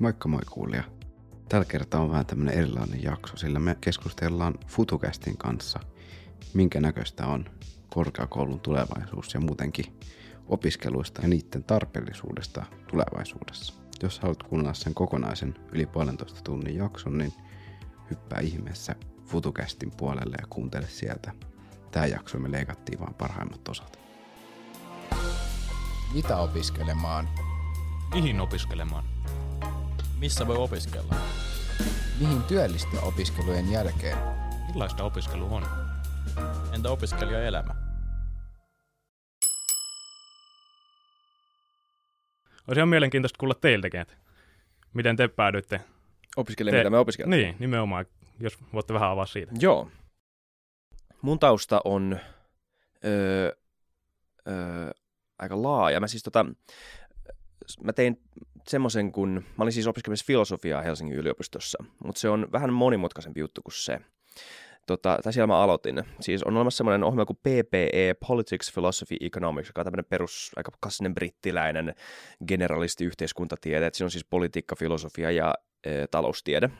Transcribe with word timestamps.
Moikka 0.00 0.28
moi 0.28 0.40
kuulija. 0.50 0.84
Tällä 1.48 1.64
kertaa 1.64 2.00
on 2.00 2.10
vähän 2.10 2.26
tämmönen 2.26 2.54
erilainen 2.54 3.02
jakso, 3.02 3.36
sillä 3.36 3.60
me 3.60 3.76
keskustellaan 3.80 4.54
FutuCastin 4.66 5.36
kanssa, 5.36 5.80
minkä 6.54 6.80
näköistä 6.80 7.26
on 7.26 7.44
korkeakoulun 7.88 8.60
tulevaisuus 8.60 9.34
ja 9.34 9.40
muutenkin 9.40 9.98
opiskeluista 10.46 11.22
ja 11.22 11.28
niiden 11.28 11.64
tarpeellisuudesta 11.64 12.66
tulevaisuudessa. 12.90 13.74
Jos 14.02 14.20
haluat 14.20 14.42
kuunnella 14.42 14.74
sen 14.74 14.94
kokonaisen 14.94 15.54
yli 15.72 15.86
puolentoista 15.86 16.40
tunnin 16.44 16.76
jakson, 16.76 17.18
niin 17.18 17.32
hyppää 18.10 18.40
ihmeessä 18.40 18.94
FutuCastin 19.26 19.90
puolelle 19.96 20.36
ja 20.40 20.46
kuuntele 20.50 20.88
sieltä. 20.88 21.32
Tämä 21.90 22.06
jakso 22.06 22.38
me 22.38 22.52
leikattiin 22.52 23.00
vaan 23.00 23.14
parhaimmat 23.14 23.68
osat. 23.68 23.98
Mitä 26.14 26.36
opiskelemaan? 26.36 27.28
Mihin 28.14 28.40
opiskelemaan? 28.40 29.04
Missä 30.20 30.46
voi 30.46 30.56
opiskella? 30.56 31.14
Mihin 32.20 32.42
työllistyä 32.42 33.00
opiskelujen 33.00 33.72
jälkeen? 33.72 34.18
Millaista 34.68 35.04
opiskelu 35.04 35.54
on? 35.54 35.66
Entä 36.74 36.90
opiskelijaelämä? 36.90 37.74
Olisi 42.68 42.78
ihan 42.80 42.88
mielenkiintoista 42.88 43.38
kuulla 43.38 43.54
teiltäkin, 43.54 44.00
että 44.00 44.14
miten 44.94 45.16
te 45.16 45.28
päädyitte. 45.28 45.80
Opiskelin, 46.36 46.72
Te- 46.72 46.78
mitä 46.78 46.90
me 46.90 46.98
opiskelemme. 46.98 47.36
Niin, 47.36 47.56
nimenomaan, 47.58 48.06
jos 48.40 48.58
voitte 48.72 48.94
vähän 48.94 49.10
avaa 49.10 49.26
siitä. 49.26 49.52
Joo. 49.60 49.90
Mun 51.22 51.38
tausta 51.38 51.80
on 51.84 52.18
öö, 53.04 53.52
öö, 54.48 54.90
aika 55.38 55.62
laaja. 55.62 56.00
Mä 56.00 56.06
siis 56.06 56.22
tota, 56.22 56.46
mä 57.84 57.92
tein 57.92 58.20
semmoisen, 58.70 59.12
kun 59.12 59.44
mä 59.58 59.62
olin 59.62 59.72
siis 59.72 59.86
opiskelemassa 59.86 60.26
filosofiaa 60.26 60.82
Helsingin 60.82 61.16
yliopistossa, 61.16 61.84
mutta 62.04 62.20
se 62.20 62.28
on 62.28 62.48
vähän 62.52 62.72
monimutkaisempi 62.72 63.40
juttu 63.40 63.62
kuin 63.62 63.74
se. 63.74 64.00
Tota, 64.86 65.18
tai 65.22 65.32
siellä 65.32 65.46
mä 65.46 65.58
aloitin. 65.58 66.04
Siis 66.20 66.42
on 66.42 66.56
olemassa 66.56 66.76
semmoinen 66.76 67.04
ohjelma 67.04 67.26
kuin 67.26 67.36
PPE, 67.36 68.14
Politics, 68.26 68.72
Philosophy, 68.72 69.16
Economics, 69.20 69.68
joka 69.68 69.80
on 69.80 69.84
tämmöinen 69.84 70.04
perus, 70.04 70.50
aika 70.56 70.72
klassinen 70.82 71.14
brittiläinen 71.14 71.94
generalisti 72.48 73.04
yhteiskuntatiede. 73.04 73.86
Et 73.86 73.94
siinä 73.94 74.06
on 74.06 74.10
siis 74.10 74.24
politiikka, 74.24 74.76
filosofia 74.76 75.30
ja 75.30 75.54
e, 75.84 76.06
taloustiede. 76.06 76.70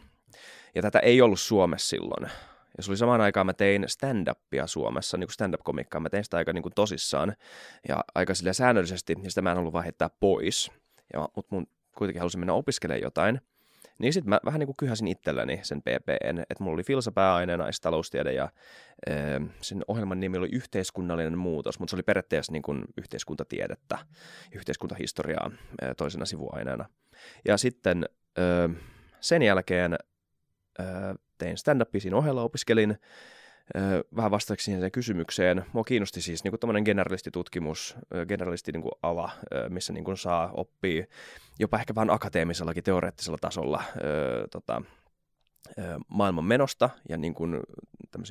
Ja 0.75 0.83
tätä 0.83 0.99
ei 0.99 1.21
ollut 1.21 1.41
Suomessa 1.41 1.89
silloin. 1.89 2.31
Ja 2.77 2.83
se 2.83 2.91
oli 2.91 2.97
samaan 2.97 3.21
aikaan, 3.21 3.47
mä 3.47 3.53
tein 3.53 3.85
stand-upia 3.89 4.67
Suomessa, 4.67 5.17
niin 5.17 5.27
kuin 5.27 5.35
stand-up-komikkaa. 5.35 6.01
Mä 6.01 6.09
tein 6.09 6.25
sitä 6.25 6.37
aika 6.37 6.53
niin 6.53 6.63
kuin 6.63 6.75
tosissaan 6.75 7.37
ja 7.89 8.05
aika 8.15 8.35
sillä 8.35 8.53
säännöllisesti, 8.53 9.17
ja 9.23 9.31
sitä 9.31 9.43
mä 9.43 9.53
en 9.53 9.59
ollut 9.59 9.85
heittää 9.85 10.11
pois. 10.21 10.71
Ja, 11.13 11.29
mutta 11.37 11.55
mun 11.55 11.67
kuitenkin 11.97 12.21
halusin 12.21 12.41
mennä 12.41 12.53
opiskelemaan 12.53 13.03
jotain. 13.03 13.41
Niin 13.99 14.13
sitten 14.13 14.29
mä 14.31 14.41
vähän 14.45 14.59
niin 14.59 14.67
kuin 14.67 14.77
kyhäsin 14.77 15.09
itselleni 15.09 15.61
sen 15.63 15.83
PPN, 15.83 16.39
että 16.39 16.65
mulla 16.65 16.75
oli 16.75 16.83
filsa 16.83 17.13
pääaineena 17.13 17.67
ja 17.67 17.73
taloustiede 17.83 18.33
ja 18.33 18.49
e, 19.07 19.13
sen 19.61 19.83
ohjelman 19.89 20.21
nimi 20.21 20.39
oli 20.39 20.49
yhteiskunnallinen 20.53 21.39
muutos, 21.39 21.79
mutta 21.79 21.91
se 21.91 21.97
oli 21.97 22.03
periaatteessa 22.03 22.53
niin 22.53 22.63
kuin 22.63 22.85
yhteiskuntatiedettä, 22.97 23.99
yhteiskuntahistoriaa 24.53 25.51
e, 25.83 25.95
toisena 25.95 26.27
sivuaineena. 26.27 26.89
Ja 27.45 27.57
sitten 27.57 28.05
e, 28.37 28.43
sen 29.21 29.43
jälkeen 29.43 29.93
e, 30.79 30.83
tein 31.39 31.57
stand-upia 31.57 32.01
siinä 32.01 32.17
ohella, 32.17 32.43
opiskelin 32.43 32.99
vähän 34.17 34.31
vastaaksi 34.31 34.65
siihen 34.65 34.93
kysymykseen. 34.93 35.65
Mua 35.73 35.85
kiinnosti 35.85 36.23
siis 36.23 36.45
niin 36.45 36.61
tämmöinen 36.61 36.83
generalistitutkimus, 36.83 37.97
generalisti 38.29 38.73
niin 38.73 38.85
ala, 39.03 39.31
missä 39.69 39.93
niin 39.93 40.17
saa 40.17 40.51
oppia 40.53 41.07
jopa 41.61 41.79
ehkä 41.79 41.95
vähän 41.95 42.11
akateemisellakin 42.11 42.85
teoreettisella 42.85 43.39
tasolla 43.41 43.83
tota, 44.51 44.83
maailman 46.09 46.45
menosta 46.45 46.91
ja 47.09 47.17
niin 47.17 47.35
kuin, 47.35 47.61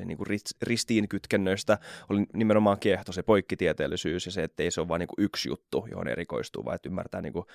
niin 0.06 0.17
kuin 0.17 0.28
ristiinkytkennöistä 0.62 1.78
oli 2.10 2.26
nimenomaan 2.33 2.80
kiehto 2.80 3.11
se 3.11 3.23
poikkitieteellisyys 3.23 4.26
ja 4.26 4.32
se, 4.32 4.44
että 4.44 4.64
ei 4.64 4.72
se 4.72 4.82
ole 4.82 4.88
vain 4.88 4.99
niin 4.99 5.10
yksi 5.17 5.49
juttu, 5.49 5.88
johon 5.92 6.08
erikoistuu, 6.08 6.66
vaan 6.66 6.76
että 6.76 6.89
ymmärtää 6.89 7.22
niin 7.22 7.33
kuin 7.33 7.45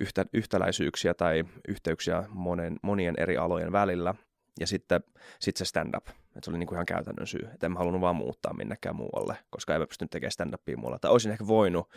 yhtä, 0.00 0.26
yhtäläisyyksiä 0.32 1.14
tai 1.14 1.44
yhteyksiä 1.68 2.24
monen, 2.28 2.76
monien 2.82 3.14
eri 3.18 3.36
alojen 3.36 3.72
välillä– 3.72 4.14
ja 4.60 4.66
sitten 4.66 5.00
sit 5.40 5.56
se 5.56 5.64
stand-up. 5.64 6.08
Et 6.08 6.44
se 6.44 6.50
oli 6.50 6.58
niinku 6.58 6.74
ihan 6.74 6.86
käytännön 6.86 7.26
syy. 7.26 7.48
Että 7.54 7.66
en 7.66 7.72
mä 7.72 7.78
halunnut 7.78 8.00
vaan 8.00 8.16
muuttaa 8.16 8.54
minnekään 8.54 8.96
muualle, 8.96 9.36
koska 9.50 9.74
en 9.74 9.80
mä 9.80 9.86
pystynyt 9.86 10.10
tekemään 10.10 10.32
stand-upia 10.32 10.76
muualla. 10.76 10.98
Tai 10.98 11.10
olisin 11.10 11.32
ehkä 11.32 11.46
voinut, 11.46 11.88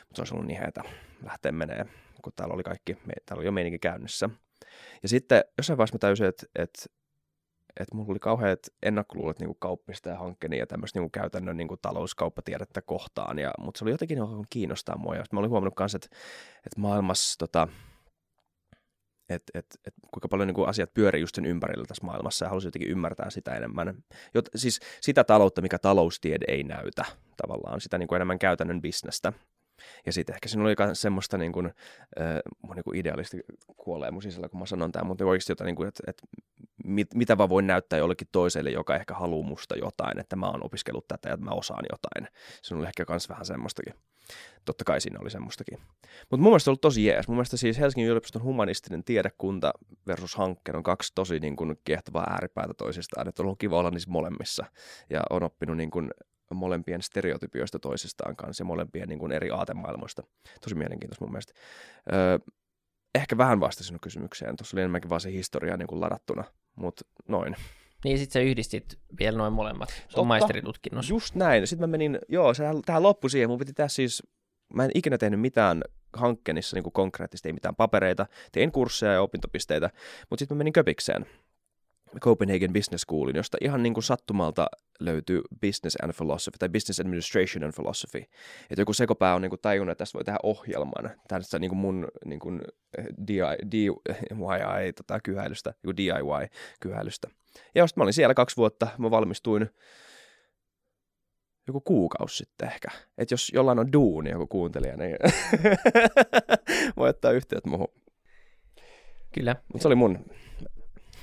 mutta 0.00 0.14
se 0.14 0.20
olisi 0.20 0.34
ollut 0.34 0.46
niin 0.46 0.60
heitä 0.60 0.82
lähteä 1.24 1.52
menee, 1.52 1.86
kun 2.22 2.32
täällä 2.36 2.54
oli 2.54 2.62
kaikki, 2.62 2.94
täällä 2.94 3.40
oli 3.40 3.44
jo 3.44 3.52
meininki 3.52 3.78
käynnissä. 3.78 4.30
Ja 5.02 5.08
sitten 5.08 5.44
jossain 5.58 5.76
vaiheessa 5.76 5.94
mä 5.94 5.98
täysin, 5.98 6.26
että, 6.26 6.46
että 6.54 6.86
että 7.80 7.94
mulla 7.94 8.10
oli 8.10 8.18
kauheat 8.18 8.58
ennakkoluulot 8.82 9.38
niin 9.38 9.56
kauppista 9.58 10.08
ja 10.08 10.16
hankkeen 10.16 10.52
ja 10.52 10.66
tämmöistä 10.66 11.00
niin 11.00 11.10
käytännön 11.10 11.56
niin 11.56 11.68
talouskauppatiedettä 11.82 12.82
kohtaan, 12.82 13.38
ja, 13.38 13.50
mutta 13.58 13.78
se 13.78 13.84
oli 13.84 13.90
jotenkin 13.90 14.20
alkanut 14.20 14.46
kiinnostaa 14.50 14.98
mua, 14.98 15.16
ja 15.16 15.24
mä 15.32 15.40
olin 15.40 15.50
huomannut 15.50 15.78
myös, 15.78 15.94
että, 15.94 16.08
että 16.56 16.80
maailmassa 16.80 17.38
tota, 17.38 17.68
että 19.28 19.58
et, 19.58 19.66
et, 19.86 19.94
kuinka 20.12 20.28
paljon 20.28 20.46
niin 20.46 20.54
kuin 20.54 20.68
asiat 20.68 20.94
pyörii 20.94 21.20
just 21.20 21.34
sen 21.34 21.46
ympärillä 21.46 21.84
tässä 21.84 22.06
maailmassa 22.06 22.44
ja 22.44 22.48
halusin 22.48 22.68
jotenkin 22.68 22.90
ymmärtää 22.90 23.30
sitä 23.30 23.54
enemmän. 23.54 24.04
Jot, 24.34 24.48
siis 24.56 24.80
sitä 25.00 25.24
taloutta, 25.24 25.62
mikä 25.62 25.78
taloustiede 25.78 26.44
ei 26.48 26.62
näytä 26.62 27.04
tavallaan, 27.36 27.80
sitä 27.80 27.98
niin 27.98 28.08
kuin 28.08 28.16
enemmän 28.16 28.38
käytännön 28.38 28.82
bisnestä. 28.82 29.32
Ja 30.06 30.12
sitten 30.12 30.34
ehkä 30.34 30.48
siinä 30.48 30.62
oli 30.62 30.74
myös 30.78 31.00
semmoista 31.00 31.38
niin 31.38 31.52
kuin, 31.52 31.66
äh, 32.20 32.74
niin 32.74 32.84
kuin 32.84 32.96
idealisti 32.96 33.40
kuolee 33.76 34.10
mun 34.10 34.22
sisällä, 34.22 34.48
kun 34.48 34.60
mä 34.60 34.66
sanon 34.66 34.92
tämän, 34.92 35.06
mutta 35.06 35.24
oikeasti 35.24 35.52
jotain, 35.52 35.66
niin 35.66 35.76
kuin, 35.76 35.88
että, 35.88 36.02
että 36.06 36.22
mit, 36.84 37.14
mitä 37.14 37.38
vaan 37.38 37.48
voin 37.48 37.66
näyttää 37.66 37.98
jollekin 37.98 38.28
toiselle, 38.32 38.70
joka 38.70 38.96
ehkä 38.96 39.14
haluaa 39.14 39.48
musta 39.48 39.76
jotain, 39.76 40.18
että 40.18 40.36
mä 40.36 40.46
oon 40.46 40.64
opiskellut 40.64 41.08
tätä 41.08 41.28
ja 41.28 41.34
että 41.34 41.44
mä 41.44 41.50
osaan 41.50 41.84
jotain. 41.92 42.34
Se 42.62 42.74
oli 42.74 42.86
ehkä 42.86 43.04
myös 43.08 43.28
vähän 43.28 43.46
semmoistakin. 43.46 43.94
Totta 44.64 44.84
kai 44.84 45.00
siinä 45.00 45.18
oli 45.20 45.30
semmoistakin. 45.30 45.78
Mutta 46.30 46.42
mun 46.42 46.52
mielestä 46.52 46.70
on 46.70 46.72
ollut 46.72 46.80
tosi 46.80 47.04
jees. 47.04 47.28
Mun 47.28 47.36
mielestä 47.36 47.56
siis 47.56 47.78
Helsingin 47.78 48.10
yliopiston 48.10 48.42
humanistinen 48.42 49.04
tiedekunta 49.04 49.72
versus 50.06 50.34
hankkeen 50.34 50.76
on 50.76 50.82
kaksi 50.82 51.12
tosi 51.14 51.40
niin 51.40 51.56
kuin, 51.56 51.76
kiehtovaa 51.84 52.30
ääripäätä 52.30 52.74
toisistaan. 52.74 53.28
Että 53.28 53.42
on 53.42 53.46
ollut 53.46 53.58
kiva 53.58 53.78
olla 53.78 53.90
niissä 53.90 54.10
molemmissa 54.10 54.64
ja 55.10 55.20
on 55.30 55.42
oppinut 55.42 55.76
niin 55.76 55.90
kuin, 55.90 56.10
molempien 56.54 57.02
stereotypioista 57.02 57.78
toisistaan 57.78 58.36
kanssa 58.36 58.60
ja 58.62 58.64
molempien 58.64 59.08
niin 59.08 59.18
kuin, 59.18 59.32
eri 59.32 59.50
aatemaailmoista. 59.50 60.22
Tosi 60.60 60.74
mielenkiintoista 60.74 61.24
mun 61.24 61.32
mielestä. 61.32 61.52
Öö, 62.12 62.38
ehkä 63.14 63.38
vähän 63.38 63.60
vastasin 63.60 64.00
kysymykseen. 64.00 64.56
Tuossa 64.56 64.74
oli 64.74 64.80
enemmänkin 64.80 65.10
vaan 65.10 65.20
se 65.20 65.32
historia 65.32 65.76
niin 65.76 65.86
kuin 65.88 66.00
ladattuna, 66.00 66.44
mutta 66.76 67.04
noin. 67.28 67.56
Niin, 68.04 68.18
sit 68.18 68.30
sä 68.30 68.40
yhdistit 68.40 68.98
vielä 69.18 69.38
noin 69.38 69.52
molemmat 69.52 70.04
sun 70.08 70.26
maisteritutkinnossa. 70.26 71.12
Just 71.12 71.34
näin. 71.34 71.66
Sitten 71.66 71.88
mä 71.88 71.90
menin, 71.90 72.18
joo, 72.28 72.54
se 72.54 72.64
tähän 72.86 73.02
loppui 73.02 73.30
siihen. 73.30 73.48
Mun 73.48 73.58
piti 73.58 73.72
tässä 73.72 73.96
siis, 73.96 74.22
mä 74.74 74.84
en 74.84 74.90
ikinä 74.94 75.18
tehnyt 75.18 75.40
mitään 75.40 75.82
hankkeenissa 76.12 76.76
niin 76.76 76.92
konkreettisesti, 76.92 77.48
ei 77.48 77.52
mitään 77.52 77.76
papereita. 77.76 78.26
Tein 78.52 78.72
kursseja 78.72 79.12
ja 79.12 79.22
opintopisteitä, 79.22 79.90
mutta 80.30 80.40
sitten 80.40 80.56
mä 80.56 80.58
menin 80.58 80.72
köpikseen. 80.72 81.26
Copenhagen 82.20 82.72
Business 82.72 83.02
Schoolin, 83.02 83.36
josta 83.36 83.58
ihan 83.60 83.82
niin 83.82 83.94
kuin 83.94 84.04
sattumalta 84.04 84.66
löytyy 85.00 85.42
Business 85.60 85.96
and 86.02 86.12
Philosophy 86.12 86.58
tai 86.58 86.68
Business 86.68 87.00
Administration 87.00 87.64
and 87.64 87.72
Philosophy. 87.72 88.18
Että 88.70 88.80
joku 88.80 88.92
sekopää 88.92 89.34
on 89.34 89.42
niin 89.42 89.50
kuin 89.50 89.60
tajunnut, 89.60 89.92
että 89.92 90.02
tästä 90.02 90.16
voi 90.16 90.24
tehdä 90.24 90.38
ohjelman 90.42 91.10
tästä 91.28 91.58
niin 91.58 91.68
kuin 91.68 91.78
mun 91.78 92.08
niin 92.24 92.40
kuin 92.40 92.62
DIY 93.28 94.92
tota, 94.96 95.20
kyhäilystä, 95.20 95.74
DIY-kyhäilystä. 95.96 97.28
Ja 97.74 97.86
sitten 97.86 98.00
mä 98.00 98.04
olin 98.04 98.12
siellä 98.12 98.34
kaksi 98.34 98.56
vuotta, 98.56 98.88
mä 98.98 99.10
valmistuin 99.10 99.70
joku 101.66 101.80
kuukausi 101.80 102.36
sitten 102.36 102.68
ehkä. 102.68 102.88
Että 103.18 103.32
jos 103.32 103.50
jollain 103.54 103.78
on 103.78 103.92
duuni 103.92 104.30
joku 104.30 104.46
kuuntelija, 104.46 104.96
niin 104.96 105.16
voi 106.96 107.08
ottaa 107.08 107.32
yhteyttä 107.32 107.70
muuhun. 107.70 107.92
Kyllä. 109.34 109.56
Mutta 109.72 109.82
se 109.82 109.88
oli 109.88 109.94
mun 109.94 110.24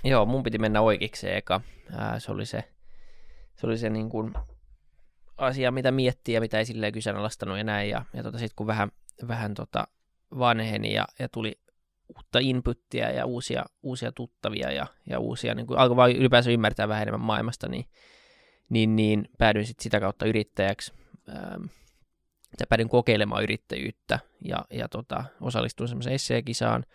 Joo, 0.05 0.25
mun 0.25 0.43
piti 0.43 0.57
mennä 0.57 0.81
oikeikseen 0.81 1.37
eka. 1.37 1.61
Ää, 1.91 2.19
se 2.19 2.31
oli 2.31 2.45
se, 2.45 2.63
se, 3.55 3.67
oli 3.67 3.77
se 3.77 3.89
niin 3.89 4.09
kuin 4.09 4.33
asia, 5.37 5.71
mitä 5.71 5.91
miettiä 5.91 6.33
ja 6.33 6.41
mitä 6.41 6.59
ei 6.59 6.65
silleen 6.65 6.93
kyseenalaistanut 6.93 7.57
ja 7.57 7.63
näin. 7.63 7.89
Ja, 7.89 8.05
ja 8.13 8.23
tota, 8.23 8.37
sitten 8.37 8.55
kun 8.55 8.67
vähän, 8.67 8.91
vähän 9.27 9.53
tota 9.53 9.87
vanheni 10.39 10.93
ja, 10.93 11.07
ja 11.19 11.29
tuli 11.29 11.59
uutta 12.15 12.39
inputtia 12.39 13.11
ja 13.11 13.25
uusia, 13.25 13.65
uusia 13.83 14.11
tuttavia 14.11 14.71
ja, 14.71 14.87
ja 15.09 15.19
uusia, 15.19 15.55
niin 15.55 15.67
kuin 15.67 15.79
alkoi 15.79 15.95
vaan 15.95 16.11
ylipäänsä 16.11 16.51
ymmärtää 16.51 16.87
vähän 16.87 17.01
enemmän 17.01 17.25
maailmasta, 17.25 17.67
niin, 17.67 17.85
niin, 18.69 18.95
niin 18.95 19.29
päädyin 19.37 19.65
sitten 19.65 19.83
sitä 19.83 19.99
kautta 19.99 20.25
yrittäjäksi. 20.25 20.93
Ähm, 21.29 21.63
päädyin 22.69 22.89
kokeilemaan 22.89 23.43
yrittäjyyttä 23.43 24.19
ja, 24.41 24.65
ja 24.69 24.89
tota, 24.89 25.23
osallistuin 25.41 25.87
semmoiseen 25.87 26.15
esseekisaan, 26.15 26.85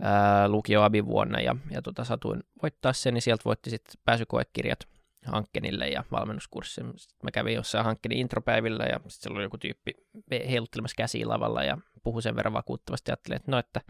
ää, 0.00 0.48
lukio 0.48 0.82
abivuonna 0.82 1.40
ja, 1.40 1.56
ja 1.70 1.82
tota, 1.82 2.04
satuin 2.04 2.42
voittaa 2.62 2.92
sen, 2.92 3.14
niin 3.14 3.22
sieltä 3.22 3.44
voitti 3.44 3.70
sitten 3.70 4.00
pääsykoekirjat 4.04 4.78
Hankkenille 5.26 5.88
ja 5.88 6.04
valmennuskurssin. 6.10 6.86
Sitten 6.96 7.18
mä 7.22 7.30
kävin 7.30 7.54
jossain 7.54 7.84
Hankkenin 7.84 8.18
intropäivillä 8.18 8.84
ja 8.84 8.96
sitten 8.96 9.10
siellä 9.10 9.36
oli 9.36 9.44
joku 9.44 9.58
tyyppi 9.58 9.94
heiluttelemassa 10.30 10.94
käsiä 10.96 11.28
lavalla 11.28 11.64
ja 11.64 11.78
puhui 12.02 12.22
sen 12.22 12.36
verran 12.36 12.52
vakuuttavasti. 12.52 13.10
Ajattelin, 13.10 13.36
että 13.36 13.50
no, 13.50 13.58
että 13.58 13.80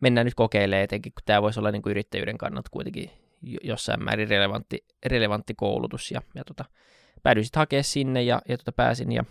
mennään 0.00 0.24
nyt 0.24 0.34
kokeilemaan, 0.34 0.84
etenkin 0.84 1.12
kun 1.12 1.22
tämä 1.24 1.42
voisi 1.42 1.60
olla 1.60 1.70
niin 1.70 1.82
kuin 1.82 1.90
yrittäjyyden 1.90 2.38
kannalta 2.38 2.70
kuitenkin 2.70 3.10
jo- 3.42 3.60
jossain 3.62 4.04
määrin 4.04 4.28
relevantti, 4.28 4.84
relevantti 5.06 5.54
koulutus. 5.54 6.10
Ja, 6.10 6.22
ja 6.34 6.44
tota, 6.44 6.64
päädyin 7.22 7.44
sitten 7.44 7.60
hakemaan 7.60 7.84
sinne 7.84 8.22
ja, 8.22 8.42
ja 8.48 8.58
tota, 8.58 8.72
pääsin 8.72 9.12
ja, 9.12 9.24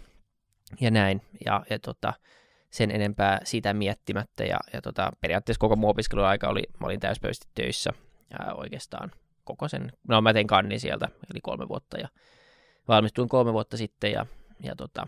ja 0.82 0.92
näin. 0.92 1.22
Ja, 1.46 1.66
ja 1.70 1.80
tota, 1.80 2.14
sen 2.70 2.92
enempää 2.92 3.40
sitä 3.44 3.74
miettimättä. 3.74 4.44
Ja, 4.44 4.60
ja 4.74 4.82
tota, 4.82 5.12
periaatteessa 5.22 5.60
koko 5.60 5.76
mun 5.76 5.90
opiskeluaika 5.90 6.50
oli, 6.50 6.64
mä 6.80 6.88
olin 6.88 7.00
täyspäiväisesti 7.00 7.48
töissä 7.56 7.92
ää, 8.40 8.54
oikeastaan 8.54 9.12
koko 9.44 9.68
sen, 9.68 9.92
no 10.08 10.22
mä 10.22 10.34
tein 10.34 10.48
kanni 10.48 10.80
sieltä, 10.80 11.08
eli 11.32 11.42
kolme 11.42 11.68
vuotta 11.68 11.98
ja 11.98 12.08
valmistuin 12.88 13.30
kolme 13.30 13.54
vuotta 13.54 13.78
sitten 13.78 14.12
ja, 14.12 14.26
ja 14.64 14.76
tota, 14.76 15.08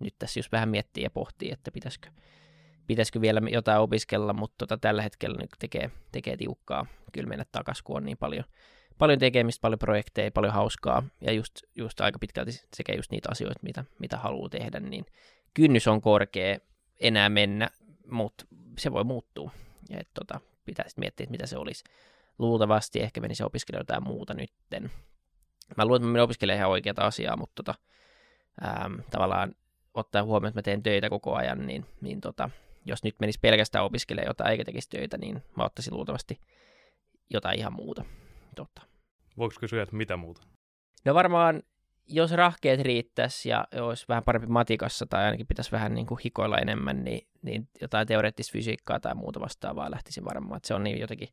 nyt 0.00 0.14
tässä 0.18 0.38
just 0.38 0.52
vähän 0.52 0.68
miettii 0.68 1.04
ja 1.04 1.10
pohtii, 1.10 1.52
että 1.52 1.70
pitäisikö, 1.70 2.08
pitäisikö 2.86 3.20
vielä 3.20 3.40
jotain 3.50 3.80
opiskella, 3.80 4.32
mutta 4.32 4.54
tota, 4.58 4.78
tällä 4.78 5.02
hetkellä 5.02 5.38
nyt 5.38 5.50
tekee, 5.58 5.90
tekee 6.12 6.36
tiukkaa 6.36 6.86
kyllä 7.12 7.28
mennä 7.28 7.44
takaisin, 7.52 7.84
kun 7.84 7.96
on 7.96 8.04
niin 8.04 8.18
paljon, 8.18 8.44
paljon 8.98 9.18
tekemistä, 9.18 9.60
paljon 9.60 9.78
projekteja, 9.78 10.30
paljon 10.30 10.52
hauskaa 10.52 11.02
ja 11.20 11.32
just, 11.32 11.62
just 11.76 12.00
aika 12.00 12.18
pitkälti 12.18 12.52
sekä 12.76 12.92
just 12.94 13.10
niitä 13.10 13.28
asioita, 13.32 13.60
mitä, 13.62 13.84
mitä 13.98 14.16
haluaa 14.16 14.48
tehdä, 14.48 14.80
niin 14.80 15.06
kynnys 15.54 15.88
on 15.88 16.00
korkea 16.00 16.58
enää 17.00 17.28
mennä, 17.28 17.70
mutta 18.10 18.44
se 18.78 18.92
voi 18.92 19.04
muuttua. 19.04 19.50
Ja 19.88 20.00
et, 20.00 20.08
tota, 20.14 20.40
pitäisi 20.64 21.00
miettiä, 21.00 21.24
että 21.24 21.30
mitä 21.30 21.46
se 21.46 21.58
olisi. 21.58 21.84
Luultavasti 22.38 23.00
ehkä 23.00 23.20
menisi 23.20 23.42
opiskelemaan 23.42 23.82
jotain 23.82 24.04
muuta 24.04 24.34
nytten. 24.34 24.90
Mä 25.76 25.84
luulen, 25.84 26.00
että 26.00 26.06
mä 26.06 26.12
menen 26.12 26.24
opiskelemaan 26.24 26.58
ihan 26.58 26.70
oikeata 26.70 27.02
asiaa, 27.02 27.36
mutta 27.36 27.62
tota, 27.62 27.74
äm, 28.84 29.02
tavallaan 29.10 29.54
ottaa 29.94 30.22
huomioon, 30.22 30.48
että 30.48 30.58
mä 30.58 30.62
teen 30.62 30.82
töitä 30.82 31.10
koko 31.10 31.34
ajan, 31.34 31.66
niin, 31.66 31.86
niin 32.00 32.20
tota, 32.20 32.50
jos 32.84 33.04
nyt 33.04 33.14
menisi 33.20 33.38
pelkästään 33.42 33.84
opiskelemaan 33.84 34.30
jotain 34.30 34.50
eikä 34.50 34.64
tekisi 34.64 34.88
töitä, 34.88 35.18
niin 35.18 35.42
mä 35.56 35.64
ottaisin 35.64 35.94
luultavasti 35.94 36.40
jotain 37.30 37.58
ihan 37.58 37.72
muuta. 37.72 38.04
Tota. 38.56 38.82
Voiko 39.38 39.54
kysyä, 39.60 39.82
että 39.82 39.96
mitä 39.96 40.16
muuta? 40.16 40.42
No 41.04 41.14
varmaan, 41.14 41.62
jos 42.10 42.30
rahkeet 42.32 42.80
riittäisi 42.80 43.48
ja 43.48 43.64
olisi 43.80 44.04
vähän 44.08 44.24
parempi 44.24 44.46
matikassa 44.46 45.06
tai 45.06 45.24
ainakin 45.24 45.46
pitäisi 45.46 45.72
vähän 45.72 45.94
niin 45.94 46.06
kuin 46.06 46.20
hikoilla 46.24 46.58
enemmän, 46.58 47.04
niin, 47.04 47.28
niin 47.42 47.68
jotain 47.80 48.06
teoreettista 48.06 48.52
fysiikkaa 48.52 49.00
tai 49.00 49.14
muuta 49.14 49.40
vastaavaa 49.40 49.90
lähtisin 49.90 50.24
varmaan. 50.24 50.56
Että 50.56 50.66
se 50.66 50.74
on 50.74 50.84
niin 50.84 51.00
jotenkin, 51.00 51.28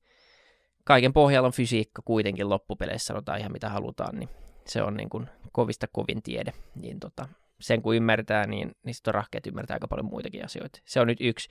kaiken 0.83 1.13
pohjalla 1.13 1.47
on 1.47 1.53
fysiikka 1.53 2.01
kuitenkin 2.01 2.49
loppupeleissä, 2.49 3.07
sanotaan 3.07 3.39
ihan 3.39 3.51
mitä 3.51 3.69
halutaan, 3.69 4.19
niin 4.19 4.29
se 4.65 4.83
on 4.83 4.97
niin 4.97 5.09
kuin 5.09 5.29
kovista 5.51 5.87
kovin 5.91 6.21
tiede. 6.21 6.53
Niin 6.75 6.99
tota, 6.99 7.27
sen 7.59 7.81
kun 7.81 7.95
ymmärtää, 7.95 8.47
niin, 8.47 8.71
niin 8.83 8.93
sitten 8.93 9.13
rahkeet 9.13 9.47
ymmärtää 9.47 9.75
aika 9.75 9.87
paljon 9.87 10.09
muitakin 10.09 10.45
asioita. 10.45 10.79
Se 10.85 10.99
on 10.99 11.07
nyt 11.07 11.21
yksi. 11.21 11.49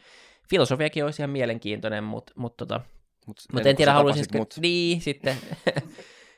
Filosofiakin 0.51 1.05
olisi 1.05 1.23
ihan 1.23 1.31
mielenkiintoinen, 1.31 2.05
mutta, 2.05 2.33
mutta 2.37 2.67
tota, 2.67 2.81
Mut 3.27 3.41
mutta 3.53 3.69
en 3.69 3.77
tiedä, 3.77 3.93
haluaisin... 3.93 4.25
Mut. 4.33 4.55
Niin, 4.61 5.01
sitten. 5.01 5.37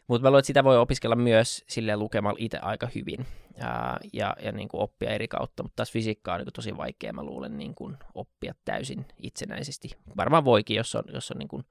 Mutta 0.08 0.22
mä 0.22 0.30
luulen, 0.30 0.38
että 0.38 0.46
sitä 0.46 0.64
voi 0.64 0.78
opiskella 0.78 1.16
myös 1.16 1.64
sille 1.68 1.96
lukemalla 1.96 2.38
itse 2.40 2.58
aika 2.58 2.88
hyvin 2.94 3.26
ja, 3.58 3.96
ja, 4.12 4.36
ja 4.42 4.52
niin 4.52 4.68
kuin 4.68 4.80
oppia 4.80 5.10
eri 5.10 5.28
kautta, 5.28 5.62
mutta 5.62 5.76
taas 5.76 5.92
fysiikkaa 5.92 6.34
on 6.34 6.40
niin 6.40 6.52
tosi 6.52 6.76
vaikea, 6.76 7.12
mä 7.12 7.22
luulen, 7.22 7.58
niin 7.58 7.74
kuin 7.74 7.96
oppia 8.14 8.54
täysin 8.64 9.06
itsenäisesti. 9.22 9.90
Varmaan 10.16 10.44
voikin, 10.44 10.76
jos 10.76 10.94
on, 10.94 11.04
jos 11.12 11.30
on, 11.30 11.38
niin 11.38 11.48
kuin, 11.48 11.64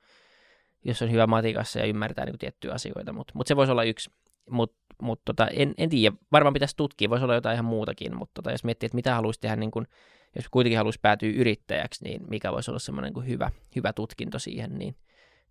jos 0.86 1.02
on 1.02 1.12
hyvä 1.12 1.28
matikassa 1.28 1.80
ja 1.80 1.86
ymmärtää 1.86 2.26
niin 2.26 2.34
kuin 2.34 2.40
tiettyjä 2.40 2.74
asioita, 2.74 3.14
mutta 3.14 3.34
mut 3.36 3.48
se 3.48 3.56
voisi 3.56 3.72
olla 3.72 3.84
yksi. 3.84 4.12
Mutta 4.50 4.78
mut 5.02 5.22
tota, 5.26 5.48
en, 5.48 5.74
en 5.78 5.90
tiedä, 5.90 6.16
varmaan 6.32 6.54
pitäisi 6.54 6.78
tutkia, 6.78 7.10
voisi 7.10 7.24
olla 7.24 7.36
jotain 7.36 7.54
ihan 7.54 7.66
muutakin, 7.66 8.18
mutta 8.18 8.34
tota, 8.34 8.52
jos 8.52 8.64
miettii, 8.64 8.88
että 8.88 8.96
mitä 8.96 9.16
haluaisi 9.16 9.40
tehdä, 9.40 9.56
niin 9.56 9.72
kuin, 9.72 9.88
jos 10.36 10.50
kuitenkin 10.52 10.78
haluaisi 10.78 11.00
päätyä 11.02 11.30
yrittäjäksi, 11.30 12.04
niin 12.04 12.22
mikä 12.30 12.52
voisi 12.52 12.72
olla 12.72 12.80
semmoinen 12.80 13.14
niin 13.14 13.28
hyvä, 13.28 13.52
hyvä 13.76 13.94
tutkinto 13.94 14.40
siihen, 14.40 14.78
niin 14.78 14.96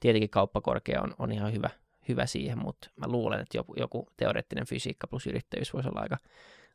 tietenkin 0.01 0.31
kauppakorkea 0.31 1.03
on, 1.03 1.15
on 1.19 1.33
ihan 1.33 1.53
hyvä, 1.53 1.71
hyvä 2.09 2.27
siihen, 2.27 2.59
mutta 2.59 2.91
mä 2.97 3.07
luulen, 3.09 3.41
että 3.41 3.59
joku, 3.59 3.75
joku 3.77 4.09
teoreettinen 4.17 4.67
fysiikka 4.67 5.07
plus 5.07 5.27
yrittäjyys 5.27 5.75
voisi 5.75 5.89
olla 5.89 6.01
aika, 6.01 6.17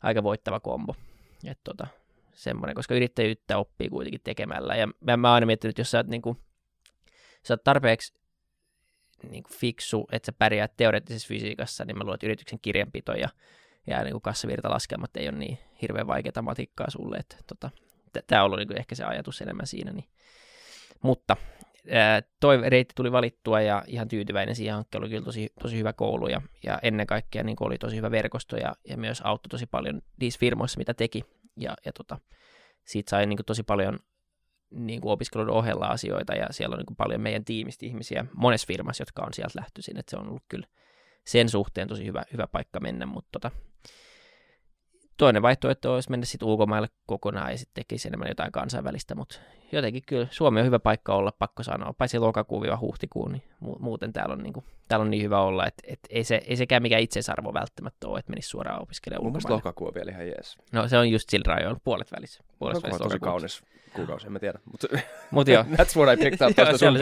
aika 0.03 0.23
voittava 0.23 0.59
kombo. 0.59 0.95
Et 1.45 1.59
tota, 1.63 1.87
semmoinen, 2.33 2.75
koska 2.75 2.95
yrittäjyyttä 2.95 3.57
oppii 3.57 3.89
kuitenkin 3.89 4.21
tekemällä. 4.23 4.75
Ja 4.75 4.87
mä, 4.87 5.17
mä 5.17 5.27
oon 5.27 5.35
aina 5.35 5.45
miettinyt, 5.45 5.71
että 5.71 5.79
jos 5.79 5.91
sä 5.91 5.97
oot, 5.97 6.07
niin 6.07 6.21
kuin, 6.21 6.37
sä 7.43 7.53
oot 7.53 7.63
tarpeeksi 7.63 8.13
niin 9.29 9.43
kuin 9.43 9.57
fiksu, 9.57 10.07
että 10.11 10.25
sä 10.25 10.33
pärjäät 10.33 10.77
teoreettisessa 10.77 11.27
fysiikassa, 11.27 11.85
niin 11.85 11.97
mä 11.97 12.03
luulen, 12.03 12.15
että 12.15 12.25
yrityksen 12.25 12.59
kirjanpito 12.61 13.11
ja, 13.11 13.29
ja 13.87 14.03
niin 14.03 14.11
kuin 14.11 14.21
kassavirtalaskelmat 14.21 15.17
ei 15.17 15.29
ole 15.29 15.37
niin 15.37 15.57
hirveän 15.81 16.07
vaikeaa 16.07 16.41
matikkaa 16.41 16.89
sulle. 16.89 17.17
Että 17.17 17.37
tota, 17.47 17.69
tämä 18.27 18.41
on 18.41 18.45
ollut 18.45 18.59
niin 18.59 18.67
kuin 18.67 18.79
ehkä 18.79 18.95
se 18.95 19.03
ajatus 19.03 19.41
enemmän 19.41 19.67
siinä. 19.67 19.91
Niin. 19.91 20.05
Mutta 21.01 21.37
toi 22.39 22.69
reitti 22.69 22.93
tuli 22.95 23.11
valittua 23.11 23.61
ja 23.61 23.83
ihan 23.87 24.07
tyytyväinen 24.07 24.55
siihen 24.55 24.75
hankkeen, 24.75 25.01
oli 25.01 25.09
kyllä 25.09 25.25
tosi, 25.25 25.49
tosi 25.61 25.77
hyvä 25.77 25.93
koulu 25.93 26.27
ja, 26.27 26.41
ja 26.63 26.79
ennen 26.83 27.07
kaikkea 27.07 27.43
niin 27.43 27.57
oli 27.59 27.77
tosi 27.77 27.95
hyvä 27.95 28.11
verkosto 28.11 28.57
ja, 28.57 28.75
ja 28.89 28.97
myös 28.97 29.21
auttoi 29.23 29.49
tosi 29.49 29.65
paljon 29.65 30.01
niissä 30.21 30.39
firmoissa, 30.39 30.77
mitä 30.77 30.93
teki. 30.93 31.23
Ja, 31.57 31.73
ja 31.85 31.93
tota, 31.93 32.19
siitä 32.85 33.09
sai 33.09 33.25
niin 33.25 33.39
tosi 33.45 33.63
paljon 33.63 33.99
niin 34.71 35.01
kuin 35.01 35.11
opiskelun 35.11 35.49
ohella 35.49 35.87
asioita 35.87 36.33
ja 36.35 36.47
siellä 36.51 36.73
on 36.73 36.77
niin 36.77 36.85
kuin 36.85 36.97
paljon 36.97 37.21
meidän 37.21 37.45
tiimistä 37.45 37.85
ihmisiä 37.85 38.25
monessa 38.33 38.67
firmassa, 38.67 39.01
jotka 39.01 39.23
on 39.23 39.33
sieltä 39.33 39.59
lähtöisin, 39.59 39.97
että 39.97 40.09
se 40.09 40.17
on 40.17 40.27
ollut 40.27 40.43
kyllä 40.49 40.67
sen 41.25 41.49
suhteen 41.49 41.87
tosi 41.87 42.05
hyvä, 42.05 42.23
hyvä 42.33 42.47
paikka 42.47 42.79
mennä, 42.79 43.05
mutta 43.05 43.29
tota, 43.31 43.51
toinen 45.21 45.41
vaihtoehto 45.41 45.93
olisi 45.93 46.09
mennä 46.09 46.25
sitten 46.25 46.47
ulkomaille 46.47 46.89
kokonaan 47.05 47.51
ja 47.51 47.57
sitten 47.57 47.83
tekisi 47.83 48.07
enemmän 48.07 48.29
jotain 48.29 48.51
kansainvälistä, 48.51 49.15
mutta 49.15 49.39
jotenkin 49.71 50.03
kyllä 50.07 50.27
Suomi 50.31 50.59
on 50.59 50.65
hyvä 50.65 50.79
paikka 50.79 51.15
olla, 51.15 51.31
pakko 51.31 51.63
sanoa, 51.63 51.93
paitsi 51.93 52.19
lokakuun 52.19 52.79
huhtikuun, 52.79 53.31
niin 53.31 53.43
muuten 53.79 54.13
täällä 54.13 54.33
on, 54.33 54.43
niin 54.43 54.53
kuin, 54.53 54.65
täällä 54.87 55.03
on 55.03 55.11
niin 55.11 55.23
hyvä 55.23 55.41
olla, 55.41 55.67
että, 55.67 55.83
että 55.87 56.07
ei, 56.11 56.23
se, 56.23 56.41
ei 56.47 56.55
sekään 56.55 56.81
mikään 56.81 57.01
itseisarvo 57.01 57.53
välttämättä 57.53 58.07
ole, 58.07 58.19
että 58.19 58.29
menisi 58.29 58.49
suoraan 58.49 58.81
opiskelemaan 58.81 59.23
Mun 59.23 59.35
ulkomaille. 59.35 59.55
lokakuu 59.55 59.87
on 59.87 59.93
vielä 59.93 60.11
ihan 60.11 60.27
jees. 60.27 60.57
No 60.71 60.87
se 60.87 60.97
on 60.97 61.11
just 61.11 61.29
sillä 61.29 61.55
rajoilla, 61.55 61.79
puolet 61.83 62.11
välissä. 62.11 62.43
Puolet 62.59 62.75
on 62.77 62.83
välissä 62.83 62.97
tosi 62.97 63.15
lokakuuta. 63.15 63.31
kaunis 63.31 63.63
kuukausi, 63.93 64.27
en 64.27 64.33
mä 64.33 64.39
tiedä. 64.39 64.59
Mutta 64.71 64.87
Mut 65.31 65.47
joo. 65.47 65.63
that's 65.79 65.97
what 65.97 66.19
I 66.19 66.23
picked 66.23 66.49
up 66.49 66.57
Joo, 66.57 66.77
se 66.77 66.87
oli. 66.87 66.99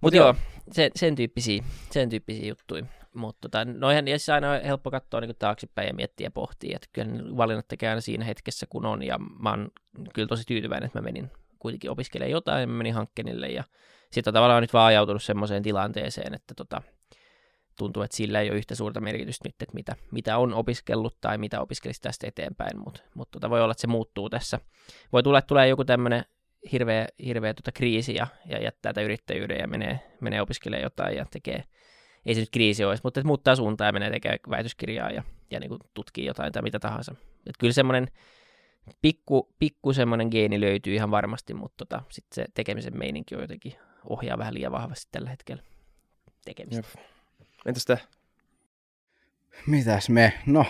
Mutta 0.00 0.16
joo, 0.16 0.34
sen, 0.72 0.90
sen, 0.96 1.14
tyyppisiä, 1.14 1.64
sen 1.90 2.08
tyyppisiä 2.08 2.46
juttuja. 2.48 2.84
Mutta 3.14 3.48
tota, 3.48 3.64
noihän 3.64 4.04
siis 4.06 4.28
aina 4.28 4.50
on 4.50 4.62
helppo 4.62 4.90
katsoa 4.90 5.20
niin 5.20 5.36
taaksepäin 5.38 5.88
ja 5.88 5.94
miettiä 5.94 6.26
ja 6.26 6.30
pohtia, 6.30 6.76
että 6.76 6.88
kyllä 6.92 7.36
valinnat 7.36 7.68
tekee 7.68 7.88
aina 7.88 8.00
siinä 8.00 8.24
hetkessä, 8.24 8.66
kun 8.66 8.86
on, 8.86 9.02
ja 9.02 9.18
mä 9.18 9.50
oon 9.50 9.70
kyllä 10.14 10.28
tosi 10.28 10.44
tyytyväinen, 10.46 10.86
että 10.86 10.98
mä 10.98 11.04
menin 11.04 11.30
kuitenkin 11.58 11.90
opiskelemaan 11.90 12.30
jotain, 12.30 12.60
ja 12.60 12.66
mä 12.66 12.72
menin 12.72 12.94
hankkenille, 12.94 13.48
ja 13.48 13.64
sitten 14.10 14.34
tavallaan 14.34 14.62
nyt 14.62 14.72
vaan 14.72 14.86
ajautunut 14.86 15.22
semmoiseen 15.22 15.62
tilanteeseen, 15.62 16.34
että 16.34 16.54
tota, 16.54 16.82
tuntuu, 17.78 18.02
että 18.02 18.16
sillä 18.16 18.40
ei 18.40 18.50
ole 18.50 18.58
yhtä 18.58 18.74
suurta 18.74 19.00
merkitystä 19.00 19.48
nyt, 19.48 19.62
että 19.62 19.74
mitä, 19.74 19.96
mitä 20.10 20.38
on 20.38 20.54
opiskellut 20.54 21.16
tai 21.20 21.38
mitä 21.38 21.60
opiskelisi 21.60 22.00
tästä 22.00 22.26
eteenpäin, 22.26 22.78
mutta 22.84 23.02
mut 23.14 23.30
tota, 23.30 23.50
voi 23.50 23.62
olla, 23.62 23.72
että 23.72 23.80
se 23.80 23.86
muuttuu 23.86 24.30
tässä. 24.30 24.60
Voi 25.12 25.22
tulla, 25.22 25.38
että 25.38 25.48
tulee 25.48 25.68
joku 25.68 25.84
tämmöinen 25.84 26.24
hirveä, 26.72 27.06
hirveä 27.24 27.54
tota 27.54 27.72
kriisi 27.72 28.14
ja, 28.14 28.26
ja 28.46 28.62
jättää 28.62 28.92
tätä 28.92 29.04
yrittäjyyden 29.04 29.58
ja 29.58 29.68
menee, 29.68 30.00
menee 30.20 30.40
opiskelemaan 30.40 30.82
jotain 30.82 31.16
ja 31.16 31.26
tekee, 31.30 31.64
ei 32.26 32.34
se 32.34 32.40
nyt 32.40 32.50
kriisi 32.50 32.84
olisi, 32.84 33.00
mutta 33.04 33.20
että 33.20 33.26
muuttaa 33.26 33.56
suuntaa 33.56 33.86
ja 33.86 33.92
menee 33.92 34.10
tekemään 34.10 34.38
väitöskirjaa 34.50 35.10
ja, 35.10 35.22
ja 35.50 35.60
niin 35.60 35.68
kuin 35.68 35.80
tutkii 35.94 36.26
jotain 36.26 36.52
tai 36.52 36.62
mitä 36.62 36.78
tahansa. 36.78 37.14
Et 37.46 37.54
kyllä 37.58 37.72
semmoinen 37.72 38.08
pikku, 39.02 39.54
pikku 39.58 39.92
semmoinen 39.92 40.28
geeni 40.30 40.60
löytyy 40.60 40.94
ihan 40.94 41.10
varmasti, 41.10 41.54
mutta 41.54 41.86
tota, 41.86 42.02
sitten 42.10 42.34
se 42.34 42.52
tekemisen 42.54 42.98
meininki 42.98 43.34
on 43.34 43.40
jotenkin 43.40 43.74
ohjaa 44.08 44.38
vähän 44.38 44.54
liian 44.54 44.72
vahvasti 44.72 45.08
tällä 45.12 45.30
hetkellä 45.30 45.62
tekemistä. 46.44 46.98
Jep. 46.98 47.06
Entäs 47.66 47.84
te? 47.84 47.98
Mitäs 49.66 50.08
me? 50.08 50.32
No, 50.46 50.66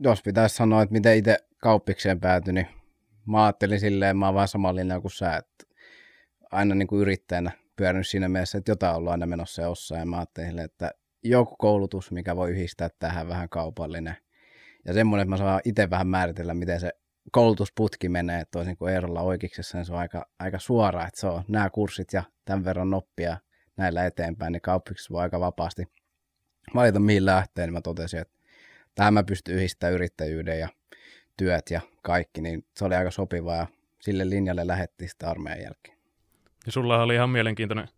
jos 0.00 0.22
pitäisi 0.22 0.56
sanoa, 0.56 0.82
että 0.82 0.92
miten 0.92 1.16
itse 1.16 1.36
kauppikseen 1.58 2.20
päätyi, 2.20 2.52
niin 2.52 2.66
mä 3.26 3.44
ajattelin 3.44 3.80
silleen, 3.80 4.16
mä 4.16 4.26
oon 4.26 4.34
vaan 4.34 4.48
samalla 4.48 4.76
linjalla 4.76 5.00
kuin 5.00 5.12
sä, 5.12 5.36
että 5.36 5.64
aina 6.50 6.74
niin 6.74 6.88
kuin 6.88 7.00
yrittäjänä 7.00 7.50
pyörinyt 7.78 8.06
siinä 8.06 8.28
mielessä, 8.28 8.58
että 8.58 8.70
jotain 8.70 8.96
ollaan 8.96 9.12
aina 9.12 9.26
menossa 9.26 9.62
jossain. 9.62 9.98
Ja 9.98 10.06
mä 10.06 10.16
ajattelin, 10.16 10.58
että 10.58 10.90
joku 11.24 11.56
koulutus, 11.56 12.10
mikä 12.10 12.36
voi 12.36 12.50
yhdistää 12.50 12.88
tähän 12.98 13.28
vähän 13.28 13.48
kaupallinen. 13.48 14.16
Ja 14.84 14.94
semmoinen, 14.94 15.22
että 15.22 15.30
mä 15.30 15.36
saan 15.36 15.60
itse 15.64 15.90
vähän 15.90 16.06
määritellä, 16.08 16.54
miten 16.54 16.80
se 16.80 16.92
koulutusputki 17.32 18.08
menee, 18.08 18.44
toisin 18.50 18.76
kuin 18.76 18.94
Eerolla 18.94 19.22
oikeiksessa, 19.22 19.78
niin 19.78 19.84
se 19.84 19.92
on 19.92 19.98
aika, 19.98 20.26
aika 20.38 20.58
suora, 20.58 21.06
että 21.06 21.20
se 21.20 21.26
on 21.26 21.42
nämä 21.48 21.70
kurssit 21.70 22.12
ja 22.12 22.22
tämän 22.44 22.64
verran 22.64 22.94
oppia 22.94 23.36
näillä 23.76 24.06
eteenpäin, 24.06 24.52
niin 24.52 24.62
kauppiksessa 24.62 25.12
voi 25.12 25.22
aika 25.22 25.40
vapaasti 25.40 25.84
valita 26.74 27.00
mihin 27.00 27.26
lähtee, 27.26 27.66
niin 27.66 27.72
mä 27.72 27.80
totesin, 27.80 28.20
että 28.20 28.34
tähän 28.94 29.14
mä 29.14 29.22
pystyn 29.22 29.54
yhdistämään 29.54 29.94
yrittäjyyden 29.94 30.58
ja 30.58 30.68
työt 31.36 31.70
ja 31.70 31.80
kaikki, 32.02 32.40
niin 32.40 32.66
se 32.76 32.84
oli 32.84 32.94
aika 32.94 33.10
sopiva 33.10 33.56
ja 33.56 33.66
sille 34.00 34.30
linjalle 34.30 34.66
lähettiin 34.66 35.08
sitten 35.08 35.28
armeijan 35.28 35.62
jälkeen. 35.62 35.97
Ja 36.68 36.72
sulla 36.72 37.02
oli 37.02 37.14
ihan 37.14 37.30
mielenkiintoinen 37.30 37.88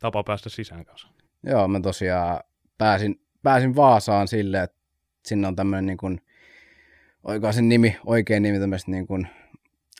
tapa 0.00 0.24
päästä 0.24 0.48
sisään 0.48 0.84
kanssa. 0.84 1.08
Joo, 1.42 1.68
mä 1.68 1.80
tosiaan 1.80 2.40
pääsin, 2.78 3.20
pääsin 3.42 3.76
Vaasaan 3.76 4.28
sille, 4.28 4.62
että 4.62 4.76
sinne 5.26 5.48
on 5.48 5.56
tämmöinen 5.56 5.86
niin 5.86 5.96
kuin, 5.96 6.20
sen 7.50 7.68
nimi, 7.68 7.96
oikein 8.06 8.42
nimi 8.42 8.60
tämmöistä 8.60 8.90
niin 8.90 9.06
kuin 9.06 9.28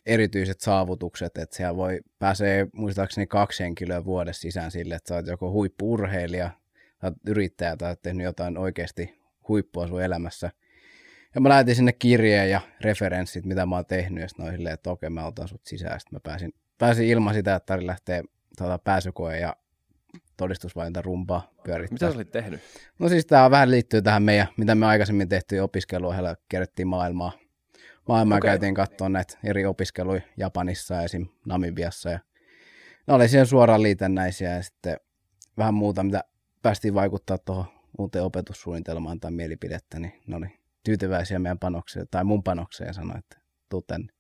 erityiset 0.07 0.61
saavutukset, 0.61 1.39
että 1.39 1.57
siellä 1.57 1.77
voi 1.77 2.01
pääsee 2.19 2.67
muistaakseni 2.73 3.27
kaksi 3.27 3.63
henkilöä 3.63 4.05
vuodessa 4.05 4.41
sisään 4.41 4.71
sille, 4.71 4.95
että 4.95 5.09
sä 5.09 5.15
oot 5.15 5.27
joko 5.27 5.51
huippuurheilija, 5.51 6.51
oot 7.03 7.15
yrittäjä 7.27 7.77
tai 7.77 7.91
oot 7.91 8.03
tehnyt 8.03 8.25
jotain 8.25 8.59
oikeasti 8.59 9.21
huippua 9.49 9.89
sun 9.89 10.03
elämässä. 10.03 10.51
Ja 11.35 11.41
mä 11.41 11.49
lähetin 11.49 11.77
sinne 11.77 11.93
kirjeen 11.93 12.51
ja 12.51 12.61
referenssit, 12.81 13.45
mitä 13.45 13.67
mä 13.67 13.77
oon 13.77 13.87
tehnyt, 13.87 14.23
ja 14.23 14.29
sitten 14.29 14.67
että 14.67 14.91
okei, 14.91 15.11
mä 15.11 15.27
otan 15.27 15.49
sut 15.49 15.67
sisään. 15.67 16.01
Sitten 16.01 16.17
mä 16.17 16.21
pääsin, 16.21 16.55
pääsin 16.79 17.07
ilman 17.07 17.35
sitä, 17.35 17.55
että 17.55 17.67
tarvitsi 17.67 17.87
lähteä 17.87 18.23
tuota, 18.59 18.79
pääsykoe 18.79 19.39
ja 19.39 19.57
todistusvalinta 20.37 21.03
rumpaa 21.03 21.51
pyörittää. 21.65 21.95
Mitä 21.95 22.11
sä 22.11 22.15
olit 22.15 22.31
tehnyt? 22.31 22.61
No 22.99 23.09
siis 23.09 23.27
tämä 23.27 23.51
vähän 23.51 23.71
liittyy 23.71 24.03
tähän 24.03 24.23
meidän, 24.23 24.47
mitä 24.57 24.75
me 24.75 24.87
aikaisemmin 24.87 25.29
tehtiin 25.29 25.63
opiskeluohjelma, 25.63 26.35
kierrettiin 26.49 26.89
maailmaa. 26.89 27.33
Maailmaa 28.09 28.39
okay. 28.39 28.51
käytiin 28.51 28.75
katsoa 28.75 29.09
näitä 29.09 29.39
eri 29.45 29.67
opiskeluja 29.67 30.21
Japanissa 30.37 30.95
ja 30.95 31.03
esim. 31.03 31.27
Namibiassa. 31.47 32.11
Ja 32.11 32.19
ne 33.07 33.15
oli 33.15 33.29
siihen 33.29 33.47
suoraan 33.47 33.83
liitännäisiä 33.83 34.55
ja 34.55 34.63
sitten 34.63 34.97
vähän 35.59 35.75
muuta, 35.75 36.03
mitä 36.03 36.25
päästiin 36.63 36.95
vaikuttaa 36.95 37.39
tuohon 37.39 37.65
uuteen 37.99 38.25
opetussuunnitelmaan 38.25 39.21
tai 39.21 39.31
mielipidettä, 39.31 39.99
niin 39.99 40.13
ne 40.27 40.37
oli 40.37 40.47
tyytyväisiä 40.85 41.39
meidän 41.39 41.59
panokseen 41.59 42.07
tai 42.11 42.25
mun 42.25 42.43
panokseen 42.43 42.89
ja 42.89 42.93
sanoi, 42.93 43.19
että 43.19 43.37
tuu 43.69 43.83
tänne. 43.83 44.13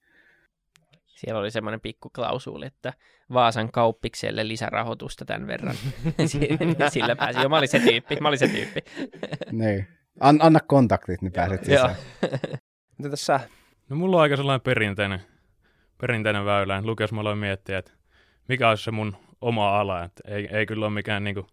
Siellä 1.18 1.40
oli 1.40 1.50
semmoinen 1.50 1.80
pikku 1.80 2.10
klausuuli, 2.10 2.66
että 2.66 2.92
Vaasan 3.32 3.72
kauppikselle 3.72 4.48
lisärahoitusta 4.48 5.24
tämän 5.24 5.46
verran. 5.46 5.74
Sillä 6.92 7.16
pääsi. 7.16 7.40
Joo, 7.40 7.48
mä 7.48 7.58
olin 7.58 7.68
se 7.68 7.80
tyyppi. 7.80 8.16
Mä 8.20 8.28
olin 8.28 8.38
se 8.38 8.48
tyyppi. 8.48 8.80
Niin. 9.52 9.86
An, 10.20 10.38
anna 10.42 10.60
kontaktit, 10.60 11.22
niin 11.22 11.32
pääset 11.32 11.68
Joo. 11.68 11.88
sisään. 11.88 11.96
Mitä 12.98 13.10
tässä? 13.10 13.40
No 13.88 13.96
mulla 13.96 14.16
on 14.16 14.22
aika 14.22 14.36
sellainen 14.36 14.60
perinteinen, 14.60 15.20
perinteinen 16.00 16.44
väylä. 16.44 16.82
Lukes 16.84 17.12
mä 17.12 17.20
aloin 17.20 17.38
miettiä, 17.38 17.78
että 17.78 17.92
mikä 18.48 18.68
olisi 18.68 18.84
se 18.84 18.90
mun 18.90 19.16
oma 19.40 19.80
ala. 19.80 20.04
Että 20.04 20.22
ei, 20.34 20.48
ei 20.52 20.66
kyllä 20.66 20.86
ole 20.86 20.94
mikään 20.94 21.24
niinku, 21.24 21.46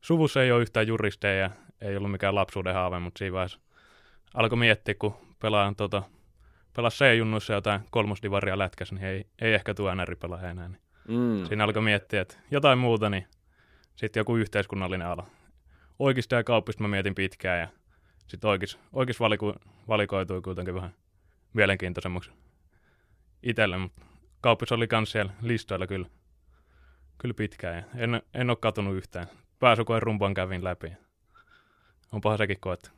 suvussa 0.00 0.42
ei 0.42 0.52
ole 0.52 0.62
yhtään 0.62 0.86
juristeja 0.86 1.40
ja 1.40 1.50
ei 1.80 1.96
ollut 1.96 2.12
mikään 2.12 2.34
lapsuuden 2.34 2.74
haave, 2.74 2.98
mutta 2.98 3.18
siinä 3.18 3.32
vaiheessa 3.32 3.60
alkoi 4.34 4.58
miettiä, 4.58 4.94
kun 4.94 5.14
pelaan 5.42 5.76
tota, 5.76 6.02
pelas 6.76 6.98
C-junnuissa 6.98 7.52
jotain 7.52 7.80
kolmosdivaria 7.90 8.58
lätkässä, 8.58 8.94
niin 8.94 9.06
ei, 9.06 9.24
ei 9.40 9.54
ehkä 9.54 9.74
tule 9.74 9.94
NR-pelaaja 9.94 10.50
enää. 10.50 10.68
Niin 10.68 10.80
Mm. 11.08 11.46
Siinä 11.46 11.64
alkoi 11.64 11.82
miettiä, 11.82 12.20
että 12.20 12.36
jotain 12.50 12.78
muuta, 12.78 13.10
niin 13.10 13.26
sitten 13.96 14.20
joku 14.20 14.36
yhteiskunnallinen 14.36 15.06
ala. 15.06 15.26
Oikeista 15.98 16.34
ja 16.34 16.44
kauppista 16.44 16.82
mä 16.82 16.88
mietin 16.88 17.14
pitkään 17.14 17.60
ja 17.60 17.68
sitten 18.26 18.50
oikeis, 18.50 18.78
oikeis 18.92 19.20
valiku, 19.20 19.54
valikoitui 19.88 20.42
kuitenkin 20.42 20.74
vähän 20.74 20.94
mielenkiintoisemmaksi 21.52 22.30
itselle, 23.42 23.78
mutta 23.78 24.02
kauppis 24.40 24.72
oli 24.72 24.88
kans 24.88 25.12
siellä 25.12 25.32
listoilla 25.42 25.86
kyllä, 25.86 26.06
kyllä 27.18 27.34
pitkään 27.34 27.76
ja 27.76 27.82
en, 27.94 28.22
en 28.34 28.50
ole 28.50 28.58
katunut 28.60 28.96
yhtään. 28.96 29.26
Pääsykoen 29.58 30.02
rumpan 30.02 30.34
kävin 30.34 30.64
läpi. 30.64 30.92
Onpahan 32.12 32.38
sekin 32.38 32.60
koettu. 32.60 32.90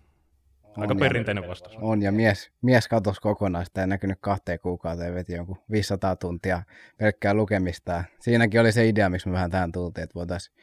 Aika 0.76 0.92
On, 0.94 0.98
perinteinen 0.98 1.48
vastaus. 1.48 1.76
On, 1.80 2.02
ja 2.02 2.12
mies, 2.12 2.50
mies 2.62 2.88
katosi 2.88 3.20
kokonaan, 3.20 3.66
sitä 3.66 3.80
ei 3.80 3.86
näkynyt 3.86 4.18
kahteen 4.20 4.58
kuukauteen, 4.58 5.14
veti 5.14 5.32
jonkun 5.32 5.58
500 5.70 6.16
tuntia 6.16 6.62
pelkkää 6.96 7.34
lukemista. 7.34 8.04
Siinäkin 8.20 8.60
oli 8.60 8.72
se 8.72 8.88
idea, 8.88 9.08
miksi 9.08 9.28
me 9.28 9.32
vähän 9.32 9.50
tähän 9.50 9.72
tultiin, 9.72 10.02
että 10.02 10.14
voitaisiin, 10.14 10.56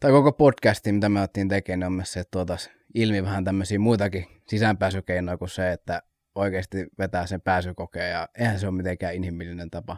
tai 0.00 0.10
koko 0.10 0.32
podcasti, 0.32 0.92
mitä 0.92 1.08
me 1.08 1.20
otettiin 1.20 1.48
tekemään, 1.48 1.86
on 1.86 1.92
myös 1.92 2.12
se, 2.12 2.20
että 2.20 2.30
tuotaisiin 2.30 2.76
ilmi 2.94 3.22
vähän 3.22 3.44
tämmöisiä 3.44 3.78
muitakin 3.78 4.26
sisäänpääsykeinoja 4.48 5.38
kuin 5.38 5.48
se, 5.48 5.72
että 5.72 6.02
oikeasti 6.34 6.86
vetää 6.98 7.26
sen 7.26 7.40
pääsykokeen, 7.40 8.10
ja 8.10 8.28
eihän 8.38 8.58
se 8.58 8.66
ole 8.66 8.76
mitenkään 8.76 9.14
inhimillinen 9.14 9.70
tapa 9.70 9.96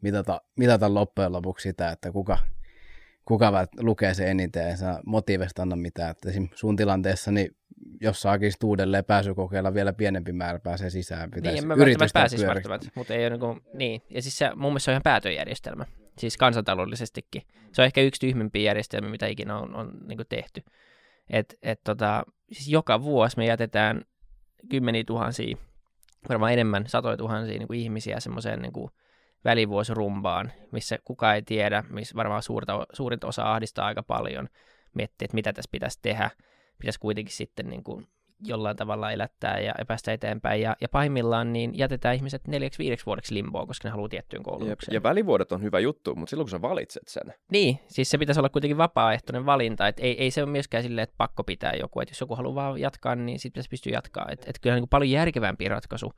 mitata, 0.00 0.42
mitata 0.56 0.94
loppujen 0.94 1.32
lopuksi 1.32 1.68
sitä, 1.68 1.90
että 1.90 2.12
kuka, 2.12 2.38
kuka 3.24 3.66
lukee 3.80 4.14
se 4.14 4.30
eniten, 4.30 4.68
ja 4.68 5.00
motiivista 5.06 5.62
anna 5.62 5.76
mitään. 5.76 6.10
Että 6.10 6.28
esim. 6.28 6.48
sun 6.54 6.76
tilanteessa, 6.76 7.30
niin 7.30 7.56
jos 8.00 8.22
saakin 8.22 8.52
uudelleen 8.64 9.04
pääsykokeilla 9.04 9.74
vielä 9.74 9.92
pienempi 9.92 10.32
määrä 10.32 10.58
pääsee 10.58 10.90
sisään, 10.90 11.30
pitäisi 11.30 11.56
Niin, 11.56 11.66
mä 11.66 11.72
välttämättä 11.72 11.90
yritystä 11.90 12.18
pääsisi 12.18 12.46
välttämättä, 12.46 12.88
mutta 12.94 13.14
ei 13.14 13.22
ole 13.22 13.30
niin 13.30 13.40
kuin, 13.40 13.60
niin. 13.74 14.02
Ja 14.10 14.22
siis 14.22 14.38
se, 14.38 14.50
mun 14.54 14.70
mielestä 14.70 14.84
se 14.84 14.90
on 14.90 14.92
ihan 14.92 15.02
päätöjärjestelmä, 15.02 15.84
siis 16.18 16.36
kansantaloudellisestikin. 16.36 17.42
Se 17.72 17.82
on 17.82 17.86
ehkä 17.86 18.00
yksi 18.00 18.20
tyhmempiä 18.20 18.62
järjestelmiä, 18.62 19.10
mitä 19.10 19.26
ikinä 19.26 19.58
on, 19.58 19.74
on 19.74 19.92
niin 20.08 20.18
kuin 20.18 20.26
tehty. 20.28 20.62
Et, 21.30 21.58
et 21.62 21.80
tota, 21.84 22.24
siis 22.52 22.68
joka 22.68 23.02
vuosi 23.02 23.36
me 23.36 23.46
jätetään 23.46 24.04
kymmeniä 24.70 25.04
tuhansia, 25.06 25.56
varmaan 26.28 26.52
enemmän, 26.52 26.84
satoja 26.86 27.16
tuhansia 27.16 27.58
niin 27.58 27.66
kuin 27.66 27.80
ihmisiä 27.80 28.20
semmoiseen 28.20 28.62
niin 28.62 28.72
kuin 28.72 28.90
välivuosirumbaan, 29.44 30.52
missä 30.72 30.98
kukaan 31.04 31.34
ei 31.34 31.42
tiedä, 31.42 31.84
missä 31.90 32.16
varmaan 32.16 32.42
suurta, 32.42 32.86
suurinta 32.92 33.26
osa 33.26 33.52
ahdistaa 33.52 33.86
aika 33.86 34.02
paljon, 34.02 34.48
miettii, 34.94 35.24
että 35.24 35.34
mitä 35.34 35.52
tässä 35.52 35.68
pitäisi 35.72 35.98
tehdä, 36.02 36.30
pitäisi 36.80 37.00
kuitenkin 37.00 37.34
sitten 37.34 37.66
niin 37.70 37.84
kuin 37.84 38.06
jollain 38.44 38.76
tavalla 38.76 39.12
elättää 39.12 39.58
ja 39.60 39.74
päästä 39.88 40.12
eteenpäin. 40.12 40.60
Ja, 40.60 40.76
ja 40.80 40.88
pahimmillaan 40.88 41.52
niin 41.52 41.78
jätetään 41.78 42.14
ihmiset 42.14 42.48
neljäksi 42.48 42.78
viideksi 42.78 43.06
vuodeksi 43.06 43.34
limboon, 43.34 43.66
koska 43.66 43.88
ne 43.88 43.90
haluaa 43.90 44.08
tiettyyn 44.08 44.40
Ja, 44.40 44.44
koulutukseen. 44.44 44.94
ja 44.94 45.02
välivuodet 45.02 45.52
on 45.52 45.62
hyvä 45.62 45.78
juttu, 45.80 46.14
mutta 46.14 46.30
silloin 46.30 46.44
kun 46.44 46.50
sä 46.50 46.62
valitset 46.62 47.08
sen, 47.08 47.34
Niin, 47.52 47.78
siis 47.88 48.10
se 48.10 48.18
pitäisi 48.18 48.40
olla 48.40 48.48
kuitenkin 48.48 48.76
vapaaehtoinen 48.78 49.46
valinta, 49.46 49.88
että 49.88 50.02
ei, 50.02 50.22
ei 50.22 50.30
se 50.30 50.42
ole 50.42 50.50
myöskään 50.50 50.82
silleen, 50.82 51.02
että 51.02 51.14
pakko 51.18 51.44
pitää 51.44 51.72
joku, 51.74 52.00
että 52.00 52.12
jos 52.12 52.20
joku 52.20 52.34
haluaa 52.36 52.54
vaan 52.54 52.80
jatkaa, 52.80 53.14
niin 53.16 53.38
sitten 53.38 53.52
pitäisi 53.52 53.70
pystyä 53.70 53.92
jatkaa. 53.92 54.26
Että 54.30 54.50
et 54.50 54.58
kyllä 54.58 54.76
niin 54.76 54.88
paljon 54.88 55.10
järkevämpi 55.10 55.68
ratkaisu, 55.68 56.12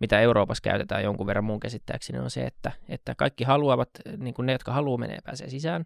mitä 0.00 0.20
Euroopassa 0.20 0.62
käytetään 0.62 1.04
jonkun 1.04 1.26
verran 1.26 1.44
mun 1.44 1.60
käsittääkseni, 1.60 2.18
on 2.18 2.30
se, 2.30 2.42
että, 2.44 2.72
että 2.88 3.14
kaikki 3.14 3.44
haluavat, 3.44 3.90
niin 4.16 4.34
kuin 4.34 4.46
ne, 4.46 4.52
jotka 4.52 4.72
haluaa 4.72 4.98
menee 4.98 5.18
pääsee 5.24 5.48
sisään. 5.48 5.84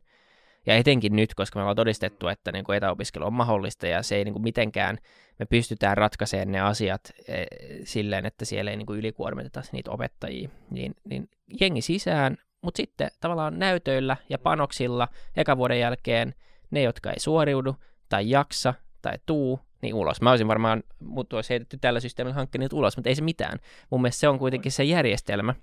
Ja 0.67 0.77
etenkin 0.77 1.17
nyt, 1.17 1.35
koska 1.35 1.59
me 1.59 1.63
ollaan 1.63 1.77
todistettu, 1.77 2.29
että 2.29 2.53
niin 2.53 2.65
kuin 2.65 2.77
etäopiskelu 2.77 3.27
on 3.27 3.33
mahdollista 3.33 3.87
ja 3.87 4.03
se 4.03 4.17
ei 4.17 4.25
niin 4.25 4.33
kuin 4.33 4.43
mitenkään, 4.43 4.99
me 5.39 5.47
pystytään 5.47 5.97
ratkaisemaan 5.97 6.53
ne 6.53 6.61
asiat 6.61 7.13
e, 7.29 7.45
silleen, 7.85 8.27
että 8.27 8.45
siellä 8.45 8.71
ei 8.71 8.77
niin 8.77 8.87
kuin 8.87 8.99
ylikuormiteta 8.99 9.63
niitä 9.73 9.91
opettajia, 9.91 10.49
niin, 10.71 10.95
niin 11.05 11.29
jengi 11.61 11.81
sisään, 11.81 12.37
mutta 12.63 12.77
sitten 12.77 13.11
tavallaan 13.21 13.59
näytöillä 13.59 14.17
ja 14.29 14.39
panoksilla 14.39 15.09
eka 15.37 15.57
vuoden 15.57 15.81
jälkeen 15.81 16.35
ne, 16.71 16.83
jotka 16.83 17.11
ei 17.11 17.21
suoriudu 17.21 17.77
tai 18.09 18.31
jaksa 18.31 18.75
tai 19.03 19.15
tuu, 19.27 19.61
niin 19.83 19.95
ulos. 19.95 20.21
Mä 20.21 20.31
olisin 20.31 20.49
varmaan, 20.49 20.83
mut 21.01 21.33
olisi 21.33 21.51
heitetty 21.51 21.79
tällä 21.81 22.01
systeemillä 22.01 22.35
hankkeet 22.35 22.73
ulos, 22.73 22.97
mutta 22.97 23.09
ei 23.09 23.15
se 23.15 23.23
mitään. 23.23 23.59
Mun 23.91 24.03
mielestä 24.03 24.21
se 24.21 24.29
on 24.29 24.39
kuitenkin 24.39 24.73
se 24.73 24.85
järjestelmä, 24.85 25.55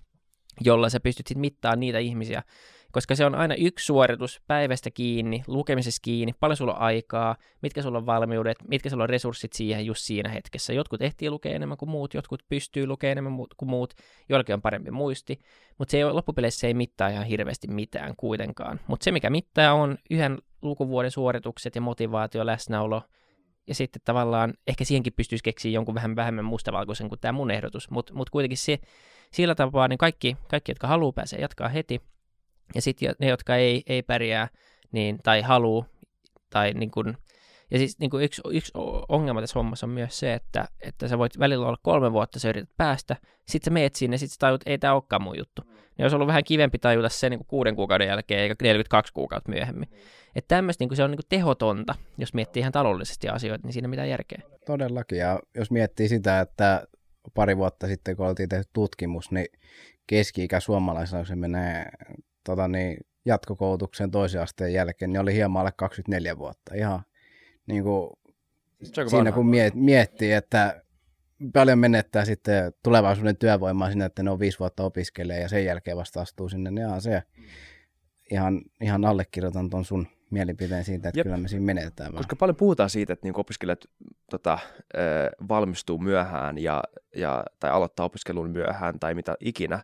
jolla 0.62 0.90
sä 0.90 1.00
pystyt 1.00 1.28
sitten 1.28 1.42
mittaamaan 1.42 1.80
niitä 1.80 2.00
ihmisiä, 2.00 2.44
koska 2.92 3.16
se 3.16 3.26
on 3.26 3.36
aina 3.36 3.56
yksi 3.56 3.86
suoritus 3.86 4.42
päivästä 4.48 4.92
kiinni, 4.92 5.44
lukemisessa 5.48 6.00
kiinni, 6.02 6.34
paljon 6.40 6.58
sulla 6.58 6.74
on 6.74 6.82
aikaa, 6.82 7.36
mitkä 7.62 7.82
sulla 7.82 7.98
on 7.98 8.06
valmiudet, 8.06 8.58
mitkä 8.68 8.90
sulla 8.90 9.04
on 9.04 9.10
resurssit 9.10 9.54
siihen 9.54 9.86
just 9.86 10.02
siinä 10.02 10.30
hetkessä. 10.30 10.74
Jotkut 10.74 11.02
ehtii 11.02 11.30
lukea 11.30 11.56
enemmän 11.56 11.78
kuin 11.78 11.90
muut, 11.90 12.14
jotkut 12.14 12.44
pystyy 12.50 12.88
lukemaan 12.88 13.12
enemmän 13.12 13.34
kuin 13.58 13.70
muut, 13.70 13.94
jollakin 14.30 14.54
on 14.54 14.62
parempi 14.62 14.92
muisti, 14.92 15.40
mutta 15.78 15.92
se 15.92 15.98
ei 15.98 16.04
loppupeleissä 16.04 16.60
se 16.60 16.68
ei 16.68 16.74
mittaa 16.74 17.10
ihan 17.10 17.26
hirveästi 17.26 17.68
mitään 17.68 18.14
kuitenkaan. 18.18 18.80
Mutta 18.88 19.04
se, 19.04 19.12
mikä 19.12 19.30
mittaa, 19.30 19.74
on 19.74 19.98
yhden 20.10 20.38
lukuvuoden 20.62 21.12
suoritukset 21.12 21.76
ja 21.76 21.82
motivaatio, 21.82 22.46
läsnäolo, 22.46 23.02
ja 23.68 23.76
sitten 23.76 24.02
tavallaan 24.06 24.54
ehkä 24.68 24.84
siihenkin 24.86 25.14
pystyisi 25.14 25.44
keksiä 25.44 25.72
jonkun 25.72 25.96
vähän 25.96 26.16
vähemmän 26.16 26.46
mustavalkoisen 26.46 27.10
kuin 27.10 27.20
tämä 27.20 27.32
mun 27.32 27.52
ehdotus, 27.52 27.90
mutta 27.90 28.14
mut 28.14 28.30
kuitenkin 28.30 28.58
se, 28.58 28.80
sillä 29.34 29.56
tapaa 29.56 29.88
niin 29.88 29.98
kaikki, 29.98 30.38
kaikki, 30.50 30.72
jotka 30.72 30.88
haluaa 30.88 31.12
pääsee 31.12 31.40
jatkaa 31.40 31.70
heti, 31.70 32.02
ja 32.76 32.82
sitten 32.82 33.16
ne, 33.20 33.28
jotka 33.28 33.56
ei, 33.56 33.84
ei 33.88 34.04
pärjää 34.04 34.48
niin, 34.92 35.20
tai 35.24 35.42
haluu, 35.42 35.86
tai 36.50 36.74
niin 36.74 36.92
kuin, 36.92 37.18
ja 37.72 37.78
siis 37.78 38.00
niin 38.00 38.10
kuin 38.10 38.24
yksi, 38.24 38.42
yksi 38.50 38.72
ongelma 39.10 39.42
tässä 39.42 39.60
hommassa 39.60 39.86
on 39.86 39.90
myös 39.90 40.20
se, 40.20 40.34
että, 40.34 40.68
että 40.82 41.08
sä 41.08 41.18
voit 41.18 41.40
välillä 41.40 41.68
olla 41.68 41.78
kolme 41.82 42.12
vuotta, 42.12 42.40
sä 42.40 42.50
yrität 42.50 42.70
päästä, 42.78 43.16
sitten 43.48 43.72
sä 43.72 43.74
meet 43.74 43.96
sinne, 43.96 44.18
sitten 44.18 44.34
sä 44.34 44.40
tajut, 44.40 44.62
ei 44.66 44.78
tämä 44.78 44.94
olekaan 44.94 45.22
mun 45.22 45.38
juttu. 45.38 45.62
Niin 45.68 46.04
olisi 46.04 46.16
ollut 46.16 46.28
vähän 46.28 46.44
kivempi 46.44 46.80
tajuta 46.80 47.10
se 47.10 47.30
niin 47.30 47.40
kuin 47.40 47.48
kuuden 47.48 47.76
kuukauden 47.76 48.08
jälkeen, 48.08 48.40
eikä 48.40 48.56
42 48.62 49.14
kuukautta 49.14 49.52
myöhemmin. 49.52 49.90
Että 50.36 50.56
tämmöistä 50.56 50.86
niin 50.86 50.96
se 50.96 51.04
on 51.04 51.12
niin 51.12 51.18
kuin 51.18 51.30
tehotonta, 51.30 51.96
jos 52.18 52.34
miettii 52.34 52.60
ihan 52.60 52.72
taloudellisesti 52.72 53.30
asioita, 53.30 53.68
niin 53.68 53.74
siinä 53.74 53.86
ei 53.86 53.90
mitään 53.90 54.10
järkeä. 54.10 54.42
Todellakin, 54.66 55.18
ja 55.18 55.40
jos 55.56 55.72
miettii 55.72 56.08
sitä, 56.08 56.40
että 56.40 56.88
pari 57.34 57.58
vuotta 57.58 57.88
sitten, 57.88 58.16
kun 58.16 58.28
oltiin 58.28 58.50
tehty 58.50 58.70
tutkimus, 58.74 59.32
niin 59.32 59.48
keski-ikä 60.08 60.60
suomalaisilla, 60.60 61.20
kun 61.20 61.28
se 61.28 61.36
menee 61.36 61.90
tota 62.44 62.68
niin, 62.68 62.98
jatkokoulutuksen 63.26 64.12
toisen 64.12 64.42
asteen 64.42 64.74
jälkeen, 64.74 65.14
niin 65.14 65.22
oli 65.22 65.34
hieman 65.34 65.60
alle 65.60 65.72
24 65.76 66.38
vuotta. 66.38 66.76
Ihan 66.76 67.02
niin 67.68 67.84
kuin, 67.84 68.10
siinä 68.84 69.12
vanha. 69.12 69.32
kun 69.32 69.48
miet, 69.48 69.76
miettii, 69.76 70.32
että 70.32 70.84
paljon 71.54 71.80
menettää 71.80 72.26
sitten 72.26 72.74
tulevaisuuden 72.84 73.38
työvoimaa 73.38 73.90
sinne, 73.90 74.06
että 74.06 74.24
ne 74.24 74.32
on 74.32 74.40
viisi 74.40 74.60
vuotta 74.60 74.84
opiskelee 74.84 75.42
ja 75.42 75.50
sen 75.50 75.66
jälkeen 75.66 75.98
vasta 75.98 76.22
astuu 76.22 76.50
sinne, 76.50 76.72
niin 76.72 76.88
ihan 76.88 77.02
se 77.02 77.24
ihan, 78.32 78.62
ihan 78.82 79.06
allekirjoitan 79.06 79.70
ton 79.70 79.86
sun 79.86 80.08
mielipiteen 80.34 80.86
siitä, 80.86 81.10
että 81.10 81.20
Jep. 81.20 81.26
kyllä 81.26 81.38
me 81.38 81.48
siinä 81.48 81.66
menetään 81.66 82.12
vähän. 82.12 82.18
Koska 82.18 82.36
paljon 82.36 82.56
puhutaan 82.56 82.90
siitä, 82.90 83.14
että 83.14 83.28
niin 83.28 83.40
opiskelijat 83.40 83.86
tota, 84.30 84.60
valmistuu 85.50 85.98
myöhään 85.98 86.58
ja, 86.58 86.84
ja, 87.16 87.44
tai 87.60 87.72
aloittaa 87.72 88.06
opiskelun 88.06 88.50
myöhään 88.50 89.00
tai 89.00 89.16
mitä 89.16 89.36
ikinä, 89.40 89.84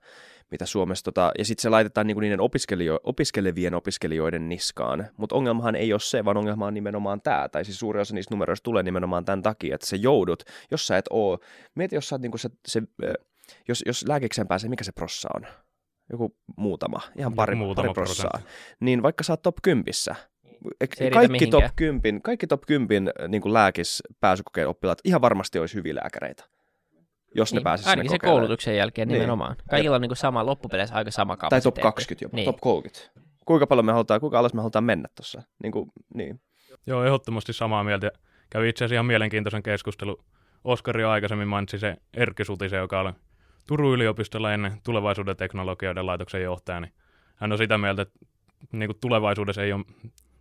mitä 0.51 0.65
Suomessa, 0.65 1.03
tota, 1.03 1.31
ja 1.37 1.45
sitten 1.45 1.61
se 1.61 1.69
laitetaan 1.69 2.07
niinku 2.07 2.19
niiden 2.19 2.41
opiskelio, 2.41 2.99
opiskelevien 3.03 3.73
opiskelijoiden 3.73 4.49
niskaan, 4.49 5.07
mutta 5.17 5.35
ongelmahan 5.35 5.75
ei 5.75 5.93
ole 5.93 5.99
se, 5.99 6.25
vaan 6.25 6.37
ongelma 6.37 6.65
on 6.65 6.73
nimenomaan 6.73 7.21
tämä, 7.21 7.49
tai 7.49 7.65
siis 7.65 7.79
suuri 7.79 7.99
osa 7.99 8.15
niistä 8.15 8.33
numeroista 8.35 8.63
tulee 8.63 8.83
nimenomaan 8.83 9.25
tämän 9.25 9.43
takia, 9.43 9.75
että 9.75 9.87
se 9.87 9.95
joudut, 9.95 10.43
jos 10.71 10.87
sä 10.87 10.97
et 10.97 11.05
oo, 11.09 11.39
mieti 11.75 11.95
jos 11.95 12.09
sä 12.09 12.15
oot 12.15 12.21
niinku 12.21 12.37
se, 12.37 12.49
se 12.67 12.81
jos, 13.67 13.83
jos 13.85 14.05
lääkikseen 14.07 14.47
pääsee, 14.47 14.69
mikä 14.69 14.83
se 14.83 14.91
prossa 14.91 15.29
on? 15.35 15.41
Joku 16.11 16.35
muutama, 16.57 17.01
ihan 17.17 17.35
pari, 17.35 17.55
muutama 17.55 17.85
pari 17.85 17.93
prossaa. 17.93 18.29
prosentti. 18.29 18.53
Niin 18.79 19.03
vaikka 19.03 19.23
sä 19.23 19.33
oot 19.33 19.41
top 19.41 19.55
10, 19.63 19.93
Kaikki 21.13 21.47
top 21.47 21.61
mihinkään. 21.61 21.71
10, 21.75 22.21
kaikki 22.21 22.47
top 22.47 22.61
10 22.67 23.13
niin 23.27 23.41
kuin 23.41 23.53
lääkis 23.53 24.03
pääsykokeen 24.19 24.67
oppilaat 24.67 24.99
ihan 25.03 25.21
varmasti 25.21 25.59
olisi 25.59 25.75
hyviä 25.75 25.95
lääkäreitä, 25.95 26.43
jos 27.35 27.53
ne 27.53 27.57
Niin, 27.57 27.63
pääsisivät 27.63 27.91
sinne 27.91 27.99
ainakin 28.01 28.19
kokeilemaan. 28.19 28.39
koulutuksen 28.41 28.75
jälkeen 28.77 29.07
Niin. 29.07 29.13
nimenomaan. 29.13 29.55
Kaikilla 29.69 29.95
on 29.95 30.01
niin 30.01 30.09
kuin 30.09 30.17
sama 30.17 30.45
loppupeleissä 30.45 30.95
aika 30.95 31.11
sama 31.11 31.33
Tai 31.37 31.39
kapasiteetti. 31.39 31.81
top 31.81 31.83
20 31.83 32.25
jopa, 32.25 32.35
Niin. 32.35 32.45
top 32.45 32.57
30. 32.61 33.11
Kuinka 33.45 33.67
paljon 33.67 33.85
me 33.85 33.91
halutaan, 33.91 34.19
kuinka 34.19 34.39
alas 34.39 34.53
me 34.53 34.61
halutaan 34.61 34.83
mennä 34.83 35.07
tuossa? 35.15 35.41
Niin 35.63 35.71
kuin, 35.71 35.89
niin. 36.13 36.41
Joo, 36.87 37.03
ehdottomasti 37.05 37.53
samaa 37.53 37.83
mieltä. 37.83 38.11
Kävi 38.49 38.69
itse 38.69 38.83
asiassa 38.85 38.95
ihan 38.95 39.05
mielenkiintoisen 39.05 39.63
keskustelun. 39.63 40.23
Oskari 40.63 41.03
aikaisemmin 41.03 41.47
mainitsi 41.47 41.79
se 41.79 41.95
Erkki 42.13 42.45
Sutisen, 42.45 42.79
joka 42.79 42.99
oli 42.99 43.11
Turun 43.67 43.93
yliopistolla 43.93 44.53
ennen 44.53 44.71
tulevaisuuden 44.85 45.37
teknologioiden 45.37 46.05
laitoksen 46.05 46.41
johtaja. 46.43 46.79
Niin 46.79 46.93
hän 47.35 47.51
on 47.51 47.57
sitä 47.57 47.77
mieltä, 47.77 48.01
että 48.01 48.19
niin 48.73 48.87
kuin 48.87 48.97
tulevaisuudessa 49.01 49.63
ei 49.63 49.73
ole 49.73 49.85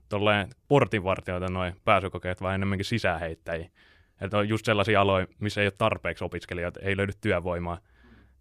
tolleen 0.08 0.48
portinvartijoita 0.68 1.48
noin 1.48 1.76
pääsykokeet, 1.84 2.40
vaan 2.40 2.54
enemmänkin 2.54 2.84
sisäänheittäjiä. 2.84 3.70
Että 4.20 4.38
on 4.38 4.48
just 4.48 4.64
sellaisia 4.64 5.00
aloja, 5.00 5.26
missä 5.38 5.60
ei 5.60 5.66
ole 5.66 5.72
tarpeeksi 5.78 6.24
opiskelijoita, 6.24 6.80
ei 6.80 6.96
löydy 6.96 7.12
työvoimaa. 7.20 7.78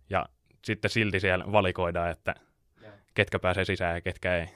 Ja 0.09 0.25
sitten 0.65 0.91
silti 0.91 1.19
siellä 1.19 1.51
valikoidaan, 1.51 2.09
että 2.09 2.35
ketkä 3.13 3.39
pääsee 3.39 3.65
sisään 3.65 3.95
ja 3.95 4.01
ketkä 4.01 4.35
ei. 4.35 4.47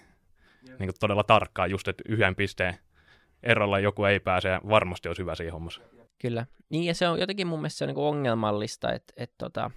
Niin 0.61 0.77
kuin 0.77 0.99
todella 0.99 1.23
tarkkaan 1.23 1.71
just, 1.71 1.87
että 1.87 2.03
yhden 2.07 2.35
pisteen 2.35 2.77
erolla 3.43 3.79
joku 3.79 4.03
ei 4.03 4.19
pääse 4.19 4.49
ja 4.49 4.61
varmasti 4.69 5.09
olisi 5.09 5.21
hyvä 5.21 5.35
siinä 5.35 5.53
hommassa. 5.53 5.81
Kyllä. 6.19 6.45
Niin, 6.69 6.83
ja 6.83 6.93
se 6.93 7.07
on 7.07 7.19
jotenkin 7.19 7.47
mun 7.47 7.59
mielestä 7.59 7.77
se 7.77 7.83
on 7.83 7.87
niin 7.87 7.97
ongelmallista, 7.97 8.93
että, 8.93 9.13
että 9.17 9.35
tota, 9.37 9.71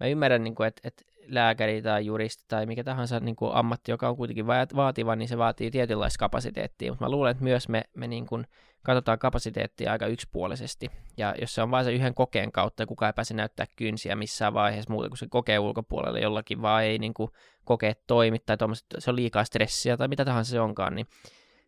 mä 0.00 0.06
ymmärrän, 0.06 0.44
niin 0.44 0.54
kuin, 0.54 0.66
että, 0.66 0.80
että 0.84 1.04
lääkäri 1.26 1.82
tai 1.82 2.06
juristi 2.06 2.44
tai 2.48 2.66
mikä 2.66 2.84
tahansa 2.84 3.20
niin 3.20 3.36
kuin 3.36 3.54
ammatti, 3.54 3.90
joka 3.90 4.08
on 4.08 4.16
kuitenkin 4.16 4.46
vaat- 4.46 4.76
vaativa, 4.76 5.16
niin 5.16 5.28
se 5.28 5.38
vaatii 5.38 5.70
tietynlaista 5.70 6.18
kapasiteettia, 6.18 6.92
mutta 6.92 7.04
mä 7.04 7.10
luulen, 7.10 7.30
että 7.30 7.44
myös 7.44 7.68
me, 7.68 7.84
me 7.94 8.06
niin 8.06 8.26
kuin 8.26 8.46
katsotaan 8.82 9.18
kapasiteettia 9.18 9.92
aika 9.92 10.06
yksipuolisesti, 10.06 10.90
ja 11.16 11.34
jos 11.40 11.54
se 11.54 11.62
on 11.62 11.70
vain 11.70 11.84
se 11.84 11.92
yhden 11.92 12.14
kokeen 12.14 12.52
kautta, 12.52 12.82
ja 12.82 12.86
kukaan 12.86 13.08
ei 13.08 13.12
pääse 13.12 13.34
näyttää 13.34 13.66
kynsiä 13.76 14.16
missään 14.16 14.54
vaiheessa 14.54 14.92
muuta 14.92 15.08
kuin 15.08 15.18
se 15.18 15.26
kokee 15.30 15.58
ulkopuolella 15.58 16.18
jollakin, 16.18 16.62
vaan 16.62 16.84
ei 16.84 16.98
niin 16.98 17.14
kuin 17.14 17.30
kokeet 17.64 18.06
toimi, 18.06 18.38
tai 18.38 18.56
tommoset, 18.56 18.86
se 18.98 19.10
on 19.10 19.16
liikaa 19.16 19.44
stressiä, 19.44 19.96
tai 19.96 20.08
mitä 20.08 20.24
tahansa 20.24 20.50
se 20.50 20.60
onkaan, 20.60 20.94
niin 20.94 21.06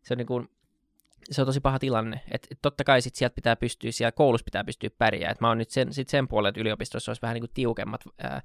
se 0.03 0.15
on 0.15 0.19
niin 0.19 0.27
kuin, 0.27 0.49
se 1.31 1.43
on 1.43 1.47
tosi 1.47 1.61
paha 1.61 1.79
tilanne. 1.79 2.21
Et 2.31 2.47
totta 2.63 2.85
kai 2.85 3.03
sit 3.03 3.15
sieltä 3.15 3.35
pitää 3.35 3.57
pystyä, 3.57 3.93
siellä 3.93 4.13
koulussa 4.13 4.45
pitää 4.45 4.65
pystyä 4.65 4.91
pärjäämään. 4.99 5.33
Et 5.33 5.41
mä 5.41 5.49
oon 5.49 5.59
nyt 5.59 5.71
sen, 5.71 5.93
sit 5.93 6.09
sen 6.09 6.29
puolella, 6.29 6.49
että 6.49 6.61
yliopistossa 6.61 7.11
olisi 7.11 7.23
vähän 7.23 7.35
niin 7.35 7.43
kuin 7.43 7.51
tiukemmat 7.55 8.01
ää, 8.19 8.43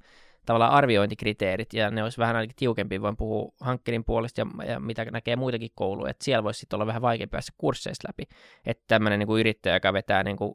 tavallaan 0.48 0.72
arviointikriteerit, 0.72 1.72
ja 1.72 1.90
ne 1.90 2.02
olisi 2.02 2.18
vähän 2.18 2.36
ainakin 2.36 2.56
tiukempi, 2.56 3.00
voin 3.00 3.16
puhua 3.16 3.52
hankkerin 3.60 4.04
puolesta, 4.04 4.40
ja, 4.40 4.64
ja 4.64 4.80
mitä 4.80 5.04
näkee 5.04 5.36
muitakin 5.36 5.70
kouluja, 5.74 6.10
että 6.10 6.24
siellä 6.24 6.44
voisi 6.44 6.60
sitten 6.60 6.76
olla 6.76 6.86
vähän 6.86 7.02
vaikeampi 7.02 7.30
päästä 7.30 7.52
kursseista 7.58 8.08
läpi. 8.08 8.22
Että 8.66 8.84
tämmöinen 8.86 9.18
niin 9.18 9.40
yrittäjä, 9.40 9.76
joka 9.76 9.92
vetää 9.92 10.22
niin 10.22 10.36
kuin 10.36 10.54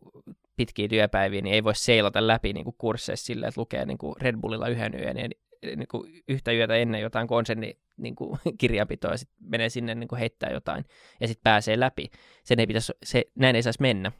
pitkiä 0.55 0.87
työpäiviä, 0.87 1.41
niin 1.41 1.53
ei 1.53 1.63
voi 1.63 1.75
seilata 1.75 2.27
läpi 2.27 2.53
niin 2.53 2.63
kuin 2.63 2.75
kursseissa 2.77 3.25
sillä, 3.25 3.47
että 3.47 3.61
lukee 3.61 3.85
niin 3.85 3.97
kuin 3.97 4.15
Red 4.21 4.35
Bullilla 4.37 4.67
yhden 4.67 4.99
yön, 4.99 5.17
ja 5.17 5.29
niin 5.75 5.87
kuin 5.87 6.23
yhtä 6.27 6.51
yötä 6.51 6.75
ennen 6.75 7.01
jotain 7.01 7.27
konserni 7.27 7.79
niin 7.97 8.15
kuin 8.19 8.39
kirjanpitoa, 8.57 9.11
ja 9.11 9.17
sitten 9.17 9.37
menee 9.49 9.69
sinne 9.69 9.95
niin 9.95 10.07
kuin 10.07 10.19
heittää 10.19 10.49
jotain, 10.49 10.85
ja 11.21 11.27
sitten 11.27 11.43
pääsee 11.43 11.79
läpi. 11.79 12.09
Sen 12.43 12.59
ei 12.59 12.67
pitäisi, 12.67 12.93
se, 13.03 13.23
näin 13.35 13.55
ei 13.55 13.63
saisi 13.63 13.81
mennä, 13.81 14.11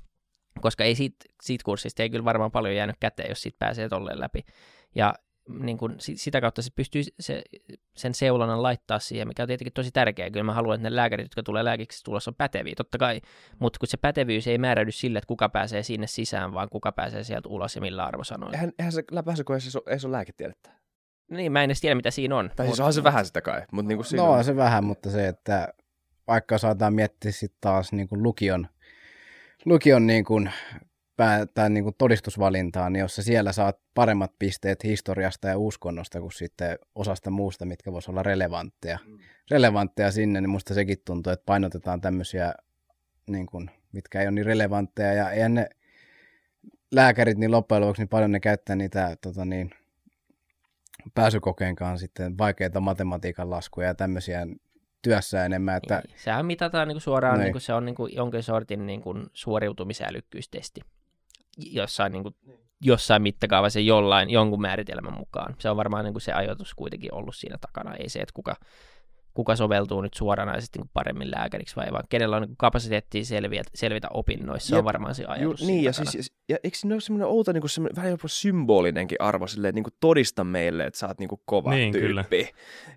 koska 0.62 0.84
ei 0.84 0.96
siitä, 0.96 1.26
siitä 1.42 1.64
kurssista 1.64 2.04
ei 2.04 2.10
kyllä 2.10 2.26
varmaan 2.26 2.52
paljon 2.52 2.76
jäänyt 2.76 2.96
käteen, 3.00 3.30
jos 3.30 3.42
siitä 3.42 3.60
pääsee 3.60 3.90
tolleen 3.90 4.20
läpi. 4.20 4.46
Ja 4.96 5.14
niin 5.50 5.78
kuin, 5.78 5.96
si- 6.00 6.18
sitä 6.18 6.42
kautta 6.42 6.62
se 6.62 6.70
pystyy 6.76 7.02
se, 7.20 7.42
sen 7.98 8.14
seulonnan 8.14 8.64
laittaa 8.64 9.00
siihen, 9.00 9.28
mikä 9.28 9.44
on 9.44 9.48
tietenkin 9.48 9.74
tosi 9.74 9.92
tärkeää. 9.92 10.30
Kyllä 10.30 10.44
mä 10.44 10.54
haluan, 10.54 10.76
että 10.76 10.90
ne 10.90 10.96
lääkärit, 10.96 11.26
jotka 11.26 11.44
tulee 11.44 11.64
lääkiksi 11.64 12.04
tulossa, 12.04 12.32
on 12.32 12.36
päteviä, 12.36 12.74
totta 12.78 12.98
kai. 12.98 13.22
Mutta 13.60 13.80
kun 13.80 13.88
se 13.88 13.98
pätevyys 13.98 14.48
ei 14.48 14.58
määräydy 14.58 14.92
sille, 14.92 15.18
että 15.18 15.28
kuka 15.28 15.50
pääsee 15.50 15.84
sinne 15.84 16.08
sisään, 16.08 16.54
vaan 16.54 16.70
kuka 16.70 16.92
pääsee 16.92 17.24
sieltä 17.24 17.50
ulos 17.50 17.76
ja 17.76 17.82
millä 17.82 18.06
arvosanoilla. 18.06 18.54
Eihän, 18.56 18.72
eihän 18.80 18.92
se 18.92 19.04
pääsykoeessa 19.26 19.80
ei 19.88 19.98
ole 20.06 20.12
lääketiedettä. 20.12 20.70
Niin, 21.32 21.52
mä 21.52 21.64
en 21.64 21.68
edes 21.68 21.82
tiedä, 21.82 21.96
mitä 21.96 22.12
siinä 22.12 22.36
on. 22.38 22.52
Tai 22.56 22.66
siis 22.68 22.80
onhan 22.80 22.94
se 22.94 23.04
vähän 23.04 23.26
sitä 23.26 23.42
kai, 23.42 23.62
mutta 23.72 23.88
niin 23.88 23.98
kuin 23.98 24.06
siinä 24.06 24.24
No 24.24 24.32
on. 24.32 24.38
on 24.38 24.44
se 24.44 24.56
vähän, 24.56 24.84
mutta 24.84 25.10
se, 25.10 25.28
että 25.28 25.74
vaikka 26.28 26.58
saadaan 26.58 26.94
miettiä 26.94 27.32
sitten 27.32 27.58
taas 27.62 27.92
niin 27.94 28.08
kuin 28.08 28.24
lukion, 28.24 28.68
lukion 29.66 30.08
niin 30.08 30.26
kuin, 30.26 30.52
pää, 31.16 31.70
niin 31.70 31.84
kuin 31.84 31.96
todistusvalintaa, 31.98 32.90
niin 32.90 33.00
jos 33.00 33.16
sä 33.16 33.24
siellä 33.24 33.52
saat 33.52 33.80
paremmat 33.94 34.32
pisteet 34.40 34.84
historiasta 34.84 35.48
ja 35.48 35.58
uskonnosta 35.58 36.20
kuin 36.20 36.32
sitten 36.32 36.80
osasta 36.96 37.30
muusta, 37.30 37.66
mitkä 37.66 37.92
voisi 37.92 38.12
olla 38.12 38.24
relevantteja, 38.24 39.00
relevantteja 39.52 40.12
sinne, 40.12 40.42
niin 40.42 40.50
musta 40.50 40.74
sekin 40.74 40.98
tuntuu, 41.06 41.34
että 41.34 41.46
painotetaan 41.46 42.02
tämmöisiä, 42.02 42.54
niin 43.28 43.46
kuin, 43.46 43.70
mitkä 43.92 44.22
ei 44.22 44.28
ole 44.28 44.32
niin 44.32 44.46
relevantteja, 44.46 45.14
ja 45.14 45.32
eihän 45.32 45.54
ne 45.54 45.70
lääkärit, 46.92 47.38
niin 47.38 47.52
loppujen 47.52 47.82
lopuksi 47.82 48.02
niin 48.02 48.10
paljon 48.10 48.32
ne 48.32 48.40
käyttää 48.40 48.76
niitä 48.76 49.18
tota 49.22 49.46
niin, 49.46 49.72
pääsykokeen 51.14 51.76
kanssa 51.76 52.06
sitten 52.06 52.38
vaikeita 52.38 52.80
matematiikan 52.80 53.50
laskuja 53.50 53.88
ja 53.88 53.96
tämmöisiä 53.96 54.48
työssä 55.02 55.46
enemmän, 55.46 55.78
että 55.78 56.04
Niin. 56.08 56.20
Sehän 56.20 56.46
mitataan 56.46 56.88
niin 56.88 56.96
kuin 56.96 57.02
suoraan, 57.02 57.38
Niin. 57.38 57.44
niin 57.44 57.52
kuin 57.52 57.62
se 57.62 57.74
on 57.74 57.86
niin 57.86 57.96
kuin 57.96 58.16
jonkin 58.16 58.44
sortin 58.44 58.86
niin 58.86 59.02
kuin 59.02 59.26
suoriutumisälykkyystesti 59.34 60.82
jossain, 61.58 62.12
niin 62.12 62.24
kuin, 62.24 62.36
jossain 62.82 63.22
mittakaavassa 63.22 63.80
jollain, 63.80 64.30
jonkun 64.30 64.62
määritelmän 64.62 65.14
mukaan. 65.14 65.56
Se 65.60 65.70
on 65.70 65.78
varmaan 65.78 66.06
niin 66.06 66.14
kuin 66.14 66.22
se 66.22 66.34
ajatus 66.34 66.74
kuitenkin 66.74 67.14
ollut 67.14 67.36
siinä 67.36 67.58
takana, 67.58 67.96
ei 67.96 68.10
se, 68.10 68.20
että 68.20 68.34
kuka, 68.34 68.56
kuka 69.34 69.56
soveltuu 69.56 70.02
nyt 70.02 70.14
suoranaisesti 70.14 70.80
niin 70.80 70.90
paremmin 70.94 71.32
lääkäriksi 71.32 71.76
vai 71.76 71.92
vaan 71.92 72.04
kenellä 72.10 72.36
on 72.36 72.42
niin 72.42 72.58
kapasiteettia 72.58 73.26
selviä, 73.26 73.64
selvitä 73.76 74.08
opinnoissa, 74.14 74.70
se 74.70 74.76
on 74.78 74.84
varmaan 74.84 75.16
se 75.16 75.24
Ju, 75.24 75.30
ajatus 75.30 75.60
niin, 75.62 75.68
siinä 75.68 75.90
ja, 75.90 75.92
takana. 75.92 76.12
siis, 76.12 76.34
ja 76.50 76.58
eikö 76.64 76.78
siinä 76.78 76.96
ole 76.96 77.02
semmoinen 77.02 77.28
outo, 77.28 77.52
niin 77.52 77.62
kuin 77.62 77.70
semmoinen, 77.70 77.96
vähän 77.96 78.12
jopa 78.12 78.28
symbolinenkin 78.28 79.22
arvo, 79.22 79.48
silleen, 79.48 79.76
niin 79.76 79.84
kuin 79.84 79.94
todista 80.00 80.44
meille, 80.44 80.84
että 80.86 81.00
sä 81.00 81.08
oot 81.08 81.20
niin 81.20 81.30
kuin 81.30 81.42
kova 81.46 81.72
Niin, 81.72 81.92
tyyppi, 81.92 82.08
kyllä. 82.08 82.24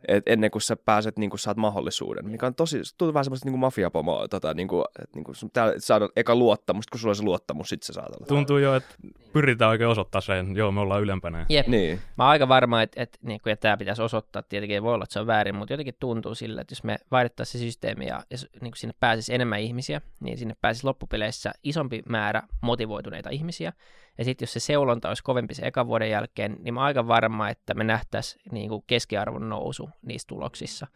Et 0.08 0.22
ennen 0.26 0.50
kuin 0.50 0.62
sä 0.62 0.76
pääset, 0.76 1.18
niin 1.18 1.30
kuin 1.30 1.40
saat 1.40 1.56
mahdollisuuden, 1.56 2.28
mikä 2.30 2.46
on 2.46 2.54
tosi, 2.54 2.84
se 2.84 2.96
tuntuu 2.96 3.14
vähän 3.14 3.24
semmoista 3.24 3.46
niin 3.46 3.52
kuin 3.52 3.60
mafiapomoa, 3.60 4.28
tota, 4.28 4.54
niin 4.54 4.68
kuin, 4.68 4.84
että 5.02 5.16
niin 5.16 5.24
kuin 5.24 5.36
pitää 5.42 5.72
saada 5.78 6.08
eka 6.16 6.34
luottamus, 6.34 6.86
kun 6.86 7.00
sulla 7.00 7.12
on 7.12 7.16
se 7.16 7.22
luottamus, 7.22 7.68
sit 7.68 7.82
sä 7.82 7.92
saat 7.92 8.06
olla. 8.16 8.26
Tuntuu 8.26 8.58
jo, 8.58 8.74
että 8.74 8.94
pyritään 9.32 9.70
oikein 9.70 9.90
osoittaa 9.90 10.20
sen, 10.20 10.56
joo, 10.56 10.72
me 10.72 10.80
ollaan 10.80 11.02
ylempänä. 11.02 11.46
Jep. 11.48 11.66
Niin, 11.66 12.00
Mä 12.18 12.24
oon 12.24 12.30
aika 12.30 12.48
varma, 12.48 12.82
että, 12.82 13.02
että 13.02 13.18
niin 13.22 13.40
kuin, 13.42 13.50
ja 13.50 13.56
tämä 13.56 13.76
pitäisi 13.76 14.02
osoittaa, 14.02 14.42
tietenkin 14.42 14.82
voi 14.82 14.94
olla, 14.94 15.04
että 15.04 15.12
se 15.12 15.20
on 15.20 15.26
väärin, 15.26 15.54
mutta 15.54 15.72
jotenkin 15.72 15.94
tuntuu 16.00 16.25
sillä, 16.34 16.60
että 16.60 16.72
jos 16.72 16.84
me 16.84 16.96
vaihdettaisiin 17.10 17.60
se 17.60 17.66
systeemi 17.66 18.06
ja, 18.06 18.22
ja 18.30 18.38
niin 18.52 18.72
kuin 18.72 18.76
sinne 18.76 18.94
pääsisi 19.00 19.34
enemmän 19.34 19.60
ihmisiä, 19.60 20.00
niin 20.20 20.38
sinne 20.38 20.54
pääsisi 20.60 20.86
loppupeleissä 20.86 21.52
isompi 21.62 22.02
määrä 22.08 22.42
motivoituneita 22.60 23.30
ihmisiä. 23.30 23.72
Ja 24.18 24.24
sitten 24.24 24.46
jos 24.46 24.52
se 24.52 24.60
seulonta 24.60 25.08
olisi 25.08 25.22
kovempi 25.22 25.54
se 25.54 25.66
ekan 25.66 25.86
vuoden 25.86 26.10
jälkeen, 26.10 26.56
niin 26.60 26.74
mä 26.74 26.84
aika 26.84 27.08
varma, 27.08 27.48
että 27.48 27.74
me 27.74 27.84
nähtäisiin 27.84 28.42
niin 28.52 28.68
kuin 28.68 28.84
keskiarvon 28.86 29.48
nousu 29.48 29.90
niissä 30.02 30.28
tuloksissa 30.28 30.86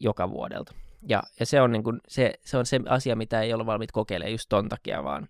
joka 0.00 0.30
vuodelta. 0.30 0.74
Ja, 1.08 1.22
ja 1.40 1.46
se, 1.46 1.60
on 1.60 1.72
niin 1.72 1.84
kuin, 1.84 2.00
se, 2.08 2.34
se 2.44 2.58
on 2.58 2.66
se 2.66 2.80
asia, 2.88 3.16
mitä 3.16 3.42
ei 3.42 3.54
ole 3.54 3.66
valmiit 3.66 3.92
kokeilemaan 3.92 4.32
just 4.32 4.48
ton 4.48 4.68
takia, 4.68 5.04
vaan 5.04 5.28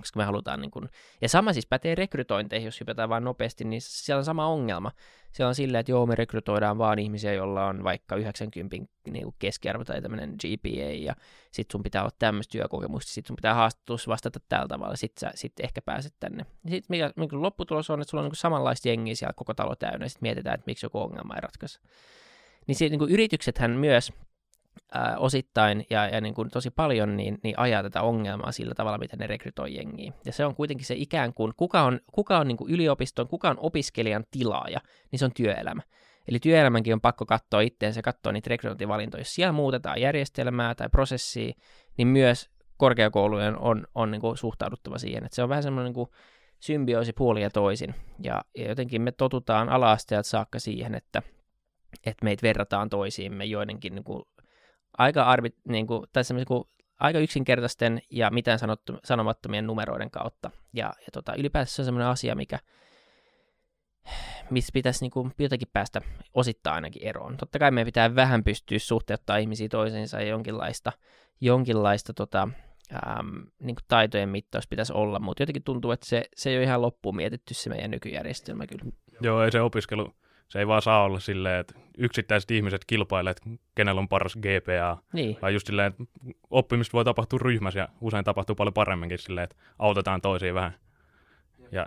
koska 0.00 0.20
me 0.20 0.24
halutaan 0.24 0.60
niin 0.60 0.70
kuin, 0.70 0.88
ja 1.20 1.28
sama 1.28 1.52
siis 1.52 1.66
pätee 1.66 1.94
rekrytointeihin, 1.94 2.64
jos 2.66 2.80
hypätään 2.80 3.08
vaan 3.08 3.24
nopeasti, 3.24 3.64
niin 3.64 3.80
siellä 3.80 4.18
on 4.18 4.24
sama 4.24 4.46
ongelma. 4.46 4.90
Se 5.32 5.44
on 5.44 5.54
silleen, 5.54 5.80
että 5.80 5.92
joo, 5.92 6.06
me 6.06 6.14
rekrytoidaan 6.14 6.78
vaan 6.78 6.98
ihmisiä, 6.98 7.32
joilla 7.32 7.66
on 7.66 7.84
vaikka 7.84 8.16
90 8.16 8.76
niin 9.10 9.22
kuin 9.22 9.34
keskiarvo 9.38 9.84
tai 9.84 10.02
tämmöinen 10.02 10.30
GPA, 10.30 10.92
ja 10.92 11.14
sit 11.50 11.70
sun 11.70 11.82
pitää 11.82 12.02
olla 12.02 12.14
tämmöistä 12.18 12.52
työkokemusta, 12.52 13.12
sit 13.12 13.26
sun 13.26 13.36
pitää 13.36 13.54
haastattelussa 13.54 14.10
vastata 14.10 14.40
tällä 14.48 14.68
tavalla, 14.68 14.96
sit 14.96 15.18
sä 15.18 15.30
sit 15.34 15.52
ehkä 15.60 15.82
pääset 15.82 16.14
tänne. 16.20 16.46
Sitten 16.68 16.86
mikä, 16.88 17.12
mikä 17.16 17.42
lopputulos 17.42 17.90
on, 17.90 18.00
että 18.00 18.10
sulla 18.10 18.24
on 18.24 18.30
niin 18.30 18.36
samanlaista 18.36 18.88
jengiä 18.88 19.14
siellä 19.14 19.32
koko 19.32 19.54
talo 19.54 19.76
täynnä, 19.76 20.04
ja 20.04 20.08
sitten 20.08 20.26
mietitään, 20.26 20.54
että 20.54 20.64
miksi 20.66 20.86
joku 20.86 20.98
ongelma 20.98 21.34
ei 21.34 21.40
ratkaise. 21.40 21.80
Niin, 22.66 22.76
sit, 22.76 22.90
niin 22.90 23.10
yrityksethän 23.10 23.70
myös 23.70 24.12
ää, 24.92 25.16
osittain 25.18 25.86
ja, 25.90 26.08
ja 26.08 26.20
niin 26.20 26.34
kuin 26.34 26.50
tosi 26.50 26.70
paljon 26.70 27.16
niin, 27.16 27.38
niin 27.42 27.58
ajaa 27.58 27.82
tätä 27.82 28.02
ongelmaa 28.02 28.52
sillä 28.52 28.74
tavalla, 28.74 28.98
miten 28.98 29.18
ne 29.18 29.26
rekrytoi 29.26 29.74
jengiä. 29.74 30.12
Ja 30.26 30.32
se 30.32 30.44
on 30.44 30.54
kuitenkin 30.54 30.86
se 30.86 30.94
ikään 30.98 31.34
kuin, 31.34 31.52
kuka 31.56 31.82
on, 31.82 32.00
kuka 32.12 32.38
on 32.38 32.48
niin 32.48 32.56
kuin 32.56 32.70
yliopiston, 32.70 33.28
kuka 33.28 33.50
on 33.50 33.58
opiskelijan 33.58 34.24
tilaaja, 34.30 34.80
niin 35.10 35.18
se 35.18 35.24
on 35.24 35.32
työelämä. 35.34 35.82
Eli 36.28 36.38
työelämänkin 36.38 36.94
on 36.94 37.00
pakko 37.00 37.26
katsoa 37.26 37.60
itteensä, 37.60 38.02
katsoa 38.02 38.32
niitä 38.32 38.50
rekrytointivalintoja. 38.50 39.20
Jos 39.20 39.34
siellä 39.34 39.52
muutetaan 39.52 40.00
järjestelmää 40.00 40.74
tai 40.74 40.88
prosessia, 40.88 41.52
niin 41.98 42.08
myös 42.08 42.50
korkeakoulujen 42.76 43.58
on, 43.58 43.86
on 43.94 44.10
niin 44.10 44.20
kuin 44.20 44.36
suhtauduttava 44.36 44.98
siihen. 44.98 45.24
Että 45.24 45.36
se 45.36 45.42
on 45.42 45.48
vähän 45.48 45.62
semmoinen 45.62 45.84
niin 45.84 45.94
kuin 45.94 46.08
symbioosi 46.60 47.12
puoli 47.12 47.42
ja 47.42 47.50
toisin. 47.50 47.94
Ja, 48.22 48.44
ja 48.56 48.68
jotenkin 48.68 49.02
me 49.02 49.12
totutaan 49.12 49.68
ala-asteelta 49.68 50.28
saakka 50.28 50.58
siihen, 50.58 50.94
että, 50.94 51.22
että 52.06 52.24
meitä 52.24 52.42
verrataan 52.42 52.90
toisiimme 52.90 53.44
joidenkin 53.44 53.94
niin 53.94 54.04
kuin, 54.04 54.24
aika, 54.98 55.22
arvi, 55.22 55.48
niin 55.68 55.86
kuin, 55.86 56.06
tai 56.12 56.22
kuin, 56.46 56.64
aika 57.00 57.18
yksinkertaisten 57.18 58.02
ja 58.10 58.30
mitään 58.30 58.58
sanottu, 58.58 58.98
sanomattomien 59.04 59.66
numeroiden 59.66 60.10
kautta. 60.10 60.50
Ja, 60.72 60.92
ja 61.00 61.08
tota, 61.12 61.34
ylipäätään 61.34 61.66
se 61.66 61.82
on 61.82 61.86
sellainen 61.86 62.08
asia, 62.08 62.34
mikä, 62.34 62.58
missä 64.50 64.70
pitäisi 64.72 65.04
niin 65.04 65.10
kuin 65.10 65.32
jotenkin 65.38 65.68
päästä 65.72 66.00
osittain 66.34 66.74
ainakin 66.74 67.02
eroon. 67.02 67.36
Totta 67.36 67.58
kai 67.58 67.70
meidän 67.70 67.86
pitää 67.86 68.14
vähän 68.14 68.44
pystyä 68.44 68.78
suhteuttaa 68.78 69.36
ihmisiä 69.36 69.68
toisiinsa 69.68 70.20
ja 70.20 70.28
jonkinlaista, 70.28 70.92
jonkinlaista 71.40 72.14
tota, 72.14 72.48
äm, 72.92 73.46
niin 73.60 73.76
kuin 73.76 73.84
taitojen 73.88 74.28
mittaus 74.28 74.68
pitäisi 74.68 74.92
olla, 74.92 75.18
mutta 75.18 75.42
jotenkin 75.42 75.62
tuntuu, 75.62 75.90
että 75.90 76.06
se, 76.06 76.24
se 76.36 76.50
ei 76.50 76.56
ole 76.56 76.64
ihan 76.64 76.82
loppuun 76.82 77.16
mietitty 77.16 77.54
se 77.54 77.70
meidän 77.70 77.90
nykyjärjestelmä 77.90 78.66
kyllä. 78.66 78.84
Joo, 79.20 79.44
ei 79.44 79.52
se 79.52 79.60
opiskelu, 79.60 80.14
se 80.48 80.58
ei 80.58 80.66
vaan 80.66 80.82
saa 80.82 81.04
olla 81.04 81.20
silleen, 81.20 81.60
että 81.60 81.74
yksittäiset 81.98 82.50
ihmiset 82.50 82.84
kilpailevat, 82.84 83.40
kenellä 83.74 83.98
on 83.98 84.08
paras 84.08 84.36
GPA, 84.36 85.02
Niin, 85.12 85.38
vaan 85.42 85.52
just 85.52 85.66
silleen, 85.66 85.92
että 85.92 86.04
oppimista 86.50 86.92
voi 86.92 87.04
tapahtua 87.04 87.38
ryhmässä 87.42 87.80
ja 87.80 87.88
usein 88.00 88.24
tapahtuu 88.24 88.56
paljon 88.56 88.74
paremminkin 88.74 89.18
silleen, 89.18 89.44
että 89.44 89.56
autetaan 89.78 90.20
toisiin 90.20 90.54
vähän. 90.54 90.74
Ja 91.72 91.86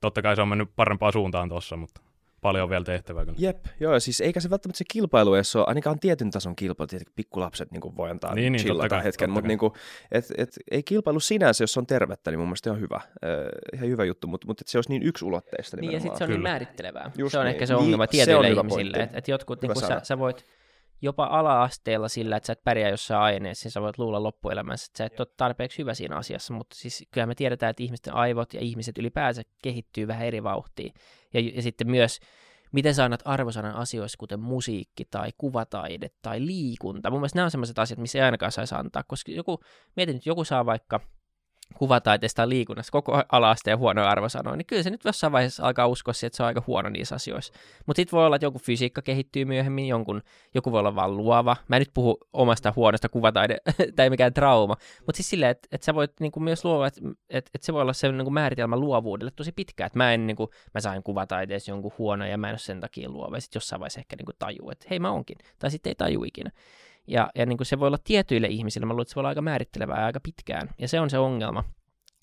totta 0.00 0.22
kai 0.22 0.36
se 0.36 0.42
on 0.42 0.48
mennyt 0.48 0.70
parempaan 0.76 1.12
suuntaan 1.12 1.48
tuossa, 1.48 1.76
mutta 1.76 2.00
paljon 2.40 2.62
on 2.62 2.70
vielä 2.70 2.84
tehtävää 2.84 3.24
kyllä. 3.24 3.36
Jep, 3.40 3.66
joo, 3.80 3.92
ja 3.92 4.00
siis 4.00 4.20
eikä 4.20 4.40
se 4.40 4.50
välttämättä 4.50 4.78
se 4.78 4.84
kilpailu 4.92 5.34
edes 5.34 5.56
ole, 5.56 5.64
ainakaan 5.68 6.00
tietyn 6.00 6.30
tason 6.30 6.56
kilpailu, 6.56 6.86
tietenkin 6.86 7.12
pikkulapset 7.16 7.72
niin 7.72 7.96
voi 7.96 8.10
antaa 8.10 8.34
Niin, 8.34 8.52
niin, 8.52 8.62
chillata 8.62 8.88
kai, 8.88 9.04
hetken, 9.04 9.30
mutta 9.30 9.48
niin 9.48 9.58
kuin, 9.58 9.72
et, 10.12 10.24
et, 10.36 10.56
ei 10.70 10.82
kilpailu 10.82 11.20
sinänsä, 11.20 11.62
jos 11.62 11.72
se 11.72 11.80
on 11.80 11.86
tervettä, 11.86 12.30
niin 12.30 12.38
mun 12.38 12.48
mielestä 12.48 12.70
on 12.70 12.80
hyvä, 12.80 12.96
äh, 12.96 13.30
ihan 13.74 13.88
hyvä 13.88 14.04
juttu, 14.04 14.26
mutta, 14.26 14.46
mutta 14.46 14.64
se 14.66 14.78
olisi 14.78 14.90
niin 14.90 15.02
yksulotteista 15.02 15.76
niin 15.76 15.92
ja 15.92 16.00
sitten 16.00 16.18
se 16.18 16.24
on 16.24 16.30
niin 16.30 16.38
Kyllä. 16.38 16.48
määrittelevää. 16.48 17.10
Just 17.18 17.32
se 17.32 17.38
on 17.38 17.44
niin. 17.44 17.54
ehkä 17.54 17.66
se 17.66 17.74
Niin, 17.74 17.82
ongelma 17.82 18.04
se 18.04 18.08
on 18.08 18.10
tietyille 18.10 18.50
hyvä 18.50 18.60
ihmisille, 18.60 18.96
että 18.96 19.18
et 19.18 19.28
jotkut 19.28 19.62
Hyvä 19.62 19.74
niin 19.74 19.80
sä, 19.80 19.86
sana. 19.86 20.04
sä 20.04 20.18
voit 20.18 20.44
jopa 21.02 21.24
ala-asteella 21.24 22.08
sillä, 22.08 22.36
että 22.36 22.46
sä 22.46 22.52
et 22.52 22.64
pärjää 22.64 22.90
jossain 22.90 23.20
aineessa, 23.20 23.66
niin 23.66 23.72
sä 23.72 23.82
voit 23.82 23.98
luulla 23.98 24.22
loppuelämässä, 24.22 24.86
että 24.86 24.98
sä 24.98 25.04
et 25.04 25.20
ole 25.20 25.28
tarpeeksi 25.36 25.78
hyvä 25.78 25.94
siinä 25.94 26.16
asiassa, 26.16 26.54
mutta 26.54 26.76
siis 26.76 27.06
kyllä 27.10 27.26
me 27.26 27.34
tiedetään, 27.34 27.70
että 27.70 27.82
ihmisten 27.82 28.14
aivot 28.14 28.54
ja 28.54 28.60
ihmiset 28.60 28.98
ylipäänsä 28.98 29.42
kehittyy 29.62 30.06
vähän 30.08 30.26
eri 30.26 30.42
vauhtiin. 30.42 30.94
Ja, 31.34 31.40
ja 31.40 31.62
sitten 31.62 31.90
myös, 31.90 32.20
miten 32.72 32.94
sä 32.94 33.04
annat 33.04 33.22
arvosanan 33.24 33.74
asioissa, 33.74 34.18
kuten 34.18 34.40
musiikki 34.40 35.04
tai 35.04 35.30
kuvataide 35.38 36.10
tai 36.22 36.46
liikunta. 36.46 37.10
Mun 37.10 37.20
mielestä 37.20 37.38
nämä 37.38 37.44
on 37.44 37.50
sellaiset 37.50 37.78
asiat, 37.78 38.00
missä 38.00 38.18
ei 38.18 38.24
ainakaan 38.24 38.52
saisi 38.52 38.74
antaa, 38.74 39.02
koska 39.02 39.32
joku, 39.32 39.60
mietin 39.96 40.14
nyt, 40.14 40.26
joku 40.26 40.44
saa 40.44 40.66
vaikka 40.66 41.00
kuvataiteesta 41.74 42.36
tai 42.36 42.48
liikunnasta 42.48 42.92
koko 42.92 43.22
ala-asteen 43.32 43.78
huonoja 43.78 44.10
arvosanoja, 44.10 44.56
niin 44.56 44.66
kyllä 44.66 44.82
se 44.82 44.90
nyt 44.90 45.04
jossain 45.04 45.32
vaiheessa 45.32 45.66
alkaa 45.66 45.86
uskoa 45.86 46.14
siihen, 46.14 46.26
että 46.26 46.36
se 46.36 46.42
on 46.42 46.46
aika 46.46 46.62
huono 46.66 46.88
niissä 46.88 47.14
asioissa. 47.14 47.52
Mutta 47.86 48.00
sitten 48.00 48.16
voi 48.16 48.26
olla, 48.26 48.36
että 48.36 48.46
joku 48.46 48.58
fysiikka 48.58 49.02
kehittyy 49.02 49.44
myöhemmin, 49.44 49.88
jonkun, 49.88 50.22
joku 50.54 50.72
voi 50.72 50.80
olla 50.80 50.94
vaan 50.94 51.16
luova. 51.16 51.56
Mä 51.68 51.76
en 51.76 51.80
nyt 51.80 51.90
puhu 51.94 52.18
omasta 52.32 52.72
huonosta 52.76 53.08
kuvataide, 53.08 53.58
tai 53.96 54.10
mikään 54.10 54.34
trauma, 54.34 54.76
mutta 55.06 55.16
siis 55.16 55.30
silleen, 55.30 55.50
että, 55.50 55.68
että 55.72 55.84
sä 55.84 55.94
voit 55.94 56.12
niinku 56.20 56.40
myös 56.40 56.64
luova, 56.64 56.86
että, 56.86 57.00
että, 57.30 57.50
että 57.54 57.66
se 57.66 57.72
voi 57.72 57.82
olla 57.82 57.92
se 57.92 58.12
niinku 58.12 58.30
määritelmä 58.30 58.76
luovuudelle 58.76 59.32
tosi 59.36 59.52
pitkä, 59.52 59.86
että 59.86 59.98
mä 59.98 60.12
en 60.12 60.26
niinku, 60.26 60.50
mä 60.74 60.80
sain 60.80 61.02
kuvataiteessa 61.02 61.70
jonkun 61.70 61.92
huono 61.98 62.26
ja 62.26 62.38
mä 62.38 62.46
en 62.48 62.52
ole 62.52 62.58
sen 62.58 62.80
takia 62.80 63.10
luova, 63.10 63.36
ja 63.36 63.40
sitten 63.40 63.56
jossain 63.56 63.80
vaiheessa 63.80 64.00
ehkä 64.00 64.16
niinku 64.16 64.32
tajuu, 64.38 64.70
että 64.70 64.86
hei 64.90 64.98
mä 64.98 65.10
onkin, 65.10 65.38
tai 65.58 65.70
sitten 65.70 65.90
ei 65.90 65.94
taju 65.94 66.24
ikinä. 66.24 66.50
Ja, 67.08 67.30
ja 67.34 67.46
niin 67.46 67.56
kuin 67.56 67.66
se 67.66 67.80
voi 67.80 67.86
olla 67.86 67.98
tietyille 68.04 68.46
ihmisille, 68.46 68.86
mä 68.86 68.92
luulen, 68.92 69.02
että 69.02 69.10
se 69.10 69.14
voi 69.14 69.20
olla 69.20 69.28
aika 69.28 69.42
määrittelevää 69.42 70.06
aika 70.06 70.20
pitkään. 70.20 70.70
Ja 70.78 70.88
se 70.88 71.00
on 71.00 71.10
se 71.10 71.18
ongelma. 71.18 71.64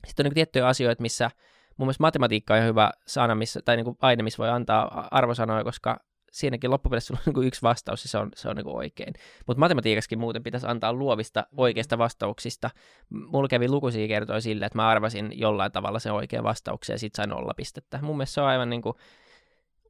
Sitten 0.08 0.26
on 0.26 0.30
niin 0.30 0.36
tiettyjä 0.36 0.68
asioita, 0.68 1.02
missä 1.02 1.32
mun 1.78 1.86
mielestä 1.86 2.02
matematiikka 2.02 2.54
on 2.54 2.58
ihan 2.58 2.70
hyvä 2.70 2.92
sana, 3.08 3.36
missä, 3.36 3.62
tai 3.66 3.76
niin 3.76 3.86
kuin 3.86 3.98
aine, 4.02 4.24
missä 4.24 4.38
voi 4.38 4.50
antaa 4.50 5.08
arvosanoja, 5.12 5.64
koska 5.64 6.00
siinäkin 6.32 6.72
loppupeleissä 6.72 7.14
on 7.14 7.20
niin 7.26 7.34
kuin 7.34 7.48
yksi 7.48 7.62
vastaus 7.62 8.04
ja 8.04 8.10
se 8.10 8.18
on, 8.18 8.32
se 8.36 8.50
on 8.50 8.56
niin 8.56 8.64
kuin 8.64 8.76
oikein. 8.76 9.14
Mutta 9.48 9.60
matematiikassakin 9.60 10.20
muuten 10.20 10.44
pitäisi 10.44 10.68
antaa 10.68 10.94
luovista 10.94 11.46
oikeista 11.58 11.98
vastauksista. 11.98 12.70
Mulla 13.10 13.48
kävi 13.48 13.70
lukuisia 13.70 14.08
kertoja 14.08 14.42
sille, 14.42 14.66
että 14.66 14.78
mä 14.78 14.90
arvasin 14.90 15.40
jollain 15.40 15.72
tavalla 15.72 16.00
sen 16.00 16.14
oikean 16.14 16.44
vastauksen 16.44 16.94
ja 16.94 17.00
sit 17.00 17.16
sain 17.16 17.30
nolla 17.30 17.54
pistettä. 17.54 18.00
Mun 18.02 18.18
mielestä 18.18 18.34
se 18.34 18.42
on 18.42 18.48
aivan 18.48 18.70
niin 18.70 18.82
kuin 18.82 18.96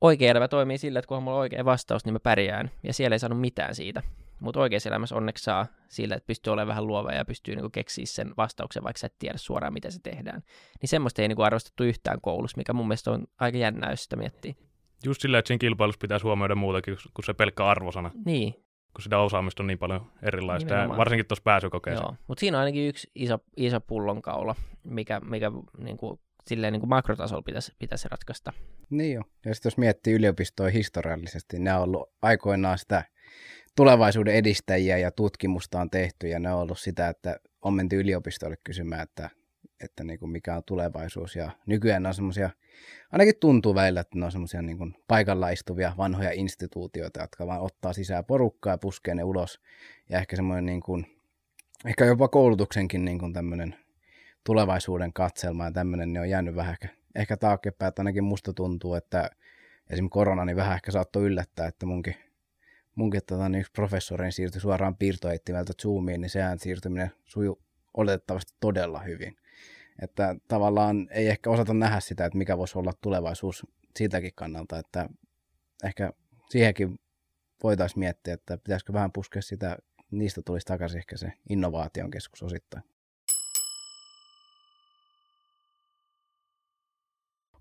oikea 0.01 0.31
elämä 0.31 0.47
toimii 0.47 0.77
sillä, 0.77 0.99
että 0.99 1.07
kun 1.07 1.17
on 1.17 1.23
mulla 1.23 1.37
oikea 1.37 1.65
vastaus, 1.65 2.05
niin 2.05 2.13
mä 2.13 2.19
pärjään. 2.19 2.71
Ja 2.83 2.93
siellä 2.93 3.15
ei 3.15 3.19
saanut 3.19 3.41
mitään 3.41 3.75
siitä. 3.75 4.03
Mutta 4.39 4.59
oikeassa 4.59 4.89
elämässä 4.89 5.15
onneksi 5.15 5.43
saa 5.43 5.65
sillä, 5.87 6.15
että 6.15 6.27
pystyy 6.27 6.53
olemaan 6.53 6.67
vähän 6.67 6.87
luova 6.87 7.11
ja 7.11 7.25
pystyy 7.25 7.55
niinku 7.55 7.69
keksiä 7.69 8.05
sen 8.05 8.33
vastauksen, 8.37 8.83
vaikka 8.83 8.99
sä 8.99 9.07
et 9.07 9.15
tiedä 9.19 9.37
suoraan, 9.37 9.73
miten 9.73 9.91
se 9.91 9.99
tehdään. 10.03 10.41
Niin 10.81 10.89
semmoista 10.89 11.21
ei 11.21 11.27
niinku 11.27 11.41
arvostettu 11.41 11.83
yhtään 11.83 12.21
koulussa, 12.21 12.57
mikä 12.57 12.73
mun 12.73 12.87
mielestä 12.87 13.11
on 13.11 13.23
aika 13.39 13.57
jännää, 13.57 13.89
jos 13.91 14.03
sitä 14.03 14.15
miettii. 14.15 14.55
Just 15.05 15.21
silleen, 15.21 15.39
että 15.39 15.47
siinä 15.47 15.59
kilpailussa 15.59 15.99
pitäisi 16.01 16.23
huomioida 16.23 16.55
muutakin 16.55 16.97
kuin 17.13 17.25
se 17.25 17.33
pelkkä 17.33 17.65
arvosana, 17.65 18.11
Niin, 18.25 18.53
kun 18.93 19.01
sitä 19.03 19.19
osaamista 19.19 19.63
on 19.63 19.67
niin 19.67 19.79
paljon 19.79 20.11
erilaista, 20.21 20.73
ja 20.73 20.89
varsinkin 20.89 21.25
tuossa 21.27 21.43
pääsykokeessa. 21.43 22.03
joo. 22.03 22.15
Mutta 22.27 22.39
siinä 22.39 22.57
on 22.57 22.59
ainakin 22.63 22.87
yksi 22.87 23.11
iso, 23.15 23.39
iso 23.57 23.81
pullonkaula, 23.81 24.55
mikä, 24.83 25.19
mikä 25.19 25.51
niinku, 25.77 26.21
silleen 26.47 26.73
niinku 26.73 26.87
makrotasolla 26.87 27.41
pitäisi, 27.41 27.71
pitäisi 27.79 28.07
ratkaista. 28.11 28.53
Niin 28.89 29.13
jo. 29.13 29.21
Ja 29.45 29.53
sitten 29.55 29.69
jos 29.69 29.77
miettii 29.77 30.13
yliopistoa 30.13 30.69
historiallisesti, 30.69 31.59
ne 31.59 31.73
on 31.73 31.81
ollut 31.81 32.09
aikoinaan 32.21 32.77
sitä 32.77 33.05
tulevaisuuden 33.75 34.35
edistäjiä 34.35 34.97
ja 34.97 35.11
tutkimusta 35.11 35.81
on 35.81 35.89
tehty 35.89 36.27
ja 36.27 36.39
ne 36.39 36.53
on 36.53 36.61
ollut 36.61 36.79
sitä, 36.79 37.09
että 37.09 37.39
on 37.61 37.73
menty 37.73 37.99
yliopistolle 37.99 38.57
kysymään, 38.63 39.01
että, 39.01 39.29
että 39.83 40.03
niin 40.03 40.19
kuin 40.19 40.29
mikä 40.29 40.55
on 40.55 40.63
tulevaisuus. 40.65 41.35
Ja 41.35 41.51
nykyään 41.65 42.03
ne 42.03 42.09
on 42.09 42.15
semmoisia, 42.15 42.49
ainakin 43.11 43.35
tuntuu 43.39 43.75
välillä, 43.75 43.99
että 43.99 44.19
ne 44.19 44.25
on 44.25 44.31
semmoisia 44.31 44.61
niin 44.61 44.95
paikalla 45.07 45.49
istuvia 45.49 45.93
vanhoja 45.97 46.31
instituutioita, 46.31 47.21
jotka 47.21 47.47
vaan 47.47 47.61
ottaa 47.61 47.93
sisään 47.93 48.25
porukkaa 48.25 48.73
ja 48.73 48.77
puskee 48.77 49.15
ne 49.15 49.23
ulos. 49.23 49.61
Ja 50.09 50.17
ehkä 50.17 50.35
semmoinen 50.35 50.65
niin 50.65 50.81
kuin, 50.81 51.05
ehkä 51.85 52.05
jopa 52.05 52.27
koulutuksenkin 52.27 53.05
niin 53.05 53.19
kuin 53.19 53.33
tämmöinen 53.33 53.75
tulevaisuuden 54.43 55.13
katselma 55.13 55.65
ja 55.65 55.71
tämmöinen 55.71 56.13
niin 56.13 56.21
on 56.21 56.29
jäänyt 56.29 56.55
vähän 56.55 56.71
ehkä, 56.71 56.87
ehkä 57.15 57.37
taaksepäin, 57.37 57.87
että 57.87 57.99
ainakin 57.99 58.23
musta 58.23 58.53
tuntuu, 58.53 58.93
että 58.93 59.29
esimerkiksi 59.89 60.13
korona 60.13 60.45
niin 60.45 60.55
vähän 60.55 60.75
ehkä 60.75 60.91
saattoi 60.91 61.23
yllättää, 61.23 61.67
että 61.67 61.85
munkin, 61.85 62.15
munkin 62.95 63.21
tota, 63.27 63.49
niin 63.49 63.59
yksi 63.59 63.71
professori 63.71 64.31
siirtyi 64.31 64.61
suoraan 64.61 64.95
piirtoheittimeltä 64.95 65.73
Zoomiin, 65.81 66.21
niin 66.21 66.29
sehän 66.29 66.59
siirtyminen 66.59 67.11
sujuu 67.25 67.61
oletettavasti 67.93 68.53
todella 68.59 68.99
hyvin. 68.99 69.35
Että 70.01 70.35
tavallaan 70.47 71.07
ei 71.11 71.27
ehkä 71.27 71.49
osata 71.49 71.73
nähdä 71.73 71.99
sitä, 71.99 72.25
että 72.25 72.37
mikä 72.37 72.57
voisi 72.57 72.77
olla 72.77 72.93
tulevaisuus 73.01 73.67
siltäkin 73.97 74.31
kannalta, 74.35 74.79
että 74.79 75.09
ehkä 75.83 76.11
siihenkin 76.49 76.99
voitaisiin 77.63 77.99
miettiä, 77.99 78.33
että 78.33 78.57
pitäisikö 78.57 78.93
vähän 78.93 79.11
puskea 79.11 79.41
sitä, 79.41 79.77
niistä 80.11 80.41
tulisi 80.45 80.65
takaisin 80.65 80.97
ehkä 80.97 81.17
se 81.17 81.33
innovaation 81.49 82.11
keskus 82.11 82.43
osittain. 82.43 82.83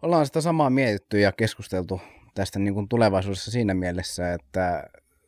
Ollaan 0.03 0.27
sitä 0.27 0.40
samaa 0.40 0.70
mietitty 0.70 1.20
ja 1.20 1.33
keskusteltu 1.33 2.01
tästä 2.35 2.59
niin 2.59 2.75
kuin 2.75 2.88
tulevaisuudessa 2.88 3.51
siinä 3.51 3.75
mielessä, 3.75 4.33
että 4.33 4.85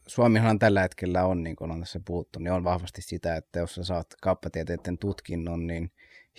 Suomihan 0.07 0.59
tällä 0.59 0.83
hetkellä 0.83 1.25
on, 1.25 1.43
niin 1.43 1.57
kuin 1.57 1.71
on 1.71 1.81
tässä 1.81 2.01
puhuttu, 2.05 2.39
niin 2.39 2.53
on 2.53 2.65
vahvasti 2.65 3.03
sitä, 3.03 3.37
että 3.37 3.59
jos 3.59 3.75
sä 3.75 3.85
saat 3.85 4.07
kauppatieteiden 4.23 4.99
tutkinnon, 4.99 5.67
niin 5.67 5.91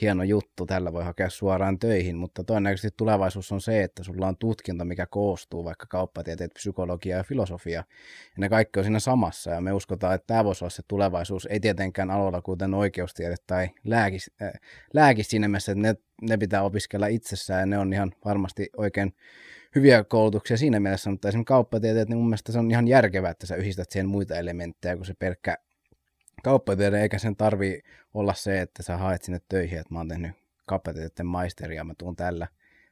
hieno 0.02 0.24
juttu, 0.24 0.66
tällä 0.66 0.94
voi 0.94 1.04
hakea 1.04 1.30
suoraan 1.30 1.80
töihin, 1.80 2.18
mutta 2.18 2.44
todennäköisesti 2.44 2.98
tulevaisuus 2.98 3.52
on 3.52 3.62
se, 3.62 3.84
että 3.84 4.04
sulla 4.04 4.28
on 4.28 4.38
tutkinto, 4.38 4.86
mikä 4.86 5.06
koostuu 5.06 5.66
vaikka 5.66 5.86
kauppatieteet, 5.90 6.54
psykologia 6.54 7.18
ja 7.18 7.24
filosofia, 7.24 7.80
ja 7.80 7.84
ne 8.38 8.50
kaikki 8.50 8.80
on 8.80 8.84
siinä 8.84 9.00
samassa, 9.00 9.52
ja 9.52 9.62
me 9.62 9.74
uskotaan, 9.74 10.16
että 10.16 10.28
tämä 10.28 10.44
voisi 10.44 10.64
olla 10.64 10.70
se 10.70 10.84
tulevaisuus, 10.88 11.46
ei 11.46 11.60
tietenkään 11.60 12.12
aloilla 12.12 12.42
kuten 12.42 12.74
oikeustiede 12.74 13.36
tai 13.48 13.70
lääkis, 13.84 14.32
äh, 14.42 14.52
lääkis 14.94 15.28
siinä 15.28 15.48
mielessä, 15.48 15.72
että 15.72 15.82
ne, 15.82 15.96
ne 16.22 16.38
pitää 16.38 16.64
opiskella 16.64 17.08
itsessään, 17.08 17.60
ja 17.60 17.66
ne 17.66 17.78
on 17.78 17.94
ihan 17.94 18.12
varmasti 18.26 18.70
oikein 18.78 19.14
hyviä 19.76 20.04
koulutuksia 20.04 20.58
siinä 20.58 20.80
mielessä, 20.80 21.10
mutta 21.10 21.28
esimerkiksi 21.28 21.48
kauppatieteet, 21.48 22.10
niin 22.10 22.18
mun 22.18 22.28
mielestä 22.28 22.52
se 22.52 22.60
on 22.60 22.72
ihan 22.72 22.88
järkevää, 22.88 23.32
että 23.32 23.48
sä 23.48 23.56
yhdistät 23.56 23.92
siihen 23.92 24.08
muita 24.10 24.36
elementtejä 24.36 24.96
kuin 24.96 25.06
se 25.06 25.14
pelkkä 25.20 25.58
kauppatiede, 26.44 27.02
eikä 27.02 27.18
sen 27.18 27.36
tarvi 27.36 27.82
olla 28.14 28.34
se, 28.34 28.62
että 28.62 28.84
sä 28.84 28.98
haet 28.98 29.24
sinne 29.24 29.40
töihin, 29.50 29.80
että 29.80 29.94
mä 29.94 30.00
oon 30.00 30.08
tehnyt 30.08 30.32
kauppatieteiden 30.66 31.26
maisteria 31.26 31.78
ja 31.78 31.84
mä 31.84 31.94
tuun 31.98 32.16
tällä, 32.16 32.48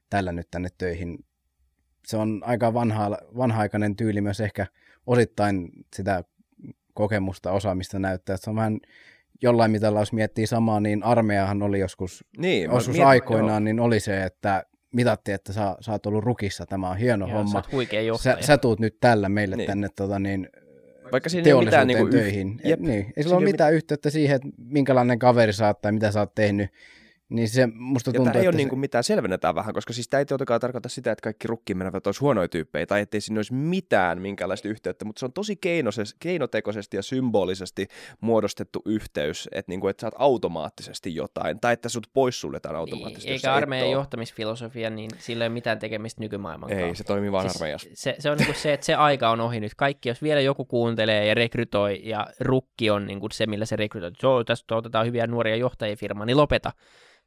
tällä 0.09 0.31
nyt 0.31 0.47
tänne 0.51 0.69
töihin. 0.77 1.25
Se 2.07 2.17
on 2.17 2.41
aika 2.45 2.73
vanha, 2.73 3.17
vanha-aikainen 3.37 3.95
tyyli 3.95 4.21
myös 4.21 4.39
ehkä 4.41 4.67
osittain 5.07 5.69
sitä 5.95 6.23
kokemusta, 6.93 7.51
osaamista 7.51 7.99
näyttää, 7.99 8.33
että 8.33 8.43
se 8.43 8.49
on 8.49 8.55
vähän 8.55 8.79
jollain 9.41 9.71
mitalla, 9.71 9.99
jos 9.99 10.13
miettii 10.13 10.47
samaa, 10.47 10.79
niin 10.79 11.03
armeijahan 11.03 11.61
oli 11.63 11.79
joskus, 11.79 12.25
Niin, 12.37 12.63
joskus 12.63 12.95
mietin- 12.95 13.07
aikoinaan, 13.07 13.49
joo. 13.49 13.59
niin 13.59 13.79
oli 13.79 13.99
se, 13.99 14.23
että 14.23 14.65
mitattiin, 14.95 15.35
että 15.35 15.53
sä, 15.53 15.75
sä 15.79 15.91
oot 15.91 16.05
ollut 16.05 16.23
rukissa, 16.23 16.65
tämä 16.65 16.89
on 16.89 16.97
hieno 16.97 17.25
Joo, 17.27 17.33
sä 17.33 17.37
homma. 17.37 17.57
oot 17.59 17.71
huikea 17.71 18.01
Sä, 18.01 18.05
johtaja. 18.05 18.37
sä 18.41 18.57
tuut 18.57 18.79
nyt 18.79 18.97
tällä 18.99 19.29
meille 19.29 19.55
Niin. 19.55 19.67
tänne 19.67 19.87
tota, 19.95 20.19
niin, 20.19 20.49
Vaikka 21.11 21.29
siinä 21.29 21.47
ei 21.47 21.53
ole 21.53 21.65
mitään 21.65 21.87
teollisuuteen 21.87 22.11
niinku 22.11 22.17
yh- 22.17 22.33
töihin. 22.33 22.61
Jep. 22.63 22.79
Niin. 22.79 23.13
Ei 23.17 23.23
sillä 23.23 23.35
ole 23.37 23.45
ei 23.45 23.51
mitään 23.51 23.73
yhteyttä 23.73 24.09
siihen, 24.09 24.35
että 24.35 24.47
minkälainen 24.57 25.19
kaveri 25.19 25.53
sä 25.53 25.67
oot 25.67 25.81
tai 25.81 25.91
mitä 25.91 26.11
sä 26.11 26.19
oot 26.19 26.35
tehnyt 26.35 26.69
Niin 27.29 27.49
se 27.49 27.67
musta 27.73 28.09
Ja 28.09 28.13
tuntuu, 28.13 28.33
tämä 28.33 28.41
ei 28.41 28.47
ole 28.47 28.49
että 28.49 28.57
niin 28.57 28.65
se, 28.65 28.69
kuin 28.69 28.79
mitään, 28.79 29.03
selvennetään 29.03 29.55
vähän, 29.55 29.73
koska 29.73 29.93
siis 29.93 30.07
tämä 30.07 30.19
ei 30.19 30.25
tietenkään 30.25 30.61
tarkoita 30.61 30.89
sitä, 30.89 31.11
että 31.11 31.21
kaikki 31.23 31.47
rukkiin 31.47 31.77
menevät 31.77 32.07
olisi 32.07 32.19
huonoja 32.19 32.47
tyyppejä 32.47 32.85
tai 32.85 33.01
ettei 33.01 33.21
siinä 33.21 33.39
olisi 33.39 33.53
mitään 33.53 34.21
minkäänlaista 34.21 34.67
yhteyttä, 34.67 35.05
mutta 35.05 35.19
se 35.19 35.25
on 35.25 35.33
tosi 35.33 35.55
keinoses, 35.55 36.15
keinotekoisesti 36.19 36.97
ja 36.97 37.03
symbolisesti 37.03 37.87
muodostettu 38.21 38.81
yhteys, 38.85 39.49
että, 39.51 39.71
niin 39.71 39.79
kuin, 39.79 39.89
että 39.89 40.01
saat 40.01 40.13
automaattisesti 40.17 41.15
jotain 41.15 41.59
tai 41.59 41.73
että 41.73 41.89
sut 41.89 42.07
poissuljetaan 42.13 42.75
automaattisesti. 42.75 43.29
Niin, 43.29 43.33
eikä 43.33 43.51
et 43.51 43.57
armeijan 43.57 43.91
johtamisfilosofia, 43.91 44.89
niin 44.89 45.11
sillä 45.17 45.43
ei 45.43 45.47
ole 45.47 45.53
mitään 45.53 45.79
tekemistä 45.79 46.21
nykymaailman 46.21 46.71
Ei, 46.71 46.79
kanssa. 46.79 47.03
se 47.03 47.07
toimii 47.07 47.31
vaan 47.31 47.49
Siis 47.49 47.55
armeijassa. 47.55 47.89
se, 47.93 48.15
se 48.19 48.31
on 48.31 48.37
niin 48.37 48.45
kuin 48.45 48.55
se, 48.55 48.73
että 48.73 48.85
se 48.85 48.95
aika 48.95 49.29
on 49.29 49.41
ohi 49.41 49.59
nyt. 49.59 49.75
Kaikki, 49.75 50.09
jos 50.09 50.21
vielä 50.21 50.41
joku 50.41 50.65
kuuntelee 50.65 51.25
ja 51.25 51.33
rekrytoi, 51.33 52.01
ja 52.03 52.27
rukki 52.39 52.89
on 52.89 53.07
niin 53.07 53.19
kuin 53.19 53.31
se, 53.31 53.45
millä 53.45 53.65
se 53.65 53.75
rekrytoi, 53.75 54.07
että 54.07 54.27
joo, 54.27 54.43
tästä 54.43 54.75
otetaan 54.75 55.05
hyviä 55.05 55.27
nuoria 55.27 55.55
johtajia 55.55 55.95
firmaan, 55.95 56.27
niin 56.27 56.37
lopeta. 56.37 56.71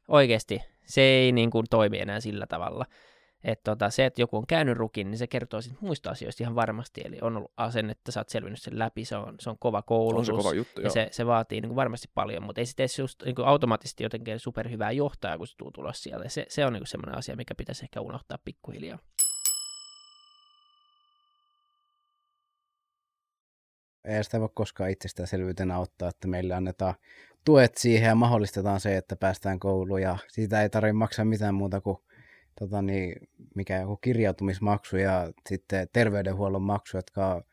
Oikeasti, 0.09 0.61
se 0.85 1.01
ei 1.01 1.31
niin 1.31 1.51
kuin 1.51 1.65
toimi 1.69 1.99
enää 1.99 2.19
sillä 2.19 2.47
tavalla. 2.47 2.85
Että 3.43 3.71
tota, 3.71 3.89
se, 3.89 4.05
että 4.05 4.21
joku 4.21 4.37
on 4.37 4.47
käynyt 4.47 4.77
rukin, 4.77 5.11
niin 5.11 5.17
se 5.17 5.27
kertoo 5.27 5.61
sit 5.61 5.81
muista 5.81 6.09
asioista 6.09 6.43
ihan 6.43 6.55
varmasti. 6.55 7.01
Eli 7.05 7.17
on 7.21 7.37
ollut 7.37 7.51
asennetta, 7.57 8.11
sä 8.11 8.19
oot 8.19 8.29
selvinnyt 8.29 8.61
sen 8.61 8.79
läpi, 8.79 9.05
se 9.05 9.15
on, 9.15 9.35
se 9.39 9.49
on 9.49 9.59
kova 9.59 9.81
koulutus. 9.81 10.29
On 10.29 10.35
se 10.35 10.43
kova 10.43 10.53
juttu, 10.53 10.81
ja 10.81 10.85
joo. 10.85 10.93
se, 10.93 11.07
se 11.11 11.25
vaatii 11.25 11.61
niin 11.61 11.69
kuin 11.69 11.75
varmasti 11.75 12.07
paljon, 12.15 12.43
mutta 12.43 12.61
ei 12.61 12.65
se 12.65 12.75
tee 12.75 12.87
just 12.99 13.23
niin 13.25 13.35
kuin 13.35 13.47
automaattisesti 13.47 14.03
jotenkin 14.03 14.39
superhyvää 14.39 14.91
johtajaa, 14.91 15.37
kun 15.37 15.47
se 15.47 15.57
tuu 15.57 15.71
tulos 15.71 16.03
siellä. 16.03 16.29
Se, 16.29 16.45
se 16.49 16.65
on 16.65 16.73
niin 16.73 16.81
kuin 16.81 16.87
semmoinen 16.87 17.17
asia, 17.17 17.35
mikä 17.35 17.55
pitäisi 17.55 17.85
ehkä 17.85 18.01
unohtaa 18.01 18.37
pikkuhiljaa. 18.45 18.99
ei 24.09 24.23
sitä 24.23 24.39
voi 24.39 24.49
koskaan 24.53 24.89
itsestäänselvyytenä 24.89 25.79
ottaa, 25.79 26.09
että 26.09 26.27
meille 26.27 26.53
annetaan 26.53 26.95
tuet 27.45 27.77
siihen 27.77 28.07
ja 28.07 28.15
mahdollistetaan 28.15 28.79
se, 28.79 28.97
että 28.97 29.15
päästään 29.15 29.59
kouluun 29.59 30.01
ja 30.01 30.17
siitä 30.27 30.61
ei 30.61 30.69
tarvitse 30.69 30.93
maksaa 30.93 31.25
mitään 31.25 31.55
muuta 31.55 31.81
kuin 31.81 31.97
tota 32.59 32.81
niin, 32.81 33.15
mikä 33.55 33.77
joku 33.77 33.97
kirjautumismaksu 33.97 34.97
ja 34.97 35.31
sitten 35.49 35.87
terveydenhuollon 35.93 36.61
maksu, 36.61 36.97
jotka 36.97 37.27
on 37.27 37.43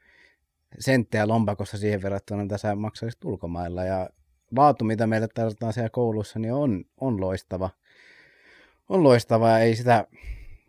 senttejä 0.79 1.29
lompakossa 1.29 1.79
siihen 1.79 2.03
verrattuna, 2.03 2.43
mitä 2.43 2.59
sä 2.59 2.75
maksaisit 2.75 3.25
ulkomailla. 3.25 3.85
Ja 3.85 4.11
laatu, 4.57 4.85
mitä 4.85 5.07
meille 5.07 5.29
tarjotaan 5.35 5.73
siellä 5.73 5.91
koulussa, 5.91 6.39
niin 6.39 6.55
on, 6.55 6.85
on 7.01 7.21
loistava. 7.21 7.71
On 8.89 9.03
loistava 9.03 9.49
ja 9.49 9.59
ei 9.59 9.77
sitä, 9.77 10.07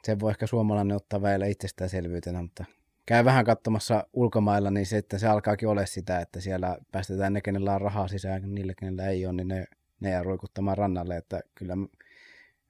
sen 0.04 0.20
voi 0.20 0.32
ehkä 0.32 0.48
suomalainen 0.48 0.98
ottaa 0.98 1.22
vielä 1.22 1.46
itsestäänselvyytenä, 1.46 2.42
mutta 2.42 2.66
käy 3.08 3.26
vähän 3.26 3.46
katsomassa 3.46 4.08
ulkomailla, 4.14 4.72
niin 4.72 4.86
se, 4.86 4.98
että 4.98 5.18
se 5.18 5.28
alkaakin 5.28 5.70
ole 5.70 5.86
sitä, 5.86 6.20
että 6.20 6.42
siellä 6.42 6.78
päästetään 6.92 7.34
ne, 7.34 7.42
kenellä 7.42 7.74
on 7.74 7.82
rahaa 7.82 8.08
sisään, 8.08 8.56
niille, 8.56 8.74
kenellä 8.76 9.10
ei 9.10 9.26
ole, 9.26 9.34
niin 9.34 9.48
ne, 9.48 9.66
ne 10.00 10.10
jää 10.10 10.24
ruikuttamaan 10.24 10.78
rannalle, 10.78 11.18
että 11.18 11.42
kyllä 11.56 11.74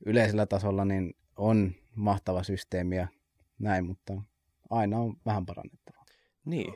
yleisellä 0.06 0.45
tasolla 0.45 0.86
niin 0.86 1.13
on 1.36 1.76
mahtava 1.95 2.43
systeemi 2.43 2.95
ja 2.95 3.08
näin, 3.60 3.86
mutta 3.86 4.21
aina 4.69 4.97
on 4.97 5.17
vähän 5.26 5.45
parannettavaa. 5.45 6.06
Niin. 6.45 6.73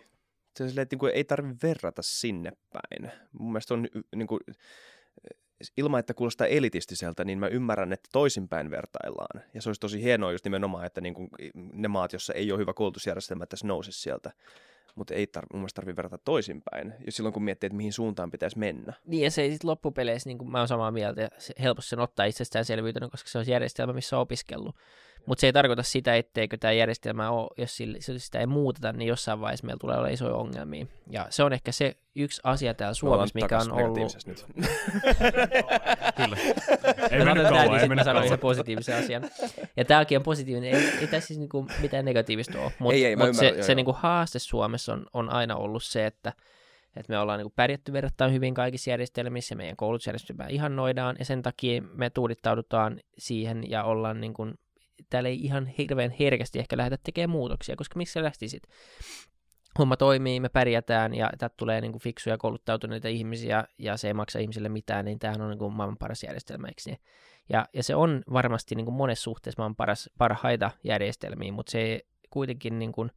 Se 0.56 0.64
on 0.64 0.70
silleen, 0.70 0.84
että 0.84 0.94
niinku 0.94 1.06
ei 1.06 1.24
tarvitse 1.24 1.68
verrata 1.68 2.02
sinne 2.02 2.52
päin. 2.74 3.12
Mun 3.40 3.52
mielestä 3.52 3.74
on 3.74 3.86
y- 3.86 4.02
niinku, 4.16 4.40
ilman, 5.78 6.00
että 6.00 6.14
kuulostaa 6.14 6.48
elitistiseltä, 6.48 7.24
niin 7.24 7.40
mä 7.40 7.48
ymmärrän, 7.48 7.94
että 7.94 8.10
toisinpäin 8.12 8.72
vertaillaan. 8.72 9.44
Ja 9.54 9.62
se 9.62 9.70
olisi 9.70 9.82
tosi 9.82 10.04
hienoa 10.04 10.32
just 10.32 10.46
nimenomaan, 10.46 10.86
että 10.86 11.02
niinku 11.02 11.28
ne 11.54 11.88
maat, 11.88 12.14
joissa 12.14 12.34
ei 12.34 12.52
ole 12.52 12.60
hyvä 12.60 12.74
koulutusjärjestelmä, 12.74 13.44
että 13.44 13.56
se 13.56 13.68
nousisi 13.68 14.02
sieltä. 14.02 14.32
Mutta 14.96 15.14
ei 15.14 15.26
tar- 15.38 15.58
mun 15.58 15.70
tarvitse 15.76 15.96
verrata 15.96 16.18
toisinpäin, 16.18 16.94
jos 17.06 17.16
silloin 17.16 17.34
kun 17.34 17.44
miettii, 17.44 17.68
että 17.68 17.78
mihin 17.78 17.94
suuntaan 17.94 18.32
pitäisi 18.32 18.60
mennä. 18.60 18.94
Niin, 19.06 19.24
ja 19.24 19.32
se 19.32 19.42
ei 19.42 19.52
sitten 19.52 19.70
loppupeleissä, 19.70 20.30
niin 20.30 20.38
kuin 20.38 20.52
mä 20.52 20.58
oon 20.58 20.68
samaa 20.68 20.92
mieltä, 20.92 21.30
helposti 21.62 21.90
sen 21.90 22.00
ottaa 22.00 22.26
itsestäänselvyytenä, 22.26 23.10
koska 23.10 23.30
se 23.30 23.38
on 23.38 23.48
järjestelmä, 23.48 23.94
missä 23.94 24.18
on 24.18 24.22
opiskellut. 24.22 24.76
Mutta 25.26 25.42
se 25.42 25.48
ei 25.48 25.54
tarkoita 25.54 25.84
sitä, 25.84 26.16
etteikö 26.16 26.58
tämä 26.58 26.72
järjestelmä 26.72 27.32
ole, 27.32 27.50
jos 27.58 27.78
sitä 28.18 28.40
ei 28.40 28.46
muuteta, 28.46 28.94
niin 28.94 29.08
jossain 29.08 29.42
vaiheessa 29.42 29.66
meillä 29.66 29.80
tulee 29.80 29.98
olla 29.98 30.08
isoja 30.08 30.36
ongelmia. 30.36 30.86
Ja 31.10 31.28
se 31.30 31.44
on 31.44 31.54
ehkä 31.54 31.72
se 31.72 31.96
yksi 32.16 32.42
asia 32.44 32.74
täällä 32.74 32.94
Suomessa, 32.94 33.40
mikä 33.40 33.58
on 33.58 33.72
ollut... 33.72 33.98
nyt. 34.26 34.46
Kyllä. 36.16 36.38
Ei 37.12 37.20
Mä 37.20 37.26
mennyt 37.26 37.48
kauan, 37.48 37.64
ei 37.64 37.70
niin 37.70 37.90
mennyt 37.90 38.06
kauan. 38.06 38.28
sen 38.28 38.40
positiivisen 38.40 38.96
asian. 38.96 39.24
Ja 39.78 39.86
tämäkin 39.86 40.18
on 40.18 40.24
positiivinen. 40.24 40.74
Ei, 40.74 40.84
ei 41.02 41.08
tässä 41.08 41.28
siis 41.28 41.40
niinku 41.40 41.66
mitään 41.82 42.06
negatiivista 42.06 42.60
ole. 42.62 42.72
Mutta 42.80 42.96
Ei, 42.96 43.06
ei, 43.06 43.16
mä 43.16 43.26
mut 43.26 43.36
se, 43.36 43.40
ymmärrän, 43.40 43.58
joo, 43.58 43.66
se 43.66 43.72
joo. 43.72 43.76
niinku 43.76 43.96
haaste 44.00 44.40
Suomessa 44.40 44.94
on, 44.94 45.06
on 45.14 45.30
aina 45.30 45.56
ollut 45.56 45.84
se, 45.84 46.06
että, 46.06 46.34
että 46.96 47.14
me 47.14 47.20
ollaan 47.20 47.40
niinku 47.40 47.54
pärjätty 47.56 47.94
verrattain 47.94 48.34
hyvin 48.34 48.54
kaikissa 48.54 48.90
järjestelmissä. 48.90 49.56
Meidän 49.56 49.76
koulutusjärjestelmää 49.76 50.48
ihannoidaan 50.48 51.16
ja 51.20 51.26
sen 51.26 51.42
takia 51.42 51.82
me 51.94 52.10
tuudittaudutaan 52.10 53.00
siihen 53.18 53.70
ja 53.70 53.84
ollaan 53.84 54.22
niinku, 54.22 54.48
täällä 55.10 55.30
ei 55.30 55.44
ihan 55.44 55.68
hirveän 55.68 56.12
herkästi 56.20 56.60
ehkä 56.60 56.78
lähdetä 56.78 57.02
tekemään 57.04 57.30
muutoksia, 57.30 57.76
koska 57.76 57.98
miksi 57.98 58.14
sä 58.14 58.24
lähtisit? 58.24 58.64
homma 59.80 59.98
toimii, 59.98 60.40
me 60.40 60.50
pärjätään 60.50 61.14
ja 61.14 61.30
täältä 61.38 61.56
tulee 61.58 61.82
niin 61.82 61.92
kuin 61.92 62.02
fiksuja 62.02 62.38
kouluttautuneita 62.38 63.08
ihmisiä 63.08 63.64
ja 63.78 63.98
se 63.98 64.08
ei 64.08 64.14
maksa 64.14 64.40
ihmisille 64.40 64.70
mitään, 64.70 65.06
niin 65.06 65.20
tämähän 65.20 65.42
on 65.42 65.50
niin 65.50 65.60
kuin 65.60 65.74
maailman 65.74 65.98
paras 65.98 66.24
järjestelmä, 66.24 66.68
eikö 66.68 66.82
niin? 66.86 67.00
Ja, 67.50 67.66
ja 67.74 67.84
se 67.84 67.96
on 67.96 68.24
varmasti 68.34 68.76
niin 68.76 68.86
kuin 68.86 68.96
monessa 68.96 69.24
suhteessa 69.24 69.62
maailman 69.62 69.76
paras, 69.76 70.10
parhaita 70.18 70.72
järjestelmiä, 70.84 71.52
mutta 71.52 71.72
se 71.72 72.02
kuitenkin 72.30 72.80
niin 72.80 72.92
kuin, 72.92 73.12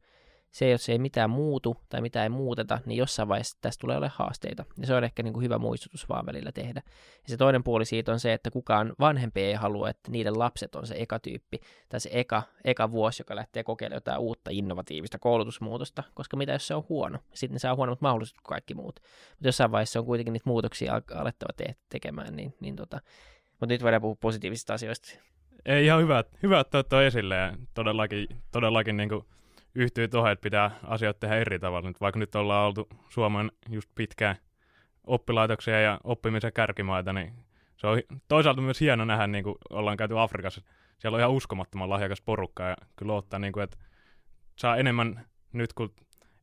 se, 0.51 0.69
jos 0.69 0.89
ei 0.89 0.99
mitään 0.99 1.29
muutu 1.29 1.77
tai 1.89 2.01
mitään 2.01 2.23
ei 2.23 2.29
muuteta, 2.29 2.79
niin 2.85 2.97
jossain 2.97 3.29
vaiheessa 3.29 3.57
tästä 3.61 3.81
tulee 3.81 3.97
olemaan 3.97 4.17
haasteita. 4.17 4.65
Ja 4.77 4.87
se 4.87 4.95
on 4.95 5.03
ehkä 5.03 5.23
niin 5.23 5.33
kuin 5.33 5.43
hyvä 5.43 5.57
muistutus 5.57 6.09
vaan 6.09 6.25
välillä 6.25 6.51
tehdä. 6.51 6.81
Ja 7.23 7.29
se 7.29 7.37
toinen 7.37 7.63
puoli 7.63 7.85
siitä 7.85 8.11
on 8.11 8.19
se, 8.19 8.33
että 8.33 8.51
kukaan 8.51 8.93
vanhempi 8.99 9.41
ei 9.41 9.53
halua, 9.53 9.89
että 9.89 10.11
niiden 10.11 10.39
lapset 10.39 10.75
on 10.75 10.87
se 10.87 10.95
eka 10.97 11.19
tyyppi 11.19 11.59
tai 11.89 11.99
se 11.99 12.09
eka, 12.13 12.43
eka 12.63 12.91
vuosi, 12.91 13.21
joka 13.21 13.35
lähtee 13.35 13.63
kokeilemaan 13.63 13.97
jotain 13.97 14.19
uutta 14.19 14.51
innovatiivista 14.53 15.19
koulutusmuutosta, 15.19 16.03
koska 16.13 16.37
mitä 16.37 16.51
jos 16.51 16.67
se 16.67 16.75
on 16.75 16.83
huono? 16.89 17.19
Sitten 17.33 17.53
ne 17.55 17.59
saa 17.59 17.75
huonommat 17.75 18.01
mahdollisuudet 18.01 18.41
kuin 18.41 18.49
kaikki 18.53 18.73
muut. 18.73 18.99
Mutta 19.29 19.47
jossain 19.47 19.71
vaiheessa 19.71 19.99
on 19.99 20.05
kuitenkin 20.05 20.33
niitä 20.33 20.49
muutoksia 20.49 20.93
al- 20.93 21.19
alettava 21.19 21.53
te- 21.57 21.75
tekemään, 21.89 22.35
niin, 22.35 22.53
niin 22.59 22.75
tota. 22.75 23.01
mutta 23.49 23.73
nyt 23.73 23.83
voidaan 23.83 24.01
puhua 24.01 24.17
positiivisista 24.19 24.73
asioista. 24.73 25.19
Ei 25.65 25.85
ihan 25.85 26.01
hyvä, 26.01 26.23
hyvä 26.43 26.59
ottaa 26.59 26.83
tuo 26.83 27.01
esille 27.01 27.35
ja 27.35 27.57
todellakin, 27.73 28.27
todellakin 28.51 28.97
niin 28.97 29.09
yhtyy 29.75 30.07
tuohon, 30.07 30.31
että 30.31 30.43
pitää 30.43 30.71
asioita 30.83 31.19
tehdä 31.19 31.35
eri 31.35 31.59
tavalla. 31.59 31.87
Nyt 31.87 32.01
vaikka 32.01 32.19
nyt 32.19 32.35
ollaan 32.35 32.67
oltu 32.67 32.87
Suomen 33.09 33.51
just 33.69 33.89
pitkään 33.95 34.35
oppilaitoksia 35.03 35.81
ja 35.81 35.99
oppimisen 36.03 36.53
kärkimaita, 36.53 37.13
niin 37.13 37.33
se 37.77 37.87
on 37.87 38.01
toisaalta 38.27 38.61
myös 38.61 38.81
hieno 38.81 39.05
nähdä, 39.05 39.27
niin 39.27 39.43
kuin 39.43 39.55
ollaan 39.69 39.97
käyty 39.97 40.19
Afrikassa. 40.19 40.61
Siellä 40.99 41.15
on 41.15 41.19
ihan 41.19 41.31
uskomattoman 41.31 41.89
lahjakas 41.89 42.21
porukka 42.21 42.63
ja 42.63 42.75
kyllä 42.95 43.13
ottaa, 43.13 43.39
niin 43.39 43.53
kuin, 43.53 43.63
että 43.63 43.77
saa 44.55 44.77
enemmän 44.77 45.25
nyt, 45.53 45.73
kun 45.73 45.93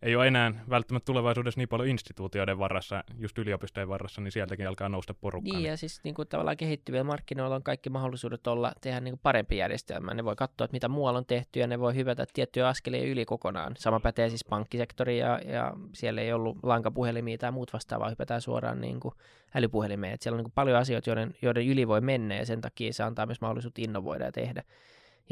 ei 0.03 0.17
ole 0.17 0.27
enää 0.27 0.53
välttämättä 0.71 1.07
tulevaisuudessa 1.07 1.61
niin 1.61 1.69
paljon 1.69 1.89
instituutioiden 1.89 2.59
varassa, 2.59 3.05
just 3.19 3.39
yliopistojen 3.39 3.89
varassa, 3.89 4.21
niin 4.21 4.33
sieltäkin 4.33 4.69
alkaa 4.69 4.89
nousta 4.89 5.15
porukkaa. 5.15 5.59
Niin, 5.59 5.69
ja 5.69 5.77
siis 5.77 6.01
niin 6.05 6.15
kuin 6.15 6.29
tavallaan 6.29 6.57
kehittyvillä 6.57 7.05
markkinoilla 7.05 7.57
on 7.57 7.63
kaikki 7.63 7.91
mahdollisuudet 7.91 8.47
olla, 8.47 8.73
tehdä 8.81 9.01
niin 9.01 9.13
kuin 9.13 9.21
parempi 9.23 9.57
järjestelmä. 9.57 10.15
Ne 10.15 10.25
voi 10.25 10.37
katsoa, 10.37 10.65
että 10.65 10.75
mitä 10.75 10.89
muualla 10.89 11.19
on 11.19 11.27
tehty, 11.27 11.61
ja 11.61 11.67
ne 11.67 11.81
voi 11.81 11.95
hyvätä 11.95 12.27
tiettyjä 12.33 12.69
askelia 12.69 13.05
yli 13.05 13.25
kokonaan. 13.25 13.75
Sama 13.79 14.01
pätee 14.01 14.29
siis 14.29 14.45
pankkisektori, 14.45 15.19
ja, 15.19 15.41
ja 15.45 15.73
siellä 15.93 16.21
ei 16.21 16.33
ollut 16.33 16.59
lankapuhelimia 16.63 17.39
tai 17.39 17.53
muut 17.53 17.73
vastaavaa, 17.73 18.11
hypätään 18.11 18.41
suoraan 18.41 18.81
niin 18.81 19.01
kuin 19.01 19.15
älypuhelimeen. 19.55 20.15
Et 20.15 20.23
siellä 20.23 20.35
on 20.35 20.39
niin 20.39 20.45
kuin 20.45 20.55
paljon 20.55 20.79
asioita, 20.79 21.11
joiden, 21.11 21.35
joiden 21.43 21.67
yli 21.67 21.89
voi 21.89 22.01
mennä, 22.01 22.35
ja 22.35 22.47
sen 22.47 22.61
takia 22.61 22.93
se 22.93 23.03
antaa 23.03 23.27
myös 23.27 23.41
mahdollisuutta 23.41 23.83
innovoida 23.83 24.25
ja 24.25 24.33
tehdä. 24.33 24.63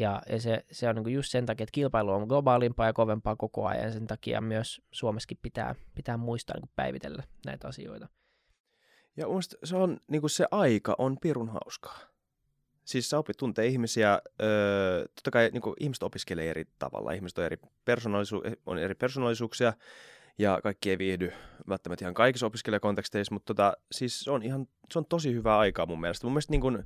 Ja, 0.01 0.23
ja 0.29 0.41
se, 0.41 0.65
se 0.73 0.89
on 0.89 0.97
niin 0.97 1.15
just 1.15 1.31
sen 1.31 1.47
takia, 1.47 1.65
että 1.65 1.73
kilpailu 1.73 2.11
on 2.11 2.29
globaalimpaa 2.29 2.87
ja 2.87 2.93
kovempaa 2.93 3.37
koko 3.37 3.67
ajan, 3.67 3.85
ja 3.85 3.93
sen 3.93 4.07
takia 4.07 4.41
myös 4.41 4.83
Suomessakin 4.93 5.39
pitää, 5.43 5.75
pitää 5.95 6.17
muistaa 6.17 6.57
niin 6.57 6.71
päivitellä 6.77 7.23
näitä 7.47 7.69
asioita. 7.69 8.09
Ja 9.17 9.27
mun 9.27 9.59
se 9.65 9.77
on, 9.77 9.99
niin 10.09 10.31
se 10.31 10.47
aika 10.51 10.95
on 10.99 11.17
pirun 11.21 11.49
hauskaa. 11.49 11.99
Siis 12.85 13.11
sä 13.11 13.19
opit 13.19 13.37
tuntee 13.37 13.67
ihmisiä, 13.67 14.21
öö, 14.43 15.07
totta 15.15 15.31
kai 15.31 15.51
niin 15.53 15.63
ihmiset 15.81 16.03
opiskelee 16.03 16.51
eri 16.51 16.65
tavalla, 16.79 17.13
ihmiset 17.13 17.39
on 17.39 17.45
eri, 17.45 17.57
persoonallisu- 17.85 18.57
on 18.67 18.79
eri 18.79 18.95
persoonallisuuksia, 18.95 19.73
ja 20.39 20.61
kaikki 20.63 20.91
ei 20.91 20.99
viihdy 20.99 21.33
välttämättä 21.69 22.05
ihan 22.05 22.15
kaikissa 22.15 22.47
opiskelijakonteksteissa, 22.47 23.35
mutta 23.35 23.55
tota, 23.55 23.73
siis 23.93 24.21
se 24.21 24.31
on 24.31 24.43
ihan, 24.43 24.67
se 24.93 24.99
on 24.99 25.07
tosi 25.07 25.35
hyvää 25.35 25.59
aikaa 25.59 25.87
mun 25.87 26.01
mielestä. 26.01 26.27
Mun 26.27 26.33
mielestä 26.33 26.51
niin 26.51 26.61
kuin, 26.61 26.85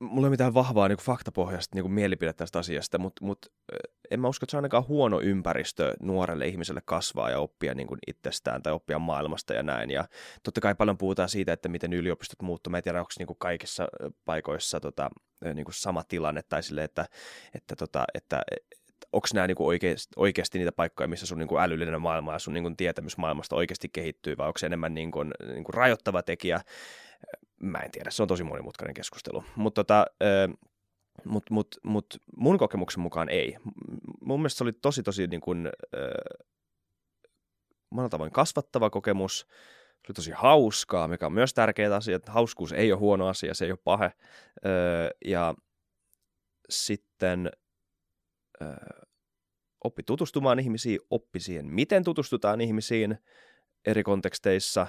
mulla 0.00 0.26
ei 0.26 0.28
ole 0.28 0.30
mitään 0.30 0.54
vahvaa 0.54 0.88
niin 0.88 0.98
faktapohjaista 0.98 1.76
niin 1.76 1.92
mielipidettä 1.92 2.38
tästä 2.38 2.58
asiasta, 2.58 2.98
mutta, 2.98 3.50
öö, 3.72 3.78
en 4.10 4.20
mä 4.20 4.28
usko, 4.28 4.44
että 4.44 4.50
se 4.50 4.56
on 4.56 4.58
ainakaan 4.58 4.88
huono 4.88 5.20
ympäristö 5.20 5.94
nuorelle 6.00 6.46
ihmiselle 6.46 6.82
kasvaa 6.84 7.30
ja 7.30 7.38
oppia 7.38 7.74
niin 7.74 7.88
itsestään 8.06 8.62
tai 8.62 8.72
oppia 8.72 8.98
maailmasta 8.98 9.54
ja 9.54 9.62
näin. 9.62 9.90
Ja 9.90 10.04
totta 10.42 10.60
kai 10.60 10.74
paljon 10.74 10.98
puhutaan 10.98 11.28
siitä, 11.28 11.52
että 11.52 11.68
miten 11.68 11.92
yliopistot 11.92 12.42
muuttuu. 12.42 12.70
Mä 12.70 12.76
en 12.76 12.82
tiedä, 12.82 12.98
onko 12.98 13.10
niin 13.18 13.36
kaikissa 13.38 13.88
paikoissa 14.24 14.80
tota, 14.80 15.10
niin 15.54 15.66
sama 15.70 16.04
tilanne 16.04 16.42
tai 16.42 16.62
sille, 16.62 16.84
että, 16.84 17.06
että, 17.54 17.76
tota, 17.76 18.04
että 18.14 18.42
onko 19.12 19.28
nämä 19.34 19.46
niinku 19.46 19.66
oikeasti, 19.66 20.12
oikeasti 20.16 20.58
niitä 20.58 20.72
paikkoja, 20.72 21.08
missä 21.08 21.26
sun 21.26 21.38
niinku 21.38 21.58
älyllinen 21.58 22.02
maailma 22.02 22.32
ja 22.32 22.38
sun 22.38 22.54
niinku 22.54 22.70
tietämys 22.76 23.16
maailmasta 23.16 23.56
oikeasti 23.56 23.88
kehittyy, 23.88 24.36
vai 24.36 24.46
onko 24.46 24.58
se 24.58 24.66
enemmän 24.66 24.94
niinku, 24.94 25.18
niinku 25.22 25.72
rajoittava 25.72 26.22
tekijä? 26.22 26.60
mä 27.62 27.78
en 27.78 27.90
tiedä, 27.90 28.10
se 28.10 28.22
on 28.22 28.28
tosi 28.28 28.44
monimutkainen 28.44 28.94
keskustelu. 28.94 29.44
Mutta 29.56 29.84
tota, 29.84 30.06
mut, 31.24 31.50
mut, 31.50 31.76
mut 31.82 32.06
mun 32.36 32.58
kokemuksen 32.58 33.00
mukaan 33.00 33.28
ei. 33.28 33.56
Mun 34.20 34.40
mielestä 34.40 34.58
se 34.58 34.64
oli 34.64 34.72
tosi 34.72 35.02
tosi 35.02 35.26
niin 35.26 35.40
kuin, 35.40 35.70
monella 37.90 38.08
tavoin 38.08 38.32
kasvattava 38.32 38.90
kokemus. 38.90 39.38
Se 39.38 40.06
oli 40.08 40.14
tosi 40.14 40.30
hauskaa, 40.30 41.08
mikä 41.08 41.26
on 41.26 41.32
myös 41.32 41.54
tärkeä 41.54 41.96
asia. 41.96 42.18
Hauskuus 42.26 42.72
ei 42.72 42.92
ole 42.92 42.98
huono 42.98 43.28
asia, 43.28 43.54
se 43.54 43.64
ei 43.64 43.70
ole 43.70 43.78
pahe. 43.84 44.12
Ja 45.24 45.54
sitten 46.70 47.50
oppi 49.84 50.02
tutustumaan 50.02 50.58
ihmisiin, 50.58 51.00
oppi 51.10 51.40
siihen, 51.40 51.66
miten 51.66 52.04
tutustutaan 52.04 52.60
ihmisiin 52.60 53.18
eri 53.86 54.02
konteksteissa, 54.02 54.86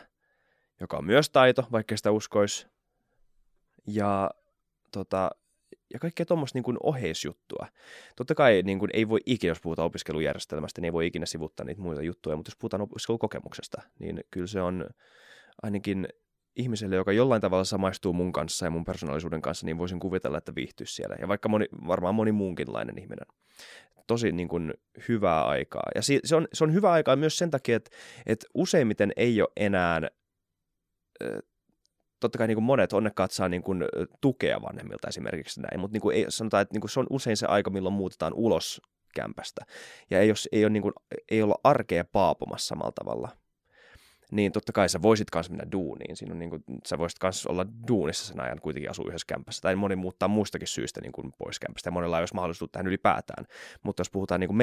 joka 0.79 0.97
on 0.97 1.05
myös 1.05 1.29
taito, 1.29 1.67
vaikka 1.71 1.97
sitä 1.97 2.11
uskoisi. 2.11 2.67
Ja, 3.87 4.31
tota, 4.91 5.31
ja 5.93 5.99
kaikkea 5.99 6.25
tuommoista 6.25 6.59
niin 6.59 6.77
oheisjuttua. 6.83 7.67
Totta 8.15 8.35
kai 8.35 8.61
niin 8.61 8.79
kuin, 8.79 8.91
ei 8.93 9.09
voi 9.09 9.19
ikinä, 9.25 9.51
jos 9.51 9.61
puhutaan 9.61 9.85
opiskelujärjestelmästä, 9.85 10.81
niin 10.81 10.85
ei 10.85 10.93
voi 10.93 11.07
ikinä 11.07 11.25
sivuttaa 11.25 11.65
niitä 11.65 11.81
muita 11.81 12.01
juttuja, 12.01 12.35
mutta 12.35 12.49
jos 12.49 12.57
puhutaan 12.57 12.81
opiskelukokemuksesta, 12.81 13.81
niin 13.99 14.23
kyllä 14.31 14.47
se 14.47 14.61
on 14.61 14.89
ainakin 15.63 16.07
ihmiselle, 16.55 16.95
joka 16.95 17.11
jollain 17.11 17.41
tavalla 17.41 17.63
samaistuu 17.63 18.13
mun 18.13 18.31
kanssa 18.31 18.65
ja 18.65 18.69
mun 18.69 18.85
persoonallisuuden 18.85 19.41
kanssa, 19.41 19.65
niin 19.65 19.77
voisin 19.77 19.99
kuvitella, 19.99 20.37
että 20.37 20.55
viihtyisi 20.55 20.95
siellä. 20.95 21.15
Ja 21.19 21.27
vaikka 21.27 21.49
moni, 21.49 21.65
varmaan 21.87 22.15
moni 22.15 22.31
muunkinlainen 22.31 22.97
ihminen. 22.97 23.25
Tosi 24.07 24.31
niin 24.31 24.47
kuin, 24.47 24.73
hyvää 25.07 25.45
aikaa. 25.45 25.83
Ja 25.95 26.01
si- 26.01 26.19
se, 26.23 26.35
on, 26.35 26.47
se 26.53 26.63
on 26.63 26.73
hyvää 26.73 26.91
aikaa 26.91 27.15
myös 27.15 27.37
sen 27.37 27.51
takia, 27.51 27.75
että, 27.75 27.91
että 28.25 28.47
useimmiten 28.53 29.11
ei 29.15 29.41
ole 29.41 29.49
enää, 29.57 30.01
totta 32.19 32.37
kai 32.37 32.47
niin 32.47 32.55
kuin 32.55 32.63
monet 32.63 32.93
onnekkaat 32.93 33.31
saa 33.31 33.49
niin 33.49 33.63
kuin, 33.63 33.85
tukea 34.21 34.61
vanhemmilta 34.61 35.07
esimerkiksi 35.07 35.61
näin, 35.61 35.79
mutta 35.79 35.93
niin 35.95 36.01
kuin 36.01 36.15
ei, 36.15 36.25
sanotaan, 36.29 36.61
että 36.61 36.73
niin 36.73 36.81
kuin 36.81 36.91
se 36.91 36.99
on 36.99 37.07
usein 37.09 37.37
se 37.37 37.45
aika, 37.45 37.69
milloin 37.69 37.95
muutetaan 37.95 38.33
ulos 38.33 38.81
kämpästä. 39.15 39.65
Ja 40.09 40.19
ei, 40.19 40.29
ole, 40.29 40.35
ei, 40.51 40.65
ole, 40.65 40.69
niin 40.69 40.83
kuin, 40.83 40.93
ei 41.31 41.41
olla 41.41 41.59
arkea 41.63 42.05
paapomassa 42.05 42.67
samalla 42.67 42.91
tavalla 42.91 43.29
niin 44.33 44.51
totta 44.51 44.71
kai 44.71 44.89
sä 44.89 45.01
voisit 45.01 45.27
myös 45.35 45.49
mennä 45.49 45.71
duuniin. 45.71 46.15
Siinä 46.15 46.33
on 46.33 46.39
niin 46.39 46.49
kuin, 46.49 46.63
sä 46.85 46.97
voisit 46.97 47.17
myös 47.23 47.45
olla 47.45 47.65
duunissa 47.87 48.25
sen 48.25 48.39
ajan 48.39 48.59
kuitenkin 48.61 48.91
asua 48.91 49.05
yhdessä 49.07 49.25
kämpässä. 49.27 49.61
Tai 49.61 49.75
moni 49.75 49.95
muuttaa 49.95 50.27
muistakin 50.27 50.67
syistä 50.67 51.01
niin 51.01 51.11
kuin 51.11 51.33
pois 51.37 51.59
kämpästä. 51.59 51.87
Ja 51.87 51.91
monella 51.91 52.17
ei 52.17 52.21
olisi 52.21 52.35
mahdollisuus 52.35 52.71
tähän 52.71 52.87
ylipäätään. 52.87 53.45
Mutta 53.83 54.01
jos 54.01 54.09
puhutaan 54.09 54.39
niin 54.39 54.47
kuin 54.47 54.61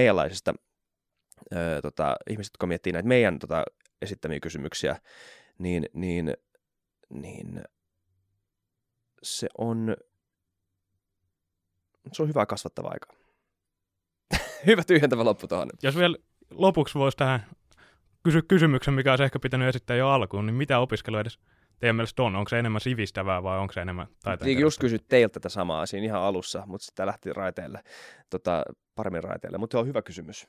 öö, 1.54 1.80
tota, 1.82 2.16
ihmisistä, 2.30 2.54
jotka 2.54 2.66
miettii 2.66 2.92
näitä 2.92 3.08
meidän 3.08 3.38
tota, 3.38 3.64
esittämiä 4.02 4.40
kysymyksiä, 4.40 4.96
niin, 5.58 5.86
niin, 5.94 6.34
niin 7.10 7.62
se 9.22 9.48
on, 9.58 9.96
se 12.12 12.22
on 12.22 12.28
hyvä 12.28 12.46
kasvattava 12.46 12.88
aika. 12.88 13.14
hyvä 14.66 14.84
tyhjentävä 14.84 15.24
loppu 15.24 15.46
tuohon. 15.48 15.70
Jos 15.82 15.96
vielä 15.96 16.16
lopuksi 16.50 16.98
voisi 16.98 17.16
tähän 17.16 17.46
kysy 18.22 18.42
kysymyksen, 18.42 18.94
mikä 18.94 19.12
olisi 19.12 19.24
ehkä 19.24 19.38
pitänyt 19.38 19.68
esittää 19.68 19.96
jo 19.96 20.08
alkuun, 20.08 20.46
niin 20.46 20.54
mitä 20.54 20.78
opiskelu 20.78 21.16
edes 21.16 21.38
teidän 21.78 21.96
mielestä 21.96 22.22
on? 22.22 22.36
Onko 22.36 22.48
se 22.48 22.58
enemmän 22.58 22.80
sivistävää 22.80 23.42
vai 23.42 23.58
onko 23.58 23.72
se 23.72 23.80
enemmän 23.80 24.06
taiteen 24.22 24.46
Niin 24.46 24.58
just 24.58 24.80
kysyt 24.80 25.04
teiltä 25.08 25.32
tätä 25.32 25.48
samaa 25.48 25.86
siinä 25.86 26.04
ihan 26.04 26.22
alussa, 26.22 26.62
mutta 26.66 26.84
sitten 26.84 27.06
lähti 27.06 27.32
raiteelle, 27.32 27.82
tota, 28.30 28.62
paremmin 28.94 29.24
raiteelle. 29.24 29.58
Mutta 29.58 29.74
se 29.74 29.78
on 29.78 29.86
hyvä 29.86 30.02
kysymys. 30.02 30.48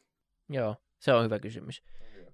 Joo, 0.50 0.76
se 1.00 1.14
on 1.14 1.24
hyvä 1.24 1.40
kysymys. 1.40 1.84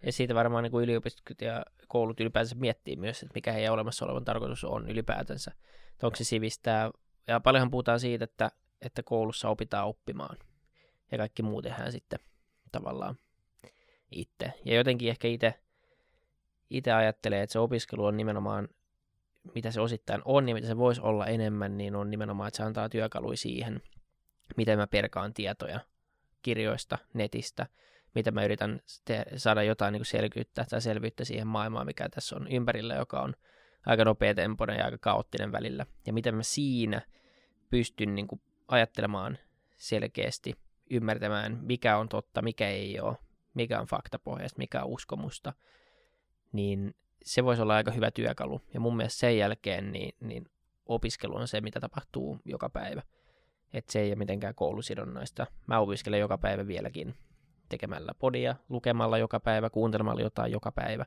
Ja 0.06 0.12
siitä 0.12 0.36
varmaan 0.36 0.64
niin 0.64 0.72
kuin 0.72 0.84
yliopistot 0.84 1.42
ja 1.42 1.66
koulut 1.88 2.20
ylipäätänsä 2.20 2.56
miettii 2.56 2.96
myös, 2.96 3.24
että 3.24 3.36
mikä 3.36 3.52
heidän 3.52 3.74
olemassa 3.74 4.06
olevan 4.06 4.26
tarkoitus 4.26 4.64
on 4.64 4.90
ylipäätänsä. 4.90 5.52
Että 5.92 6.08
onko 6.08 6.16
se 6.16 6.24
sivistää. 6.24 6.92
Ja 7.28 7.40
paljonhan 7.40 7.72
puhutaan 7.72 8.00
siitä, 8.00 8.24
että, 8.24 8.52
että 8.82 9.04
koulussa 9.04 9.50
opitaan 9.50 9.88
oppimaan. 9.88 10.38
Ja 11.12 11.18
kaikki 11.18 11.44
muu 11.44 11.62
tehdään 11.62 11.92
sitten 11.92 12.20
tavallaan 12.72 13.16
itse. 14.12 14.54
Ja 14.66 14.76
jotenkin 14.76 15.10
ehkä 15.10 15.28
itse, 15.28 15.54
itse 16.70 16.92
ajattelee, 16.92 17.42
että 17.42 17.54
se 17.54 17.60
opiskelu 17.60 18.06
on 18.06 18.18
nimenomaan, 18.18 18.70
mitä 19.56 19.72
se 19.72 19.82
osittain 19.82 20.22
on 20.26 20.50
ja 20.50 20.56
mitä 20.56 20.68
se 20.68 20.78
voisi 20.78 21.02
olla 21.02 21.26
enemmän, 21.26 21.78
niin 21.78 21.96
on 21.96 22.10
nimenomaan, 22.12 22.48
että 22.48 22.58
se 22.58 22.64
antaa 22.64 22.90
työkaluja 22.90 23.38
siihen, 23.38 23.82
miten 24.58 24.78
mä 24.78 24.88
perkaan 24.88 25.34
tietoja 25.34 25.80
kirjoista, 26.42 26.98
netistä, 27.14 27.68
miten 28.16 28.34
mä 28.34 28.44
yritän 28.44 28.82
te- 29.06 29.26
saada 29.36 29.64
jotain 29.64 29.92
niin 29.92 30.06
selkyyttä 30.06 30.66
tai 30.70 30.82
selvyyttä 30.82 31.26
siihen 31.26 31.48
maailmaan, 31.48 31.86
mikä 31.86 32.10
tässä 32.10 32.36
on 32.36 32.48
ympärillä, 32.48 32.96
joka 32.96 33.22
on 33.22 33.34
aika 33.86 34.06
nopea 34.06 34.36
tempoinen 34.36 34.78
ja 34.78 34.86
aika 34.86 34.98
kaoottinen 34.98 35.52
välillä. 35.52 35.86
Ja 36.06 36.14
miten 36.14 36.36
mä 36.36 36.44
siinä 36.44 37.02
pystyn 37.70 38.16
niin 38.16 38.28
kuin 38.28 38.42
ajattelemaan 38.68 39.38
selkeästi, 39.78 40.54
ymmärtämään, 40.90 41.60
mikä 41.62 41.98
on 41.98 42.10
totta, 42.10 42.42
mikä 42.42 42.70
ei 42.70 43.00
ole, 43.00 43.18
mikä 43.58 43.80
on 43.80 43.88
faktapohjaista, 43.88 44.58
mikä 44.58 44.84
on 44.84 44.90
uskomusta, 44.90 45.54
niin 46.52 46.96
se 47.24 47.44
voisi 47.44 47.62
olla 47.62 47.76
aika 47.76 47.92
hyvä 47.92 48.12
työkalu. 48.12 48.62
Ja 48.74 48.80
mun 48.80 48.98
mielestä 48.98 49.20
sen 49.20 49.38
jälkeen 49.38 49.92
niin, 49.92 50.16
niin 50.20 50.46
opiskelu 50.86 51.36
on 51.36 51.48
se, 51.48 51.62
mitä 51.62 51.80
tapahtuu 51.80 52.40
joka 52.46 52.70
päivä. 52.70 53.02
Että 53.74 53.92
se 53.92 54.00
ei 54.00 54.10
ole 54.10 54.16
mitenkään 54.16 54.56
koulusidonnaista. 54.56 55.48
Mä 55.68 55.80
opiskelen 55.80 56.20
joka 56.20 56.38
päivä 56.38 56.68
vieläkin 56.68 57.16
tekemällä 57.70 58.12
podia, 58.20 58.56
lukemalla 58.70 59.18
joka 59.18 59.40
päivä, 59.40 59.70
kuuntelemalla 59.70 60.22
jotain 60.22 60.52
joka 60.52 60.72
päivä. 60.72 61.06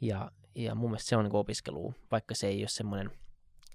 Ja, 0.00 0.30
ja 0.54 0.74
mun 0.74 0.90
mielestä 0.90 1.08
se 1.08 1.16
on 1.16 1.24
niin 1.24 1.36
opiskelu, 1.36 1.94
vaikka 2.10 2.34
se 2.34 2.46
ei 2.46 2.62
ole 2.62 2.68
semmoinen, 2.68 3.10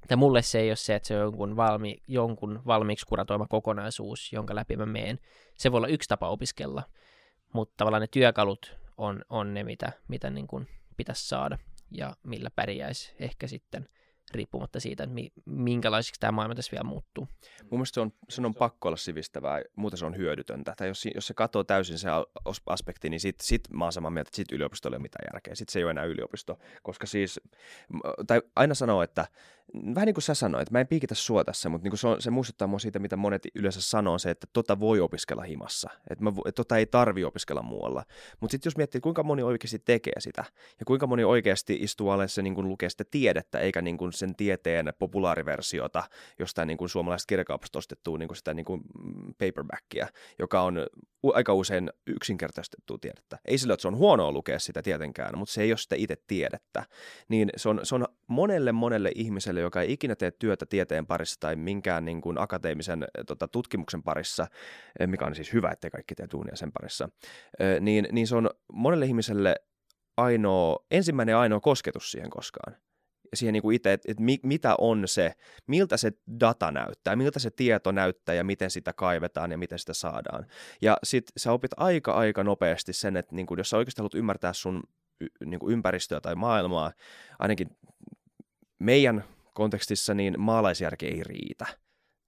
tai 0.07 0.17
mulle 0.17 0.41
se 0.41 0.60
ei 0.60 0.69
ole 0.69 0.75
se, 0.75 0.95
että 0.95 1.07
se 1.07 1.15
on 1.15 1.21
jonkun, 1.21 1.55
valmi, 1.55 1.97
jonkun 2.07 2.62
valmiiksi 2.65 3.05
kuratoima 3.05 3.47
kokonaisuus, 3.47 4.33
jonka 4.33 4.55
läpi 4.55 4.75
mä 4.75 4.86
meen. 4.86 5.19
Se 5.57 5.71
voi 5.71 5.77
olla 5.77 5.88
yksi 5.88 6.10
tapa 6.10 6.29
opiskella, 6.29 6.83
mutta 7.53 7.73
tavallaan 7.77 8.01
ne 8.01 8.07
työkalut 8.07 8.77
on, 8.97 9.25
on 9.29 9.53
ne, 9.53 9.63
mitä, 9.63 9.91
mitä 10.07 10.29
niin 10.29 10.47
kuin 10.47 10.67
pitäisi 10.97 11.27
saada 11.27 11.57
ja 11.91 12.15
millä 12.23 12.49
pärjäisi 12.49 13.15
ehkä 13.19 13.47
sitten 13.47 13.89
riippumatta 14.34 14.80
siitä, 14.80 15.04
että 15.04 15.16
minkälaiseksi 15.46 16.20
tämä 16.20 16.32
maailma 16.32 16.56
tässä 16.56 16.72
vielä 16.72 16.84
muuttuu. 16.84 17.28
Mun 17.62 17.80
mielestä 17.80 17.94
se 17.94 18.02
on, 18.02 18.13
se 18.30 18.42
on 18.42 18.56
pakko 18.56 18.88
olla 18.88 18.98
sivistävää, 18.98 19.62
muuten 19.76 19.98
se 19.98 20.06
on 20.06 20.18
hyödytöntä. 20.18 20.74
Tai 20.78 20.88
jos, 20.88 21.08
jos 21.16 21.28
se 21.28 21.34
katsoo 21.34 21.63
täysin 21.63 21.98
se 21.98 22.10
aspekti, 22.66 23.10
niin 23.10 23.20
sit, 23.20 23.40
sit 23.42 23.62
mä 23.74 23.86
oon 23.86 23.94
samaa 23.94 24.12
mieltä, 24.12 24.30
että 24.30 24.36
sit 24.36 24.52
yliopisto 24.52 24.90
ei 24.90 24.96
ole 24.96 25.00
mitään 25.00 25.30
järkeä. 25.34 25.56
Sitten 25.56 25.74
se 25.74 25.80
ei 25.80 25.84
ole 25.84 25.92
enää 25.92 26.06
yliopisto, 26.06 26.60
koska 26.84 27.08
siis, 27.08 27.40
tai 28.28 28.42
aina 28.56 28.74
sanoo, 28.74 29.02
että 29.04 29.28
vähän 29.96 30.06
niin 30.06 30.13
kuin 30.13 30.24
sä 30.24 30.34
sanoit, 30.34 30.62
että 30.62 30.72
mä 30.72 30.80
en 30.80 30.88
piikitä 30.88 31.16
sua 31.16 31.44
tässä, 31.44 31.70
mutta 31.70 31.84
niin 31.84 31.92
kuin 31.92 32.00
se, 32.00 32.08
on, 32.08 32.22
se 32.22 32.32
muistuttaa 32.32 32.68
mua 32.68 32.80
siitä, 32.80 33.00
mitä 33.00 33.18
monet 33.18 33.48
yleensä 33.56 33.82
sanoo, 33.82 34.18
se, 34.18 34.30
että 34.30 34.48
tota 34.54 34.80
voi 34.80 35.00
opiskella 35.00 35.44
himassa, 35.44 35.90
että, 36.10 36.24
mä, 36.24 36.30
että 36.30 36.52
tota 36.52 36.78
ei 36.78 36.86
tarvi 36.86 37.24
opiskella 37.24 37.62
muualla. 37.62 38.04
Mutta 38.40 38.52
sitten 38.52 38.70
jos 38.70 38.78
miettii, 38.78 39.02
kuinka 39.02 39.24
moni 39.24 39.44
oikeasti 39.44 39.80
tekee 39.80 40.20
sitä, 40.20 40.46
ja 40.80 40.86
kuinka 40.86 41.08
moni 41.08 41.24
oikeasti 41.24 41.78
istuu 41.82 42.10
alle 42.10 42.28
se 42.28 42.42
niin 42.42 42.56
kuin 42.56 42.68
lukee 42.68 42.90
sitä 42.90 43.04
tiedettä, 43.12 43.60
eikä 43.60 43.82
niin 43.82 43.98
kuin 43.98 44.13
sen 44.17 44.36
tieteen 44.36 44.93
populaariversiota 44.99 46.03
jostain 46.39 46.67
niin 46.67 46.77
kuin 46.77 46.89
suomalaisesta 46.89 47.30
kirjakaupasta 47.30 47.80
ostettua 47.80 48.17
niin 48.17 48.27
kuin 48.27 48.38
sitä 48.38 48.53
niin 48.53 48.65
kuin 48.65 48.82
paperbackia, 49.38 50.08
joka 50.39 50.62
on 50.62 50.88
aika 51.34 51.53
usein 51.53 51.89
yksinkertaistettua 52.08 52.97
tiedettä. 53.01 53.39
Ei 53.45 53.58
sillä, 53.58 53.73
että 53.73 53.82
se 53.82 53.88
on 53.88 53.97
huonoa 53.97 54.32
lukea 54.32 54.60
sitä 54.60 54.82
tietenkään, 54.82 55.38
mutta 55.38 55.53
se 55.53 55.62
ei 55.62 55.71
ole 55.71 55.77
sitä 55.77 55.95
itse 55.95 56.15
tiedettä. 56.27 56.86
Niin 57.30 57.49
se 57.58 57.69
on, 57.69 57.80
se 57.84 57.95
on 57.95 58.06
monelle 58.27 58.71
monelle 58.71 59.12
ihmiselle, 59.15 59.60
joka 59.60 59.82
ei 59.82 59.93
ikinä 59.93 60.15
tee 60.15 60.32
työtä 60.32 60.65
tieteen 60.65 61.08
parissa 61.08 61.39
tai 61.39 61.56
minkään 61.56 62.06
niin 62.06 62.21
kuin 62.21 62.38
akateemisen 62.38 63.08
tota, 63.27 63.47
tutkimuksen 63.47 64.03
parissa, 64.03 64.47
eh, 64.99 65.08
mikä 65.08 65.25
on 65.25 65.36
siis 65.36 65.53
hyvä, 65.53 65.71
että 65.71 65.89
kaikki 65.89 66.15
tee 66.15 66.27
duunia 66.32 66.56
sen 66.56 66.71
parissa, 66.71 67.10
eh, 67.60 67.80
niin, 67.80 68.08
niin 68.12 68.27
se 68.27 68.36
on 68.36 68.49
monelle 68.73 69.06
ihmiselle 69.06 69.56
ainoa, 70.17 70.86
ensimmäinen 70.91 71.38
ainoa 71.38 71.60
kosketus 71.60 72.12
siihen 72.12 72.30
koskaan 72.30 72.75
siihen 73.34 73.54
niin 73.54 73.62
kuin 73.62 73.76
itse, 73.76 73.94
että, 73.94 74.12
että 74.12 74.24
mitä 74.44 74.76
on 74.78 75.08
se, 75.08 75.34
miltä 75.68 75.98
se 75.98 76.12
data 76.40 76.72
näyttää, 76.72 77.16
miltä 77.16 77.40
se 77.40 77.52
tieto 77.52 77.92
näyttää 77.92 78.36
ja 78.36 78.44
miten 78.44 78.72
sitä 78.72 78.94
kaivetaan 78.94 79.52
ja 79.52 79.58
miten 79.58 79.80
sitä 79.80 79.94
saadaan. 79.94 80.46
Ja 80.82 80.98
sitten 81.04 81.34
sä 81.38 81.52
opit 81.52 81.71
aika 81.78 82.12
aika 82.12 82.44
nopeasti 82.44 82.94
sen, 82.94 83.17
että 83.17 83.36
niin 83.36 83.46
kuin, 83.46 83.58
jos 83.58 83.69
sä 83.69 83.78
oikeasti 83.78 84.02
haluat 84.02 84.15
ymmärtää 84.15 84.54
sun 84.54 84.84
niin 85.46 85.60
kuin 85.60 85.73
ympäristöä 85.73 86.21
tai 86.21 86.36
maailmaa, 86.36 86.92
ainakin 87.40 87.67
meidän 88.80 89.23
kontekstissa, 89.54 90.13
niin 90.13 90.36
maalaisjärki 90.38 91.06
ei 91.08 91.23
riitä. 91.23 91.65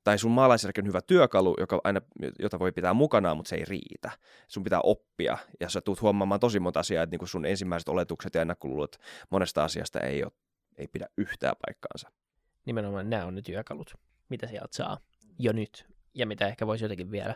Tai 0.03 0.17
sun 0.17 0.31
maalaisjärki 0.31 0.81
on 0.81 0.87
hyvä 0.87 1.01
työkalu, 1.01 1.55
joka 1.59 1.81
aina, 1.83 2.01
jota 2.39 2.59
voi 2.59 2.71
pitää 2.71 2.93
mukanaan, 2.93 3.37
mutta 3.37 3.49
se 3.49 3.55
ei 3.55 3.65
riitä. 3.65 4.11
Sun 4.47 4.63
pitää 4.63 4.79
oppia, 4.83 5.37
ja 5.59 5.69
sä 5.69 5.81
tulet 5.81 6.01
huomaamaan 6.01 6.39
tosi 6.39 6.59
monta 6.59 6.79
asiaa, 6.79 7.03
että 7.03 7.17
niin 7.17 7.27
sun 7.27 7.45
ensimmäiset 7.45 7.89
oletukset 7.89 8.35
ja 8.35 8.41
ennakkoluulot 8.41 8.95
monesta 9.29 9.63
asiasta 9.63 9.99
ei 9.99 10.23
ole 10.23 10.31
ei 10.79 10.87
pidä 10.87 11.07
yhtään 11.17 11.55
paikkaansa. 11.65 12.11
Nimenomaan 12.65 13.09
nämä 13.09 13.25
on 13.25 13.35
ne 13.35 13.41
työkalut, 13.41 13.93
mitä 14.29 14.47
sieltä 14.47 14.67
saa 14.71 14.97
jo 15.39 15.51
nyt 15.51 15.85
ja 16.13 16.25
mitä 16.25 16.47
ehkä 16.47 16.67
voisi 16.67 16.85
jotenkin 16.85 17.11
vielä 17.11 17.35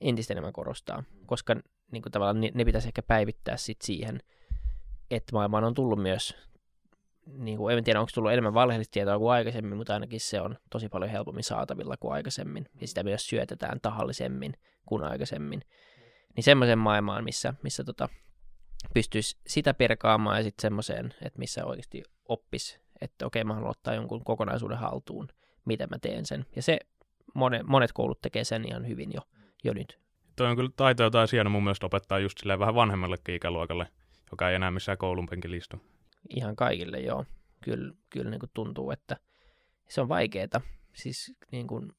entistä 0.00 0.34
enemmän 0.34 0.52
korostaa, 0.52 1.04
koska 1.26 1.56
niin 1.92 2.02
kuin 2.02 2.12
tavallaan 2.12 2.40
ne, 2.40 2.50
ne 2.54 2.64
pitäisi 2.64 2.88
ehkä 2.88 3.02
päivittää 3.02 3.56
sit 3.56 3.82
siihen, 3.82 4.20
että 5.10 5.32
maailmaan 5.32 5.64
on 5.64 5.74
tullut 5.74 6.02
myös 6.02 6.36
niin 7.26 7.58
kuin, 7.58 7.78
en 7.78 7.84
tiedä 7.84 8.00
onko 8.00 8.10
tullut 8.14 8.32
enemmän 8.32 8.54
valheellista 8.54 8.92
tietoa 8.92 9.18
kuin 9.18 9.32
aikaisemmin, 9.32 9.76
mutta 9.76 9.94
ainakin 9.94 10.20
se 10.20 10.40
on 10.40 10.58
tosi 10.70 10.88
paljon 10.88 11.10
helpommin 11.10 11.44
saatavilla 11.44 11.96
kuin 11.96 12.12
aikaisemmin. 12.12 12.66
Ja 12.80 12.88
sitä 12.88 13.02
myös 13.02 13.26
syötetään 13.26 13.80
tahallisemmin 13.80 14.54
kuin 14.86 15.04
aikaisemmin. 15.04 15.62
Niin 16.36 16.44
semmoisen 16.44 16.78
maailmaan, 16.78 17.24
missä, 17.24 17.54
missä 17.62 17.84
tota, 17.84 18.08
pystyisi 18.94 19.36
sitä 19.46 19.74
perkaamaan 19.74 20.36
ja 20.36 20.42
sitten 20.42 20.62
semmoiseen, 20.62 21.14
että 21.22 21.38
missä 21.38 21.64
oikeasti 21.64 22.02
oppis, 22.28 22.80
että 23.00 23.26
okei, 23.26 23.44
mä 23.44 23.54
haluan 23.54 23.70
ottaa 23.70 23.94
jonkun 23.94 24.24
kokonaisuuden 24.24 24.78
haltuun, 24.78 25.28
miten 25.64 25.88
mä 25.90 25.98
teen 25.98 26.26
sen. 26.26 26.46
Ja 26.56 26.62
se 26.62 26.78
monet, 27.34 27.62
monet 27.66 27.92
koulut 27.92 28.20
tekee 28.20 28.44
sen 28.44 28.64
ihan 28.68 28.88
hyvin 28.88 29.12
jo, 29.12 29.20
jo 29.64 29.74
nyt. 29.74 29.98
Toi 30.36 30.46
on 30.46 30.56
kyllä 30.56 30.70
taito, 30.76 31.02
jota 31.02 31.20
olisi 31.20 31.36
hieno 31.36 31.50
mun 31.50 31.64
mielestä 31.64 31.86
opettaa 31.86 32.18
just 32.18 32.38
silleen 32.38 32.58
vähän 32.58 32.74
vanhemmallekin 32.74 33.34
ikäluokalle, 33.34 33.88
joka 34.30 34.48
ei 34.48 34.54
enää 34.54 34.70
missään 34.70 34.98
koulun 34.98 35.26
penkillä 35.26 35.56
istu. 35.56 35.76
Ihan 36.36 36.56
kaikille, 36.56 37.00
joo. 37.00 37.24
Kyllä, 37.60 37.94
kyllä 38.10 38.30
niin 38.30 38.40
kuin 38.40 38.50
tuntuu, 38.54 38.90
että 38.90 39.16
se 39.88 40.00
on 40.00 40.08
vaikeaa. 40.08 40.60
Siis 40.92 41.36
niin 41.50 41.66
kuin, 41.66 41.92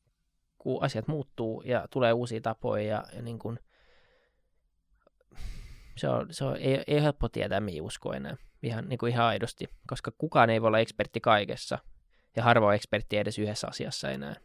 kun 0.58 0.84
asiat 0.84 1.08
muuttuu 1.08 1.62
ja 1.62 1.88
tulee 1.90 2.14
uusia 2.14 2.42
tapoja 2.42 2.84
ja, 2.84 3.04
ja 3.16 3.22
niin 3.22 3.40
kuin, 3.40 3.60
se 5.98 6.10
on, 6.10 6.28
se 6.32 6.46
on, 6.46 6.58
ei, 6.58 6.84
ei 6.88 6.96
ole 6.96 7.04
helppo 7.04 7.30
tietää, 7.30 7.60
mihin 7.60 7.82
usko 7.82 8.14
enää. 8.14 8.38
Ihan, 8.64 8.90
niin 8.90 8.98
kuin 8.98 9.12
ihan 9.12 9.26
aidosti, 9.26 9.70
koska 9.88 10.12
kukaan 10.18 10.50
ei 10.50 10.62
voi 10.62 10.68
olla 10.68 10.80
ekspertti 10.80 11.20
kaikessa 11.20 11.80
ja 12.36 12.44
harva 12.44 12.68
on 12.68 12.76
ekspertti 12.76 13.18
edes 13.18 13.40
yhdessä 13.40 13.68
asiassa 13.68 14.12
enää. 14.12 14.36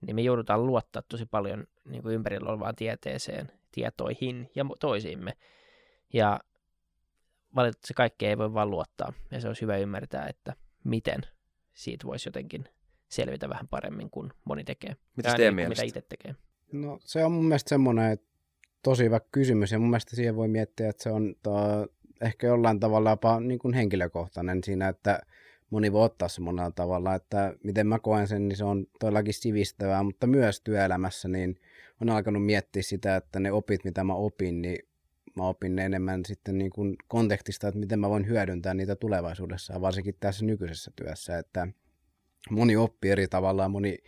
Niin 0.00 0.16
me 0.16 0.22
joudutaan 0.22 0.66
luottaa 0.66 1.02
tosi 1.08 1.26
paljon 1.26 1.66
niin 1.84 2.02
kuin 2.02 2.14
ympärillä 2.14 2.50
olevaan 2.50 2.76
tieteeseen, 2.76 3.52
tietoihin 3.72 4.50
ja 4.54 4.66
toisiimme. 4.80 5.32
Ja 6.12 6.40
valitettavasti 7.54 7.94
kaikkea 7.94 8.28
ei 8.28 8.38
voi 8.38 8.54
vaan 8.54 8.70
luottaa. 8.70 9.12
Ja 9.30 9.40
se 9.40 9.48
olisi 9.48 9.62
hyvä 9.62 9.76
ymmärtää, 9.76 10.26
että 10.26 10.54
miten 10.84 11.20
siitä 11.74 12.06
voisi 12.06 12.28
jotenkin 12.28 12.68
selvitä 13.08 13.48
vähän 13.48 13.68
paremmin 13.68 14.10
kuin 14.10 14.32
moni 14.44 14.64
tekee. 14.64 14.96
Mitä 15.16 15.34
teidän 15.34 15.56
niin 15.56 15.68
mielestä? 15.68 15.84
Mitä 15.84 15.98
itse 15.98 16.08
tekee. 16.08 16.34
No 16.72 16.98
se 17.00 17.24
on 17.24 17.32
mun 17.32 17.44
mielestä 17.44 17.68
semmoinen 17.68 18.12
että 18.12 18.35
tosi 18.82 19.04
hyvä 19.04 19.20
kysymys 19.32 19.72
ja 19.72 19.78
mun 19.78 19.90
mielestä 19.90 20.16
siihen 20.16 20.36
voi 20.36 20.48
miettiä, 20.48 20.88
että 20.88 21.02
se 21.02 21.10
on 21.10 21.34
to, 21.42 21.52
ehkä 22.20 22.46
jollain 22.46 22.80
tavalla 22.80 23.10
jopa 23.10 23.40
niin 23.40 23.58
kuin 23.58 23.74
henkilökohtainen 23.74 24.64
siinä, 24.64 24.88
että 24.88 25.20
moni 25.70 25.92
voi 25.92 26.04
ottaa 26.04 26.28
se 26.28 26.40
monella 26.40 26.70
tavalla, 26.70 27.14
että 27.14 27.54
miten 27.64 27.86
mä 27.86 27.98
koen 27.98 28.28
sen, 28.28 28.48
niin 28.48 28.56
se 28.56 28.64
on 28.64 28.86
todellakin 29.00 29.34
sivistävää, 29.34 30.02
mutta 30.02 30.26
myös 30.26 30.60
työelämässä 30.60 31.28
niin 31.28 31.60
on 32.00 32.10
alkanut 32.10 32.46
miettiä 32.46 32.82
sitä, 32.82 33.16
että 33.16 33.40
ne 33.40 33.52
opit, 33.52 33.84
mitä 33.84 34.04
mä 34.04 34.14
opin, 34.14 34.62
niin 34.62 34.78
mä 35.36 35.48
opin 35.48 35.76
ne 35.76 35.84
enemmän 35.84 36.24
sitten 36.24 36.58
niin 36.58 36.70
kuin 36.70 36.96
kontekstista, 37.08 37.68
että 37.68 37.80
miten 37.80 38.00
mä 38.00 38.10
voin 38.10 38.26
hyödyntää 38.26 38.74
niitä 38.74 38.96
tulevaisuudessa, 38.96 39.80
varsinkin 39.80 40.14
tässä 40.20 40.44
nykyisessä 40.44 40.90
työssä, 40.96 41.38
että 41.38 41.68
moni 42.50 42.76
oppii 42.76 43.10
eri 43.10 43.28
tavalla 43.28 43.62
ja 43.62 43.68
moni 43.68 43.98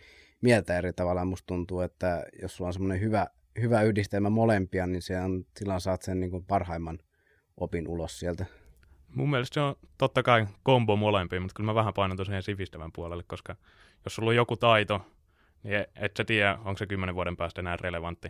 mieltä 0.41 0.77
eri 0.77 0.93
tavalla. 0.93 1.25
Musta 1.25 1.47
tuntuu, 1.47 1.81
että 1.81 2.23
jos 2.41 2.55
sulla 2.55 2.67
on 2.67 2.73
semmoinen 2.73 3.01
hyvä, 3.01 3.27
hyvä 3.61 3.81
yhdistelmä 3.81 4.29
molempia, 4.29 4.87
niin 4.87 5.01
se 5.01 5.21
on, 5.21 5.45
silloin 5.57 5.81
saat 5.81 6.01
sen 6.01 6.19
niin 6.19 6.31
kuin 6.31 6.45
parhaimman 6.45 6.99
opin 7.57 7.87
ulos 7.87 8.19
sieltä. 8.19 8.45
Mun 9.15 9.29
mielestä 9.29 9.53
se 9.53 9.59
on 9.59 9.75
totta 9.97 10.23
kai 10.23 10.47
kombo 10.63 10.95
molempiin, 10.95 11.41
mutta 11.41 11.53
kyllä 11.55 11.69
mä 11.69 11.75
vähän 11.75 11.93
painan 11.93 12.17
tosiaan 12.17 12.43
sivistävän 12.43 12.91
puolelle, 12.91 13.23
koska 13.27 13.55
jos 14.05 14.15
sulla 14.15 14.29
on 14.29 14.35
joku 14.35 14.55
taito, 14.55 15.01
niin 15.63 15.75
e- 15.75 15.89
et 15.95 16.17
sä 16.17 16.23
tiedä, 16.23 16.57
onko 16.65 16.77
se 16.77 16.87
kymmenen 16.87 17.15
vuoden 17.15 17.37
päästä 17.37 17.61
enää 17.61 17.77
relevantti. 17.81 18.27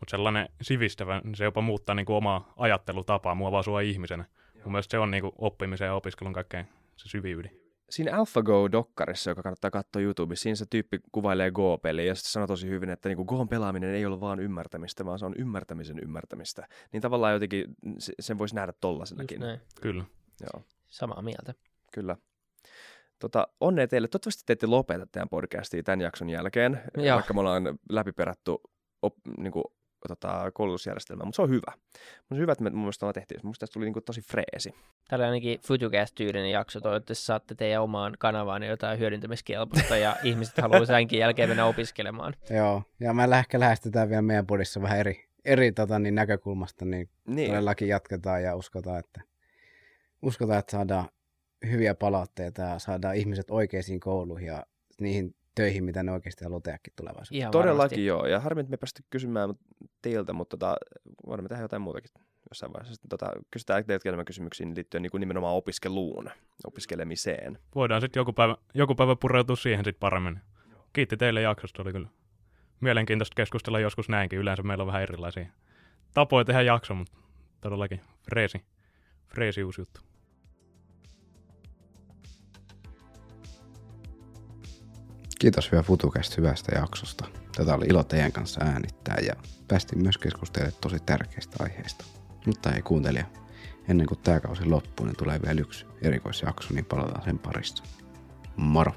Mutta 0.00 0.10
sellainen 0.10 0.48
sivistävä, 0.62 1.20
niin 1.24 1.34
se 1.34 1.44
jopa 1.44 1.60
muuttaa 1.60 1.94
niin 1.94 2.06
kuin 2.06 2.16
omaa 2.16 2.52
ajattelutapaa, 2.56 3.34
muovaa 3.34 3.62
sua 3.62 3.80
ihmisenä. 3.80 4.24
Mun 4.64 4.72
mielestä 4.72 4.90
se 4.90 4.98
on 4.98 5.10
niin 5.10 5.22
kuin 5.22 5.32
oppimisen 5.38 5.86
ja 5.86 5.94
opiskelun 5.94 6.32
kaikkein 6.32 6.66
se 6.96 7.08
syvin 7.08 7.38
ydin. 7.38 7.61
Siinä 7.92 8.16
AlphaGo-dokkarissa, 8.16 9.30
joka 9.30 9.42
kannattaa 9.42 9.70
katsoa 9.70 10.02
YouTubessa, 10.02 10.42
siinä 10.42 10.56
se 10.56 10.64
tyyppi 10.70 11.00
kuvailee 11.12 11.50
Go-peliä 11.50 12.04
ja 12.04 12.14
sitten 12.14 12.30
sanoo 12.32 12.46
tosi 12.46 12.68
hyvin, 12.68 12.90
että 12.90 13.08
niinku 13.08 13.24
Goon 13.24 13.48
pelaaminen 13.48 13.94
ei 13.94 14.06
ole 14.06 14.20
vaan 14.20 14.40
ymmärtämistä, 14.40 15.04
vaan 15.04 15.18
se 15.18 15.26
on 15.26 15.34
ymmärtämisen 15.38 15.98
ymmärtämistä. 15.98 16.68
Niin 16.92 17.00
tavallaan 17.00 17.32
jotenkin 17.32 17.64
se- 17.98 18.12
sen 18.20 18.38
voisi 18.38 18.54
nähdä 18.54 18.70
Just 18.70 18.80
tollasenakin. 18.80 19.40
näin. 19.40 19.60
Kyllä. 19.80 20.04
Joo, 20.40 20.64
Samaa 20.86 21.22
mieltä. 21.22 21.54
kyllä. 21.92 22.16
Tota, 23.18 23.48
onnea 23.60 23.88
teille. 23.88 24.08
Toivottavasti 24.08 24.42
te 24.46 24.52
ette 24.52 24.66
lopeta 24.66 25.06
teidän 25.06 25.28
podcastia 25.28 25.82
tämän 25.82 26.00
jakson 26.00 26.30
jälkeen, 26.30 26.80
Joo. 26.96 27.14
vaikka 27.14 27.34
me 27.34 27.40
ollaan 27.40 27.78
läpiperätty 27.90 28.50
op, 29.02 29.14
niinku, 29.38 29.74
tota, 30.08 30.50
koulutusjärjestelmää, 30.54 31.24
mutta 31.24 31.36
se 31.36 31.42
on 31.42 31.50
hyvä. 31.50 31.72
Mutta 31.76 32.28
se 32.28 32.34
on 32.34 32.40
hyvä, 32.40 32.52
että 32.52 32.64
me 32.64 32.70
mun 32.70 32.80
mielestä 32.80 33.06
ollaan 33.06 33.14
tehty. 33.14 33.34
Mun 33.34 33.40
mielestä 33.44 33.60
tästä 33.60 33.74
tuli 33.74 33.84
niinku 33.84 34.00
tosi 34.00 34.20
freesi. 34.20 34.74
Oli 35.12 35.24
ainakin 35.24 35.60
Futucast-tyylinen 35.60 36.50
jakso. 36.50 36.80
Toivottavasti 36.80 37.24
saatte 37.24 37.54
teidän 37.54 37.82
omaan 37.82 38.16
kanavaan 38.18 38.62
jotain 38.62 38.98
hyödyntämiskelpoista 38.98 39.96
ja 39.96 40.16
ihmiset 40.22 40.58
haluaa 40.58 40.84
senkin 40.84 41.18
jälkeen 41.18 41.48
mennä 41.48 41.66
opiskelemaan. 41.66 42.34
Joo, 42.50 42.82
ja 43.00 43.14
me 43.14 43.24
ehkä 43.38 43.60
lähestytään 43.60 44.08
vielä 44.08 44.22
meidän 44.22 44.46
podissa 44.46 44.82
vähän 44.82 44.98
eri, 44.98 45.24
eri 45.44 45.72
tota, 45.72 45.98
niin 45.98 46.14
näkökulmasta, 46.14 46.84
niin 46.84 47.08
Niin, 47.26 47.50
todellakin 47.50 47.88
jatketaan 47.88 48.42
ja 48.42 48.56
uskotaan, 48.56 48.98
että, 48.98 49.20
uskotaan, 50.22 50.58
että 50.58 50.70
saadaan 50.70 51.08
hyviä 51.70 51.94
palautteita 51.94 52.62
ja 52.62 52.78
saadaan 52.78 53.16
ihmiset 53.16 53.50
oikeisiin 53.50 54.00
kouluihin 54.00 54.46
ja 54.46 54.66
niihin 55.00 55.34
töihin, 55.54 55.84
mitä 55.84 56.02
ne 56.02 56.12
oikeasti 56.12 56.44
haluaa 56.44 56.60
tehdäkin 56.60 56.92
tulevaisuudessa. 56.96 57.34
Ihan 57.42 57.50
todellakin 57.50 57.78
varmasti. 57.78 58.06
joo. 58.06 58.26
Ja 58.26 58.40
harmi, 58.40 58.60
että 58.60 58.70
me 58.70 58.74
ei 58.74 58.78
päästy 58.78 59.02
kysymään 59.10 59.54
teiltä, 60.02 60.32
mutta 60.32 60.56
tota, 60.56 60.76
voidaan 61.26 61.44
me 61.44 61.48
tehdä 61.48 61.62
jotain 61.62 61.82
muutakin 61.82 62.10
jossain 62.50 62.72
vaiheessa. 62.72 62.94
Sitten, 62.94 63.08
tota, 63.08 63.32
kysytään 63.50 63.84
teiltä 63.84 64.08
enemmän 64.08 64.24
kysymyksiä 64.24 64.66
liittyen 64.74 65.02
niin 65.02 65.10
kuin 65.10 65.20
nimenomaan 65.20 65.54
opiskeluun, 65.54 66.30
opiskelemiseen. 66.64 67.58
Voidaan 67.74 68.00
sitten 68.00 68.20
joku 68.20 68.32
päivä, 68.32 68.56
joku 68.74 68.94
päivä 68.94 69.16
pureutua 69.16 69.56
siihen 69.56 69.84
sitten 69.84 70.00
paremmin. 70.00 70.40
Kiitti 70.92 71.16
teille 71.16 71.42
jaksosta, 71.42 71.82
oli 71.82 71.92
kyllä 71.92 72.08
mielenkiintoista 72.80 73.34
keskustella 73.34 73.80
joskus 73.80 74.08
näinkin. 74.08 74.38
Yleensä 74.38 74.62
meillä 74.62 74.82
on 74.82 74.86
vähän 74.86 75.02
erilaisia 75.02 75.46
tapoja 76.14 76.44
tehdä 76.44 76.62
jakso, 76.62 76.94
mutta 76.94 77.18
todellakin 77.60 78.00
freesi, 78.30 78.64
freesi 79.34 79.64
uusi 79.64 79.80
juttu. 79.80 80.00
Kiitos 85.42 85.72
vielä 85.72 85.82
FutuCast 85.82 86.36
hyvästä 86.36 86.78
jaksosta. 86.78 87.24
Tätä 87.56 87.74
oli 87.74 87.86
ilo 87.86 88.04
teidän 88.04 88.32
kanssa 88.32 88.64
äänittää 88.64 89.16
ja 89.26 89.34
päästiin 89.68 90.02
myös 90.02 90.18
keskustelemaan 90.18 90.78
tosi 90.80 90.96
tärkeistä 91.06 91.56
aiheista. 91.60 92.04
Mutta 92.46 92.72
ei 92.72 92.82
kuuntelija, 92.82 93.26
ennen 93.88 94.06
kuin 94.06 94.20
tämä 94.20 94.40
kausi 94.40 94.64
loppuu, 94.64 95.06
niin 95.06 95.16
tulee 95.16 95.40
vielä 95.42 95.60
yksi 95.60 95.86
erikoisjakso, 96.02 96.74
niin 96.74 96.84
palataan 96.84 97.24
sen 97.24 97.38
parissa. 97.38 97.84
Moro! 98.56 98.92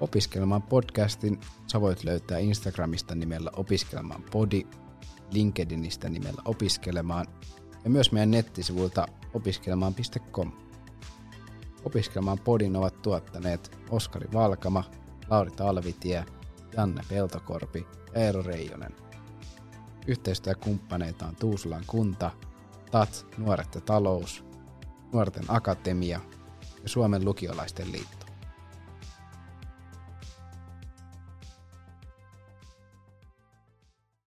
Opiskelemaan 0.00 0.62
podcastin 0.62 1.40
sä 1.66 1.80
voit 1.80 2.04
löytää 2.04 2.38
Instagramista 2.38 3.14
nimellä 3.14 3.50
opiskelemaan 3.56 4.22
podi, 4.22 4.66
LinkedInistä 5.32 6.08
nimellä 6.08 6.42
opiskelemaan 6.44 7.26
ja 7.84 7.90
myös 7.90 8.12
meidän 8.12 8.30
nettisivuilta 8.30 9.08
opiskelemaan.com. 9.34 10.69
Opiskelemaan 11.84 12.38
podin 12.38 12.76
ovat 12.76 13.02
tuottaneet 13.02 13.78
Oskari 13.90 14.28
Valkama, 14.32 14.84
Lauri 15.30 15.50
Talvitie, 15.50 16.24
Janne 16.76 17.02
Peltokorpi 17.08 17.86
ja 18.14 18.20
Eero 18.20 18.42
Reijonen. 18.42 18.96
Yhteistyökumppaneita 20.06 21.26
on 21.26 21.36
Tuusulan 21.36 21.84
kunta, 21.86 22.30
TAT, 22.90 23.26
Nuoret 23.38 23.74
ja 23.74 23.80
talous, 23.80 24.44
Nuorten 25.12 25.44
akatemia 25.48 26.20
ja 26.82 26.88
Suomen 26.88 27.24
lukiolaisten 27.24 27.92
liitto. 27.92 28.19